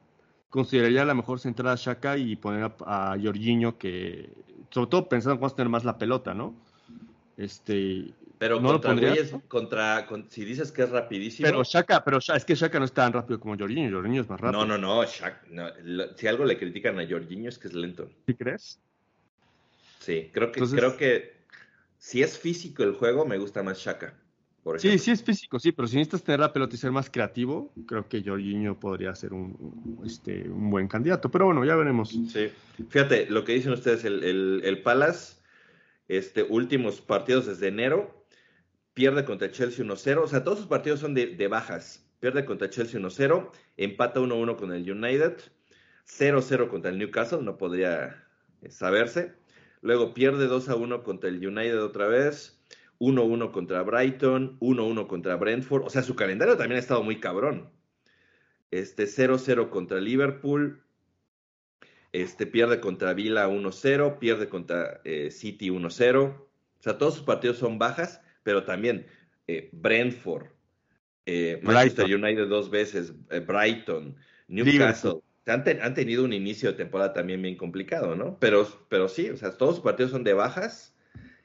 consideraría 0.51 1.05
la 1.05 1.15
mejor 1.15 1.41
centrada 1.41 1.75
a 1.75 1.77
Shaka 1.79 2.17
y 2.19 2.37
poner 2.37 2.65
a, 2.87 3.13
a 3.13 3.19
Jorginho 3.23 3.79
que, 3.79 4.31
sobre 4.71 4.91
todo 4.91 5.09
pensando 5.09 5.45
a 5.47 5.51
tener 5.55 5.69
más 5.69 5.85
la 5.85 5.97
pelota, 5.99 6.35
¿no? 6.35 6.55
Este, 7.37 8.13
Pero 8.39 8.57
¿No 8.57 8.69
lo 8.69 8.73
contra, 8.75 8.91
pondrías, 8.91 9.15
güeyes- 9.19 9.33
no? 9.33 9.43
contra, 9.49 10.07
con- 10.07 10.31
si 10.31 10.45
dices 10.45 10.71
que 10.73 10.83
es 10.83 10.91
rapidísimo. 10.91 11.47
Pero 11.49 11.63
Shaka, 11.65 12.05
pero 12.05 12.19
es 12.19 12.45
que 12.45 12.55
Shaka 12.55 12.79
no 12.79 12.85
es 12.85 12.93
tan 12.93 13.13
rápido 13.13 13.41
como 13.41 13.57
Jorginho, 13.57 13.91
Jorginho 13.95 14.23
es 14.23 14.29
más 14.29 14.41
rápido. 14.41 14.65
no, 14.67 14.79
no, 14.79 14.97
no, 14.97 15.05
Shaq, 15.05 15.49
no, 15.51 15.69
lo- 15.85 16.17
si 16.17 16.27
algo 16.27 16.45
le 16.45 16.59
critican 16.59 16.99
a 17.01 17.07
Jorginho 17.09 17.49
es 17.49 17.59
que 17.59 17.69
es 17.69 17.75
lento. 17.75 18.11
¿Sí 18.27 18.35
crees? 18.35 18.79
Sí, 20.01 20.31
creo 20.33 20.51
que, 20.53 20.59
Entonces- 20.61 20.79
creo 20.79 20.97
que 20.97 21.33
si 21.99 22.23
es 22.23 22.39
físico 22.39 22.83
el 22.83 22.95
juego, 22.95 23.25
me 23.25 23.39
gusta 23.39 23.63
más 23.63 23.79
Shaka. 23.79 24.15
Sí, 24.79 24.97
sí 24.99 25.11
es 25.11 25.25
físico, 25.25 25.59
sí, 25.59 25.73
pero 25.73 25.89
si 25.89 25.97
necesitas 25.97 26.23
tener 26.23 26.39
la 26.39 26.53
pelota 26.53 26.77
y 26.77 26.79
ser 26.79 26.93
más 26.93 27.11
creativo, 27.11 27.73
creo 27.87 28.09
que 28.09 28.23
Jorginho 28.23 28.79
podría 28.79 29.13
ser 29.15 29.33
un, 29.33 30.01
este, 30.05 30.49
un 30.49 30.71
buen 30.71 30.87
candidato. 30.87 31.31
Pero 31.31 31.47
bueno, 31.47 31.65
ya 31.65 31.75
veremos. 31.75 32.11
Sí. 32.11 32.49
Fíjate, 32.89 33.27
lo 33.29 33.45
que 33.45 33.55
dicen 33.55 33.73
ustedes, 33.73 34.05
el, 34.05 34.23
el, 34.23 34.61
el 34.65 34.83
Palace, 34.83 35.37
este, 36.07 36.45
últimos 36.45 37.01
partidos 37.01 37.47
desde 37.47 37.69
enero, 37.69 38.25
pierde 38.95 39.25
contra 39.25 39.49
el 39.49 39.53
Chelsea 39.53 39.85
1-0, 39.85 40.23
o 40.23 40.29
sea, 40.29 40.45
todos 40.45 40.59
sus 40.59 40.69
partidos 40.69 41.01
son 41.01 41.15
de, 41.15 41.27
de 41.27 41.49
bajas. 41.49 42.07
Pierde 42.21 42.45
contra 42.45 42.67
el 42.69 42.73
Chelsea 42.73 43.01
1-0, 43.01 43.51
empata 43.77 44.21
1-1 44.21 44.57
con 44.57 44.73
el 44.73 44.89
United, 44.89 45.39
0-0 46.07 46.69
contra 46.69 46.91
el 46.93 46.99
Newcastle, 46.99 47.43
no 47.43 47.59
podría 47.59 48.25
eh, 48.61 48.71
saberse. 48.71 49.35
Luego 49.81 50.15
pierde 50.15 50.49
2-1 50.49 51.03
contra 51.03 51.29
el 51.29 51.45
United 51.45 51.83
otra 51.83 52.07
vez, 52.07 52.62
1-1 53.03 53.51
contra 53.51 53.83
Brighton, 53.83 54.59
1-1 54.61 55.09
contra 55.09 55.35
Brentford. 55.35 55.83
O 55.85 55.91
sea, 55.91 56.03
su 56.05 56.15
calendario 56.15 56.57
también 56.57 56.77
ha 56.77 56.81
estado 56.81 57.03
muy 57.03 57.19
cabrón. 57.19 57.69
Este 58.71 59.05
0-0 59.07 59.71
contra 59.71 60.01
Liverpool, 60.01 60.85
este, 62.13 62.47
pierde 62.47 62.81
contra 62.81 63.13
Villa 63.13 63.49
1-0, 63.49 64.19
pierde 64.21 64.49
contra 64.49 65.01
eh, 65.05 65.31
City 65.33 65.69
1-0. 65.71 66.27
O 66.29 66.47
sea, 66.79 66.97
todos 66.97 67.15
sus 67.15 67.25
partidos 67.25 67.59
son 67.59 67.79
bajas, 67.79 68.21
pero 68.45 68.63
también 68.65 69.07
eh, 69.49 69.69
Brentford, 69.73 70.47
eh, 71.27 71.61
Manchester 71.63 72.05
United 72.15 72.47
dos 72.49 72.71
veces, 72.71 73.13
Brighton, 73.47 74.15
Newcastle. 74.49 75.21
Han, 75.47 75.65
ten- 75.65 75.83
han 75.83 75.95
tenido 75.95 76.23
un 76.25 76.33
inicio 76.33 76.71
de 76.71 76.77
temporada 76.77 77.13
también 77.13 77.43
bien 77.43 77.57
complicado, 77.57 78.15
¿no? 78.15 78.39
Pero, 78.39 78.69
pero 78.89 79.09
sí, 79.09 79.29
o 79.29 79.37
sea, 79.37 79.57
todos 79.57 79.75
sus 79.77 79.85
partidos 79.85 80.13
son 80.13 80.23
de 80.23 80.35
bajas 80.35 80.95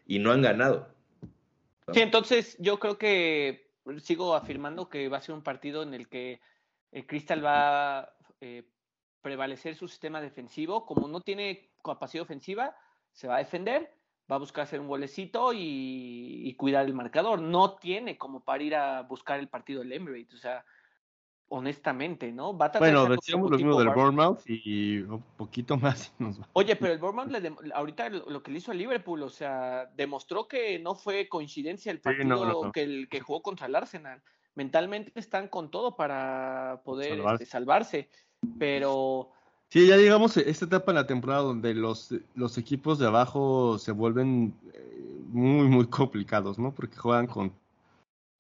y 0.06 0.20
no 0.20 0.32
han 0.32 0.43
ganado. 0.43 0.96
Sí, 1.93 2.02
entonces 2.02 2.58
yo 2.60 2.80
creo 2.80 2.97
que 2.97 3.71
sigo 4.00 4.36
afirmando 4.36 4.89
que 4.89 5.08
va 5.08 5.17
a 5.17 5.21
ser 5.21 5.36
un 5.36 5.43
partido 5.43 5.84
en 5.84 5.93
el 5.93 6.10
que 6.10 6.41
el 6.91 7.08
Crystal 7.08 7.43
va 7.43 8.00
a 8.00 8.13
eh, 8.41 8.69
prevalecer 9.21 9.76
su 9.76 9.88
sistema 9.88 10.21
defensivo. 10.21 10.86
Como 10.86 11.08
no 11.08 11.21
tiene 11.21 11.71
capacidad 11.84 12.23
ofensiva, 12.23 12.76
se 13.12 13.28
va 13.28 13.36
a 13.36 13.39
defender, 13.39 13.93
va 14.30 14.36
a 14.36 14.39
buscar 14.39 14.63
hacer 14.63 14.80
un 14.80 14.88
golecito 14.88 15.54
y, 15.54 16.43
y 16.45 16.56
cuidar 16.56 16.86
el 16.86 16.93
marcador. 16.93 17.41
No 17.41 17.78
tiene 17.78 18.17
como 18.17 18.43
para 18.43 18.63
ir 18.63 18.76
a 18.76 19.04
buscar 19.04 19.39
el 19.39 19.47
partido 19.47 19.80
del 19.80 19.93
Emirates, 19.93 20.34
o 20.34 20.38
sea, 20.38 20.65
honestamente, 21.49 22.31
¿no? 22.31 22.57
Va 22.57 22.67
a 22.67 22.71
tratar 22.71 22.89
de 22.89 22.95
Bueno, 22.99 23.15
decíamos 23.15 23.49
lo 23.49 23.57
mismo 23.57 23.79
del 23.79 23.89
Bournemouth 23.89 24.39
y 24.47 24.99
un 24.99 25.23
poquito 25.38 25.77
más 25.77 26.13
y 26.19 26.23
nos 26.23 26.41
va. 26.41 26.47
Oye, 26.53 26.75
pero 26.75 26.93
el 26.93 26.99
Bournemouth 26.99 27.31
le 27.31 27.71
ahorita 27.73 28.10
lo, 28.10 28.43
que 28.43 28.51
le 28.51 28.57
hizo 28.57 28.71
a 28.71 28.75
Liverpool, 28.75 29.23
o 29.23 29.29
sea, 29.29 29.89
demostró 29.95 30.47
que 30.47 30.79
no 30.79 30.95
fue 30.95 31.29
coincidencia 31.29 31.91
el 31.91 31.97
Sí, 31.97 32.03
partido 32.03 32.25
no, 32.25 32.45
no, 32.45 32.63
no. 32.63 32.71
que 32.71 32.83
el 32.83 33.07
que 33.10 33.21
jugó 33.21 33.41
contra 33.41 33.67
el 33.67 33.75
Arsenal. 33.75 34.21
Mentalmente 34.55 35.12
están 35.15 35.47
con 35.49 35.69
todo 35.69 35.95
para 35.95 36.81
poder 36.83 37.17
Salvarse. 37.17 37.43
este, 37.43 37.45
salvarse, 37.45 38.10
pero 38.57 39.31
Sí, 39.69 39.86
ya 39.88 39.97
llegamos 39.97 40.38
a 40.38 40.41
esta 40.41 40.65
etapa 40.65 40.91
en 40.91 40.95
la 40.95 41.07
temporada 41.07 41.41
donde 41.41 41.73
los, 41.73 42.13
los 42.36 42.57
equipos 42.57 42.99
de 42.99 43.07
abajo 43.07 43.77
se 43.77 43.91
vuelven 43.91 44.53
eh, 44.73 45.21
muy, 45.27 45.67
muy 45.67 45.88
complicados, 45.88 46.57
¿no? 46.57 46.73
Porque 46.73 46.95
juegan 46.95 47.27
con, 47.27 47.53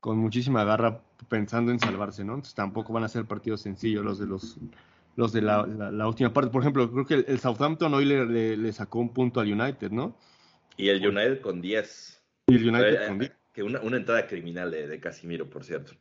con 0.07 0.17
muchísima 0.19 0.63
garra 0.63 1.01
pensando 1.27 1.71
en 1.71 1.79
salvarse, 1.79 2.23
¿no? 2.23 2.33
Entonces 2.35 2.55
tampoco 2.55 2.93
van 2.93 3.03
a 3.03 3.09
ser 3.09 3.25
partidos 3.25 3.61
sencillos 3.61 4.05
los 4.05 4.19
de 4.19 4.25
los 4.25 4.57
los 5.17 5.33
de 5.33 5.41
la, 5.41 5.65
la- 5.67 5.91
la 5.91 6.07
última 6.07 6.31
parte. 6.31 6.49
Por 6.51 6.61
ejemplo, 6.61 6.89
creo 6.91 7.05
que 7.05 7.15
el, 7.15 7.25
el 7.27 7.39
Southampton 7.39 7.93
hoy 7.93 8.05
le, 8.05 8.25
le- 8.25 8.55
le 8.55 8.71
sacó 8.71 8.99
un 8.99 9.09
punto 9.09 9.39
al 9.39 9.51
United, 9.51 9.91
¿no? 9.91 10.15
Y 10.77 10.89
el 10.89 11.05
United 11.05 11.41
con 11.41 11.59
10. 11.59 12.21
Y 12.47 12.55
el 12.55 12.69
United 12.69 13.03
Eh, 13.03 13.07
con 13.07 13.19
diez. 13.19 13.31
que 13.51 13.63
una, 13.63 13.81
una 13.81 13.97
entrada 13.97 14.27
criminal 14.27 14.71
de, 14.71 14.87
de 14.87 14.99
Casimiro, 14.99 15.49
por 15.49 15.63
cierto. 15.65 15.93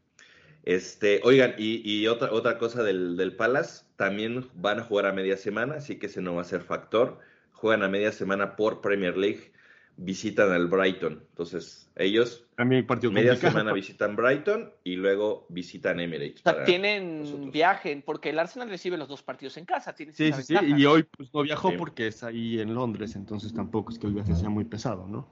Este, 0.64 1.21
oigan, 1.25 1.55
y, 1.59 1.81
y 1.88 2.09
otra, 2.09 2.33
otra 2.33 2.59
cosa 2.59 2.83
del, 2.83 3.16
del 3.16 3.35
Palace, 3.35 3.85
también 3.97 4.47
van 4.55 4.81
a 4.81 4.83
jugar 4.85 5.07
a 5.07 5.12
media 5.12 5.37
semana, 5.37 5.77
así 5.77 5.97
que 5.97 6.07
ese 6.07 6.21
no 6.21 6.35
va 6.35 6.42
a 6.42 6.45
ser 6.45 6.61
factor. 6.62 7.19
Juegan 7.53 7.83
a 7.83 7.88
media 7.88 8.12
semana 8.12 8.57
por 8.57 8.81
Premier 8.81 9.16
League, 9.16 9.53
visitan 9.99 10.53
al 10.53 10.67
Brighton. 10.69 11.23
Entonces, 11.31 11.91
ellos 11.97 12.45
También 12.55 12.87
partido 12.87 13.11
media 13.13 13.31
complicado. 13.31 13.53
semana 13.59 13.73
visitan 13.73 14.15
Brighton 14.17 14.71
y 14.85 14.97
luego 14.97 15.47
visitan 15.49 16.01
Emirates. 16.01 16.41
o 16.41 16.43
sea, 16.43 16.53
para 16.53 16.65
tienen 16.65 17.21
nosotros. 17.21 17.51
viaje, 17.53 18.03
porque 18.05 18.31
el 18.31 18.39
Arsenal 18.39 18.69
recibe 18.69 18.97
los 18.99 19.09
dos 19.09 19.23
partidos 19.23 19.57
en 19.57 19.65
casa. 19.65 19.95
Sí, 19.97 20.09
sí, 20.13 20.33
sí. 20.43 20.55
Y 20.77 20.85
hoy 20.85 21.05
pues, 21.17 21.33
no 21.33 21.43
viajó 21.43 21.71
Sí. 21.71 21.77
porque 21.79 22.09
es 22.09 22.23
ahí 22.23 22.61
en 22.61 22.75
Londres, 22.75 23.17
entonces 23.17 23.55
tampoco 23.55 23.91
es 23.93 23.99
que 23.99 24.07
el 24.07 24.15
viaje 24.15 24.35
sea 24.35 24.51
muy 24.51 24.65
pesado, 24.65 25.07
¿no? 25.09 25.27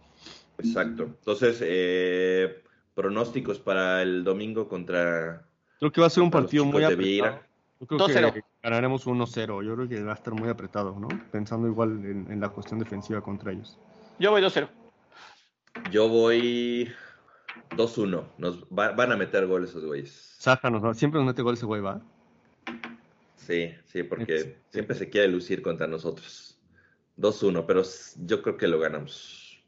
Exacto. 0.59 1.03
Entonces, 1.05 1.59
eh, 1.62 2.62
pronósticos 2.94 3.59
para 3.59 4.03
el 4.03 4.24
domingo 4.24 4.68
contra 4.68 5.46
Creo 5.81 5.92
que 5.92 6.00
va 6.00 6.07
a 6.07 6.11
ser 6.11 6.22
un 6.22 6.31
partido 6.31 6.64
muy 6.64 6.85
apretado. 6.85 7.40
Yo 7.81 7.87
creo 7.87 7.98
2-0. 7.98 8.33
que 8.33 8.40
ganaremos 8.62 9.07
1-0. 9.07 9.62
Yo 9.62 9.74
creo 9.74 9.88
que 9.88 10.03
va 10.03 10.12
a 10.12 10.14
estar 10.14 10.33
muy 10.33 10.48
apretado, 10.48 10.98
¿no? 10.98 11.09
Pensando 11.31 11.66
igual 11.68 11.90
en, 12.07 12.27
en 12.31 12.40
la 12.40 12.48
cuestión 12.48 12.79
defensiva 12.79 13.20
contra 13.20 13.53
ellos. 13.53 13.79
Yo 14.18 14.31
voy 14.31 14.42
2-0. 14.42 14.68
Yo 15.90 16.09
voy 16.09 16.90
2-1. 17.77 18.24
Nos 18.38 18.62
va- 18.64 18.92
van 18.92 19.12
a 19.12 19.16
meter 19.16 19.46
goles 19.46 19.70
esos 19.70 19.85
güeyes. 19.85 20.35
Saja 20.38 20.70
nos 20.70 20.85
va- 20.85 20.94
siempre 20.94 21.18
nos 21.18 21.27
mete 21.27 21.42
gol 21.42 21.55
ese 21.55 21.66
güey, 21.66 21.81
¿va? 21.83 22.00
Sí, 23.37 23.74
sí, 23.87 24.03
porque 24.03 24.38
Sí. 24.38 24.55
siempre 24.70 24.96
se 24.96 25.11
quiere 25.11 25.29
lucir 25.29 25.62
contra 25.62 25.87
nosotros. 25.87 26.59
2-1, 27.16 27.66
pero 27.66 27.83
yo 28.24 28.42
creo 28.42 28.57
que 28.57 28.66
lo 28.68 28.79
ganamos. 28.79 29.62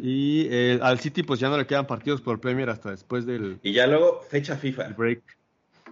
Y 0.00 0.46
eh, 0.50 0.78
al 0.80 0.98
City 1.00 1.22
pues 1.22 1.38
ya 1.40 1.50
no 1.50 1.58
le 1.58 1.66
quedan 1.66 1.86
partidos 1.86 2.22
por 2.22 2.40
Premier 2.40 2.70
hasta 2.70 2.90
después 2.90 3.26
del 3.26 3.58
Y 3.62 3.72
ya 3.74 3.86
luego, 3.86 4.22
fecha 4.22 4.56
FIFA. 4.56 4.88
break. 4.96 5.22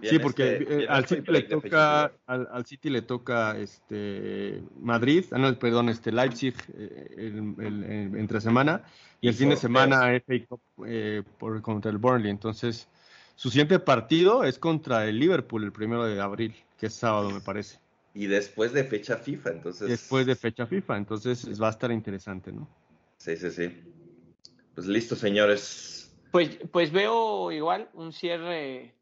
Sí, 0.09 0.19
porque 0.19 0.57
este- 0.57 0.83
eh, 0.83 0.87
al 0.89 1.05
City 1.05 1.31
le 1.31 1.41
toca 1.43 2.11
al, 2.25 2.47
al 2.51 2.65
City 2.65 2.89
le 2.89 3.01
toca 3.01 3.57
este 3.57 4.63
Madrid, 4.79 5.25
ah, 5.31 5.37
no, 5.37 5.57
perdón, 5.59 5.89
este 5.89 6.11
Leipzig 6.11 6.55
eh, 6.73 7.13
el- 7.17 7.55
el- 7.59 7.83
el- 7.83 8.15
entre 8.17 8.41
semana 8.41 8.83
y 9.19 9.27
el 9.27 9.33
fin 9.33 9.49
de 9.49 9.57
semana 9.57 10.13
FA 10.15 10.45
Cup 10.47 10.61
eh, 10.85 11.23
por, 11.37 11.61
contra 11.61 11.91
el 11.91 11.97
Burnley. 11.97 12.31
Entonces, 12.31 12.87
su 13.35 13.49
siguiente 13.49 13.79
partido 13.79 14.43
es 14.43 14.57
contra 14.57 15.05
el 15.07 15.19
Liverpool 15.19 15.63
el 15.63 15.71
primero 15.71 16.05
de 16.05 16.19
abril, 16.19 16.55
que 16.77 16.87
es 16.87 16.93
sábado 16.95 17.29
me 17.29 17.41
parece. 17.41 17.79
Y 18.13 18.25
después 18.27 18.73
de 18.73 18.83
fecha 18.83 19.17
FIFA, 19.17 19.51
entonces. 19.51 19.87
Después 19.87 20.25
de 20.25 20.35
fecha 20.35 20.65
FIFA, 20.65 20.97
entonces 20.97 21.61
va 21.61 21.67
a 21.67 21.71
estar 21.71 21.91
interesante, 21.91 22.51
¿no? 22.51 22.67
Sí, 23.17 23.37
sí, 23.37 23.51
sí. 23.51 23.83
Pues 24.73 24.87
listo, 24.87 25.15
señores. 25.15 26.13
Pues, 26.31 26.57
pues 26.71 26.91
veo 26.91 27.51
igual 27.51 27.89
un 27.93 28.11
cierre 28.13 28.95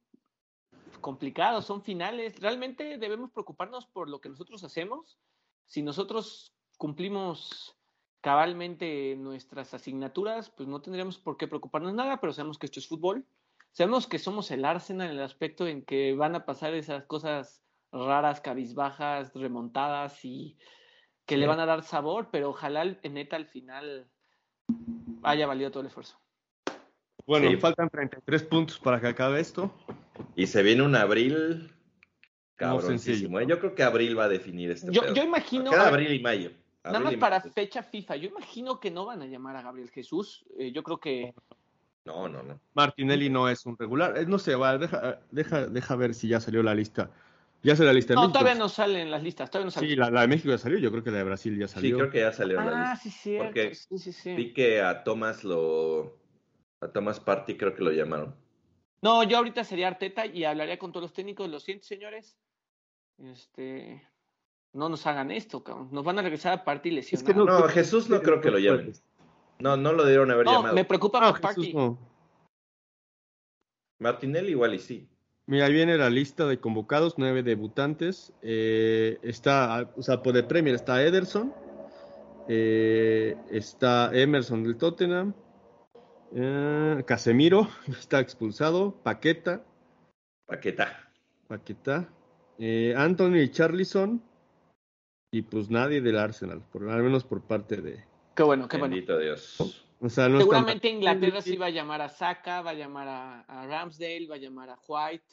complicado, 0.99 1.61
son 1.61 1.81
finales. 1.81 2.39
Realmente 2.39 2.97
debemos 2.97 3.31
preocuparnos 3.31 3.85
por 3.85 4.09
lo 4.09 4.19
que 4.21 4.29
nosotros 4.29 4.63
hacemos. 4.63 5.17
Si 5.65 5.81
nosotros 5.81 6.53
cumplimos 6.77 7.75
cabalmente 8.21 9.15
nuestras 9.17 9.73
asignaturas, 9.73 10.49
pues 10.49 10.67
no 10.67 10.81
tendríamos 10.81 11.17
por 11.17 11.37
qué 11.37 11.47
preocuparnos 11.47 11.93
nada, 11.93 12.19
pero 12.19 12.33
sabemos 12.33 12.57
que 12.57 12.65
esto 12.65 12.79
es 12.79 12.87
fútbol. 12.87 13.25
Sabemos 13.71 14.07
que 14.07 14.19
somos 14.19 14.51
el 14.51 14.65
Arsenal 14.65 15.11
en 15.11 15.17
el 15.17 15.23
aspecto 15.23 15.67
en 15.67 15.83
que 15.83 16.13
van 16.15 16.35
a 16.35 16.45
pasar 16.45 16.73
esas 16.73 17.05
cosas 17.05 17.63
raras, 17.91 18.41
cabizbajas, 18.41 19.33
remontadas 19.33 20.23
y 20.25 20.57
que 21.25 21.37
le 21.37 21.47
van 21.47 21.59
a 21.59 21.65
dar 21.65 21.83
sabor, 21.83 22.29
pero 22.31 22.49
ojalá 22.49 22.81
el- 22.81 22.99
neta 23.11 23.35
al 23.35 23.45
final 23.45 24.09
haya 25.23 25.45
valido 25.47 25.69
todo 25.71 25.81
el 25.81 25.87
esfuerzo. 25.87 26.17
Bueno, 27.25 27.51
Sí. 27.51 27.57
faltan 27.57 27.89
33 27.89 28.41
puntos 28.43 28.79
para 28.79 28.99
que 28.99 29.07
acabe 29.07 29.39
esto. 29.39 29.71
Y 30.35 30.47
se 30.47 30.63
viene 30.63 30.81
un 30.83 30.95
abril. 30.95 31.71
No 32.61 32.77
Cabroncísimo. 32.77 33.39
¿eh? 33.39 33.45
Yo 33.47 33.59
creo 33.59 33.73
que 33.73 33.83
abril 33.83 34.17
va 34.19 34.25
a 34.25 34.29
definir 34.29 34.71
este 34.71 34.91
Yo, 34.91 35.01
pedo. 35.01 35.13
yo 35.13 35.23
imagino, 35.23 35.71
Queda 35.71 35.83
a- 35.83 35.87
abril 35.87 36.11
y 36.13 36.19
mayo. 36.21 36.51
nada 36.83 36.99
más 36.99 37.13
y 37.13 37.17
para 37.17 37.39
mayo. 37.39 37.51
fecha 37.53 37.83
FIFA, 37.83 38.15
yo 38.17 38.29
imagino 38.29 38.79
que 38.81 38.91
no 38.91 39.05
van 39.05 39.21
a 39.21 39.27
llamar 39.27 39.55
a 39.55 39.61
Gabriel 39.61 39.89
Jesús. 39.89 40.43
Eh, 40.57 40.71
yo 40.73 40.83
creo 40.83 40.99
que 40.99 41.33
No, 42.05 42.27
no, 42.27 42.41
no. 42.43 42.59
Martinelli 42.73 43.29
no 43.29 43.47
es 43.49 43.65
un 43.65 43.77
regular. 43.77 44.17
Eh, 44.17 44.25
no 44.25 44.39
sé, 44.39 44.55
va, 44.55 44.77
deja, 44.77 45.19
deja, 45.31 45.67
deja 45.67 45.95
ver 45.95 46.13
si 46.13 46.27
ya 46.27 46.39
salió 46.39 46.63
la 46.63 46.73
lista. 46.75 47.11
Ya 47.61 47.75
salió 47.75 47.87
la 47.91 47.93
lista 47.93 48.13
de 48.13 48.15
no, 48.15 48.21
México. 48.23 48.39
todavía 48.39 48.57
no 48.59 48.69
salen 48.69 49.11
las 49.11 49.21
listas, 49.21 49.49
todavía 49.51 49.65
no 49.65 49.71
Sí, 49.71 49.79
salen. 49.79 49.99
la, 49.99 50.09
la 50.09 50.21
de 50.21 50.27
México 50.27 50.49
ya 50.49 50.57
salió, 50.57 50.79
yo 50.79 50.91
creo 50.91 51.03
que 51.03 51.11
la 51.11 51.17
de 51.19 51.23
Brasil 51.25 51.57
ya 51.59 51.67
Sí, 51.67 51.73
salió. 51.75 51.97
creo 51.97 52.09
que 52.09 52.19
ya 52.19 52.45
la 52.45 52.61
ah, 52.61 52.91
lista. 52.93 52.95
sí, 53.03 53.09
cierto. 53.11 53.45
Porque 53.45 53.75
Sí, 53.75 53.97
sí, 53.99 54.11
sí. 54.13 54.33
Vi 54.35 54.53
que 54.53 54.81
a 54.81 55.03
Thomas 55.03 55.43
lo. 55.43 56.17
A 56.81 56.87
Thomas 56.87 57.19
Party 57.19 57.55
creo 57.57 57.75
que 57.75 57.83
lo 57.83 57.91
llamaron. 57.91 58.33
No, 59.01 59.23
yo 59.23 59.37
ahorita 59.37 59.63
sería 59.63 59.87
Arteta 59.87 60.25
y 60.25 60.43
hablaría 60.43 60.77
con 60.77 60.91
todos 60.91 61.03
los 61.03 61.13
técnicos. 61.13 61.49
Lo 61.49 61.59
siento, 61.59 61.85
señores. 61.85 62.37
Este, 63.17 64.01
no 64.73 64.89
nos 64.89 65.05
hagan 65.07 65.31
esto, 65.31 65.63
cabrón. 65.63 65.89
Nos 65.91 66.03
van 66.03 66.19
a 66.19 66.21
regresar 66.21 66.53
a 66.53 66.63
partir 66.63 66.97
Es 66.97 67.09
que 67.09 67.15
lesionados. 67.17 67.61
No, 67.61 67.67
Jesús 67.67 68.09
no 68.09 68.21
creo 68.21 68.41
que 68.41 68.51
lo 68.51 68.59
llamen. 68.59 68.93
No, 69.59 69.75
no 69.77 69.93
lo 69.93 70.05
dieron 70.05 70.31
haber 70.31 70.45
No, 70.45 70.53
llamado. 70.53 70.75
me 70.75 70.85
preocupa 70.85 71.19
no. 71.73 71.97
Martinelli 73.99 74.51
igual 74.51 74.73
y 74.73 74.79
sí. 74.79 75.09
Mira, 75.45 75.65
ahí 75.65 75.73
viene 75.73 75.97
la 75.97 76.09
lista 76.09 76.45
de 76.45 76.59
convocados, 76.59 77.15
nueve 77.17 77.43
debutantes. 77.43 78.31
Eh, 78.41 79.17
está, 79.23 79.91
o 79.97 80.01
sea, 80.01 80.21
por 80.21 80.37
el 80.37 80.45
Premier 80.45 80.75
está 80.75 81.03
Ederson, 81.03 81.53
eh, 82.47 83.35
está 83.49 84.11
Emerson 84.13 84.63
del 84.63 84.77
Tottenham, 84.77 85.33
eh, 86.33 87.03
Casemiro 87.05 87.69
está 87.87 88.19
expulsado, 88.19 88.95
Paqueta, 89.03 89.63
Paqueta. 90.45 91.09
Paqueta, 91.47 92.09
eh, 92.57 92.93
Anthony 92.95 93.37
y 93.37 93.49
Charlison 93.49 94.21
y 95.31 95.41
pues 95.43 95.69
nadie 95.69 96.01
del 96.01 96.17
Arsenal, 96.17 96.61
por 96.71 96.89
al 96.89 97.03
menos 97.03 97.23
por 97.23 97.41
parte 97.41 97.77
de, 97.77 98.03
Qué 98.39 98.43
bueno, 98.43 98.69
qué 98.69 98.77
bueno. 98.77 98.95
Bendito 98.95 99.17
Dios. 99.19 99.83
o 99.99 100.07
sea, 100.07 100.29
no 100.29 100.39
Seguramente 100.39 100.87
Inglaterra 100.87 101.41
sí 101.41 101.57
va 101.57 101.65
a 101.65 101.71
llamar 101.71 102.01
a 102.01 102.07
Saka, 102.07 102.61
va 102.61 102.69
a 102.69 102.73
llamar 102.73 103.07
a, 103.09 103.41
a 103.41 103.67
Ramsdale, 103.67 104.27
va 104.27 104.35
a 104.35 104.37
llamar 104.37 104.69
a 104.69 104.79
White. 104.87 105.25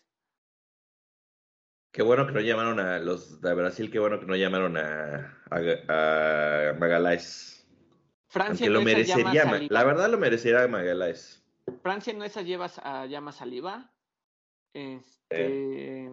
Qué 1.93 2.03
bueno 2.03 2.27
que 2.27 2.33
no 2.33 2.41
llamaron 2.41 2.81
a 2.81 2.99
los 2.99 3.41
de 3.41 3.55
Brasil, 3.55 3.93
qué 3.93 4.01
bueno 4.01 4.19
que 4.19 4.27
no 4.27 4.35
llamaron 4.35 4.77
a, 4.77 5.39
a, 5.51 6.71
a 6.71 6.73
Magaláes. 6.81 7.56
Francia 8.29 8.69
lo 8.69 8.83
merecería, 8.83 9.45
la 9.69 9.85
verdad 9.85 10.11
lo 10.11 10.19
merecería 10.19 10.67
Magaláes. 10.69 11.43
Francia 11.83 12.13
no 12.13 12.25
esas 12.25 12.45
llevas 12.45 12.79
a 12.83 13.07
llama 13.07 13.33
Saliba. 13.33 13.93
Este, 14.73 16.11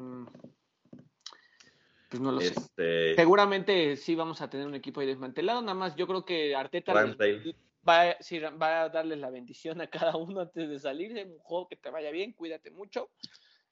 pues 2.09 2.21
no 2.21 2.31
lo 2.31 2.41
sé. 2.41 2.47
Este, 2.47 3.15
Seguramente 3.15 3.97
sí 3.97 4.15
vamos 4.15 4.41
a 4.41 4.49
tener 4.49 4.67
un 4.67 4.75
equipo 4.75 5.01
ahí 5.01 5.07
desmantelado. 5.07 5.61
Nada 5.61 5.73
más 5.73 5.95
yo 5.95 6.07
creo 6.07 6.23
que 6.23 6.55
Arteta 6.55 6.93
va, 6.93 8.15
sí, 8.19 8.39
va 8.39 8.83
a 8.83 8.89
darles 8.89 9.19
la 9.19 9.29
bendición 9.29 9.81
a 9.81 9.87
cada 9.87 10.15
uno 10.15 10.41
antes 10.41 10.69
de 10.69 10.79
salirse. 10.79 11.25
Un 11.25 11.39
juego 11.39 11.67
que 11.67 11.75
te 11.75 11.89
vaya 11.89 12.11
bien, 12.11 12.33
cuídate 12.33 12.71
mucho. 12.71 13.09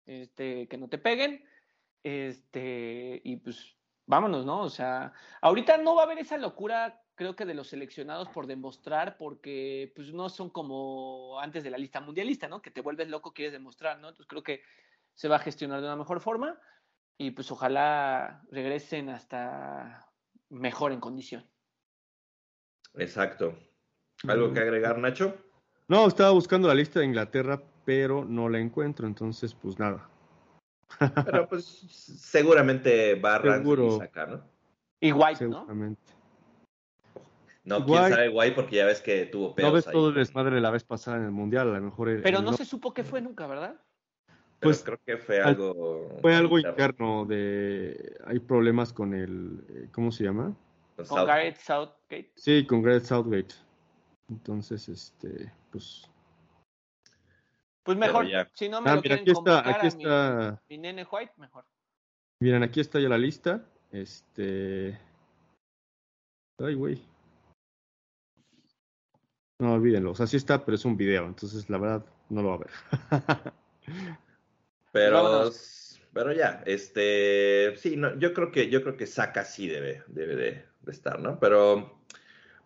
Este, 0.05 0.67
que 0.67 0.77
no 0.77 0.89
te 0.89 0.97
peguen. 0.97 1.45
Este, 2.03 3.21
y 3.23 3.37
pues 3.37 3.75
vámonos, 4.05 4.45
¿no? 4.45 4.61
O 4.61 4.69
sea, 4.69 5.13
ahorita 5.41 5.77
no 5.77 5.95
va 5.95 6.01
a 6.01 6.05
haber 6.05 6.19
esa 6.19 6.37
locura, 6.37 7.00
creo 7.15 7.35
que 7.35 7.45
de 7.45 7.53
los 7.53 7.67
seleccionados 7.67 8.29
por 8.29 8.47
demostrar, 8.47 9.17
porque 9.17 9.91
pues 9.95 10.11
no 10.13 10.29
son 10.29 10.49
como 10.49 11.39
antes 11.39 11.63
de 11.63 11.69
la 11.69 11.77
lista 11.77 12.01
mundialista, 12.01 12.47
¿no? 12.47 12.61
Que 12.61 12.71
te 12.71 12.81
vuelves 12.81 13.09
loco, 13.09 13.33
quieres 13.33 13.53
demostrar, 13.53 13.99
¿no? 13.99 14.09
Entonces 14.09 14.27
creo 14.27 14.43
que 14.43 14.61
se 15.13 15.27
va 15.27 15.35
a 15.37 15.39
gestionar 15.39 15.81
de 15.81 15.87
una 15.87 15.95
mejor 15.95 16.19
forma 16.19 16.59
y 17.17 17.31
pues 17.31 17.51
ojalá 17.51 18.41
regresen 18.49 19.09
hasta 19.09 20.09
mejor 20.49 20.91
en 20.91 20.99
condición. 20.99 21.45
Exacto. 22.95 23.57
¿Algo 24.27 24.53
que 24.53 24.59
agregar, 24.59 24.97
Nacho? 24.97 25.35
No, 25.87 26.07
estaba 26.07 26.31
buscando 26.31 26.67
la 26.67 26.75
lista 26.75 26.99
de 26.99 27.05
Inglaterra, 27.05 27.61
pero 27.85 28.23
no 28.23 28.49
la 28.49 28.59
encuentro, 28.59 29.07
entonces 29.07 29.53
pues 29.53 29.77
nada. 29.79 30.09
Pero 31.25 31.47
pues 31.47 31.65
seguramente 31.65 33.15
va 33.15 33.35
a 33.35 33.41
Seguro. 33.41 33.97
sacar, 33.97 34.29
¿no? 34.29 34.43
Y 34.99 35.11
White, 35.11 35.47
¿no? 35.47 35.61
Seguramente. 35.61 36.20
No, 37.63 37.77
quién 37.85 37.87
Guay. 37.87 38.11
sabe 38.11 38.27
guay 38.29 38.51
porque 38.55 38.77
ya 38.77 38.85
ves 38.85 39.01
que 39.01 39.25
tuvo 39.27 39.49
No 39.49 39.55
pedos 39.55 39.73
ves 39.73 39.87
ahí. 39.87 39.93
todo 39.93 40.09
el 40.09 40.15
desmadre 40.15 40.59
la 40.59 40.71
vez 40.71 40.83
pasada 40.83 41.17
en 41.17 41.23
el 41.25 41.31
Mundial, 41.31 41.69
a 41.69 41.77
lo 41.79 41.81
mejor... 41.81 42.09
el- 42.09 42.21
Pero 42.23 42.39
el 42.39 42.43
no 42.43 42.51
no- 42.51 42.57
se 42.57 42.65
supo 42.65 42.93
qué 42.93 43.03
fue 43.03 43.21
nunca, 43.21 43.45
¿verdad? 43.47 43.75
Pero 44.59 44.69
pues, 44.71 44.83
creo 44.83 44.99
que 45.05 45.17
fue 45.17 45.39
al- 45.41 45.49
algo... 45.49 46.09
Fue 46.21 46.35
algo 46.35 46.57
interno 46.59 47.25
de... 47.25 48.17
Hay 48.25 48.39
problemas 48.39 48.93
con 48.93 49.13
el... 49.13 49.63
eh, 49.69 49.89
¿Cómo 49.91 50.11
se 50.11 50.23
llama? 50.23 50.55
Con 50.95 51.05
Con 51.05 51.17
South- 51.17 51.27
Gareth 51.27 51.57
Southgate. 51.57 52.31
Sí, 52.35 52.65
con 52.65 52.81
Gareth 52.81 53.05
Southgate. 53.05 53.55
Entonces, 54.29 54.89
este, 54.89 55.51
pues... 55.71 56.07
Pues 57.83 57.97
Pero 57.97 58.21
mejor, 58.21 58.47
si 58.53 58.69
no 58.69 58.81
me 58.81 58.89
Ah, 58.91 58.95
lo 58.95 59.01
mira, 59.01 59.15
quieren 59.17 59.19
aquí 59.23 59.31
está, 59.31 59.59
aquí 59.59 59.69
a 59.69 59.81
mi- 59.81 59.87
está... 60.03 60.61
mi, 60.69 60.77
nene 60.77 61.07
White, 61.11 61.33
mejor. 61.37 61.65
Miren, 62.39 62.63
aquí 62.63 62.79
está 62.79 62.99
ya 62.99 63.09
la 63.09 63.17
lista. 63.17 63.63
Este... 63.91 64.99
Ay, 66.59 66.73
güey. 66.75 67.01
No, 69.61 69.73
olvídenlo. 69.75 70.11
O 70.11 70.15
sea, 70.15 70.27
sí 70.27 70.37
está, 70.37 70.65
pero 70.65 70.75
es 70.75 70.85
un 70.85 70.97
video. 70.97 71.25
Entonces, 71.25 71.69
la 71.69 71.77
verdad, 71.77 72.05
no 72.29 72.41
lo 72.41 72.49
va 72.49 72.55
a 72.55 72.57
ver. 72.59 72.71
Pero, 74.91 75.13
Vámonos. 75.13 76.01
pero 76.13 76.33
ya, 76.33 76.63
este, 76.65 77.75
sí, 77.77 77.95
no, 77.97 78.17
yo 78.19 78.33
creo 78.33 78.51
que, 78.51 78.69
yo 78.69 78.81
creo 78.83 78.97
que 78.97 79.07
Saka 79.07 79.45
sí 79.45 79.67
debe, 79.67 80.03
debe 80.07 80.35
de, 80.35 80.65
de 80.81 80.91
estar, 80.91 81.19
¿no? 81.19 81.39
Pero, 81.39 82.01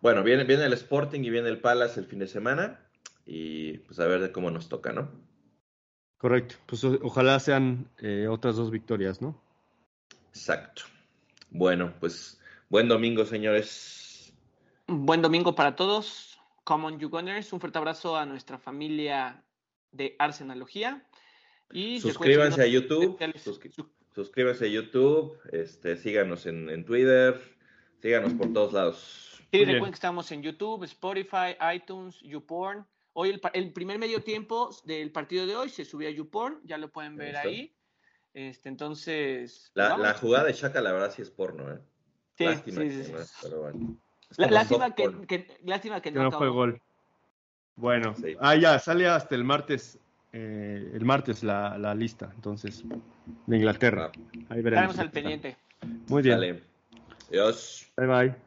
bueno, 0.02 0.22
viene, 0.24 0.44
viene 0.44 0.64
el 0.66 0.72
Sporting 0.74 1.22
y 1.22 1.30
viene 1.30 1.48
el 1.50 1.60
Palace 1.60 2.00
el 2.00 2.06
fin 2.06 2.20
de 2.20 2.28
semana 2.28 2.88
y 3.26 3.78
pues 3.80 4.00
a 4.00 4.06
ver 4.06 4.20
de 4.22 4.32
cómo 4.32 4.50
nos 4.50 4.68
toca, 4.68 4.92
¿no? 4.92 5.10
Correcto. 6.18 6.56
Pues 6.66 6.84
o- 6.84 6.98
ojalá 7.02 7.40
sean 7.40 7.88
eh, 7.98 8.28
otras 8.28 8.56
dos 8.56 8.70
victorias, 8.70 9.22
¿no? 9.22 9.40
Exacto. 10.28 10.82
Bueno, 11.50 11.94
pues 11.98 12.40
buen 12.68 12.88
domingo, 12.88 13.24
señores. 13.24 14.32
Buen 14.88 15.22
domingo 15.22 15.54
para 15.54 15.76
todos. 15.76 16.35
Common 16.66 16.98
You 16.98 17.08
Gunners. 17.08 17.52
Un 17.52 17.60
fuerte 17.60 17.78
abrazo 17.78 18.16
a 18.16 18.26
nuestra 18.26 18.58
familia 18.58 19.42
de 19.92 20.16
Arsenalogía. 20.18 21.06
Y 21.70 22.00
Suscríbanse 22.00 22.60
a 22.60 22.66
YouTube, 22.66 23.16
suscríbanse 24.14 24.64
a 24.66 24.68
YouTube, 24.68 25.38
este, 25.52 25.96
síganos 25.96 26.46
en, 26.46 26.68
en 26.68 26.84
Twitter, 26.84 27.40
síganos 28.02 28.34
por 28.34 28.52
todos 28.52 28.72
lados. 28.72 29.42
Sí, 29.52 29.64
recuerden 29.64 29.90
que 29.90 29.94
estamos 29.94 30.30
en 30.32 30.42
YouTube, 30.42 30.84
Spotify, 30.84 31.56
iTunes, 31.74 32.20
YouPorn. 32.20 32.84
Hoy 33.12 33.40
el, 33.54 33.72
primer 33.72 33.98
medio 33.98 34.22
tiempo 34.22 34.70
del 34.84 35.10
partido 35.12 35.46
de 35.46 35.56
hoy 35.56 35.70
se 35.70 35.84
subió 35.84 36.08
a 36.08 36.12
YouPorn, 36.12 36.60
ya 36.64 36.78
lo 36.78 36.90
pueden 36.90 37.16
ver 37.16 37.32
Listo. 37.34 37.48
ahí. 37.48 37.76
Este, 38.34 38.68
entonces, 38.68 39.70
La, 39.74 39.96
la 39.96 40.14
jugada 40.14 40.44
de 40.44 40.52
Shaka, 40.52 40.80
la 40.80 40.92
verdad, 40.92 41.12
sí 41.14 41.22
es 41.22 41.30
porno, 41.30 41.72
¿eh? 41.72 41.80
Sí, 42.36 42.44
Lástima 42.44 42.82
sí, 42.82 42.88
que 42.88 43.04
sí, 43.04 43.12
no 43.12 43.18
sí. 43.18 43.24
es, 43.24 43.34
pero 43.40 43.60
bueno. 43.62 43.98
Lástima, 44.36 44.94
que, 44.94 45.46
lástima 45.64 46.00
que 46.00 46.10
Que 46.10 46.18
no, 46.18 46.24
no 46.24 46.32
fue 46.32 46.48
gol. 46.48 46.80
Bueno. 47.76 48.14
Sí. 48.14 48.36
Ah, 48.40 48.54
ya, 48.56 48.78
sale 48.78 49.08
hasta 49.08 49.34
el 49.34 49.44
martes. 49.44 49.98
eh, 50.32 50.90
el 50.94 51.04
martes 51.04 51.42
la, 51.42 51.78
la 51.78 51.94
lista, 51.94 52.30
entonces, 52.34 52.84
de 53.46 53.56
Inglaterra. 53.56 54.10
Ah, 54.14 54.20
Ahí 54.50 54.62
veremos. 54.62 54.90
Estaremos 54.90 54.98
al 54.98 55.10
pendiente. 55.10 55.56
Muy 56.08 56.22
bien. 56.22 56.36
Dale. 56.36 56.62
Adiós. 57.30 57.90
Bye 57.96 58.06
bye. 58.06 58.45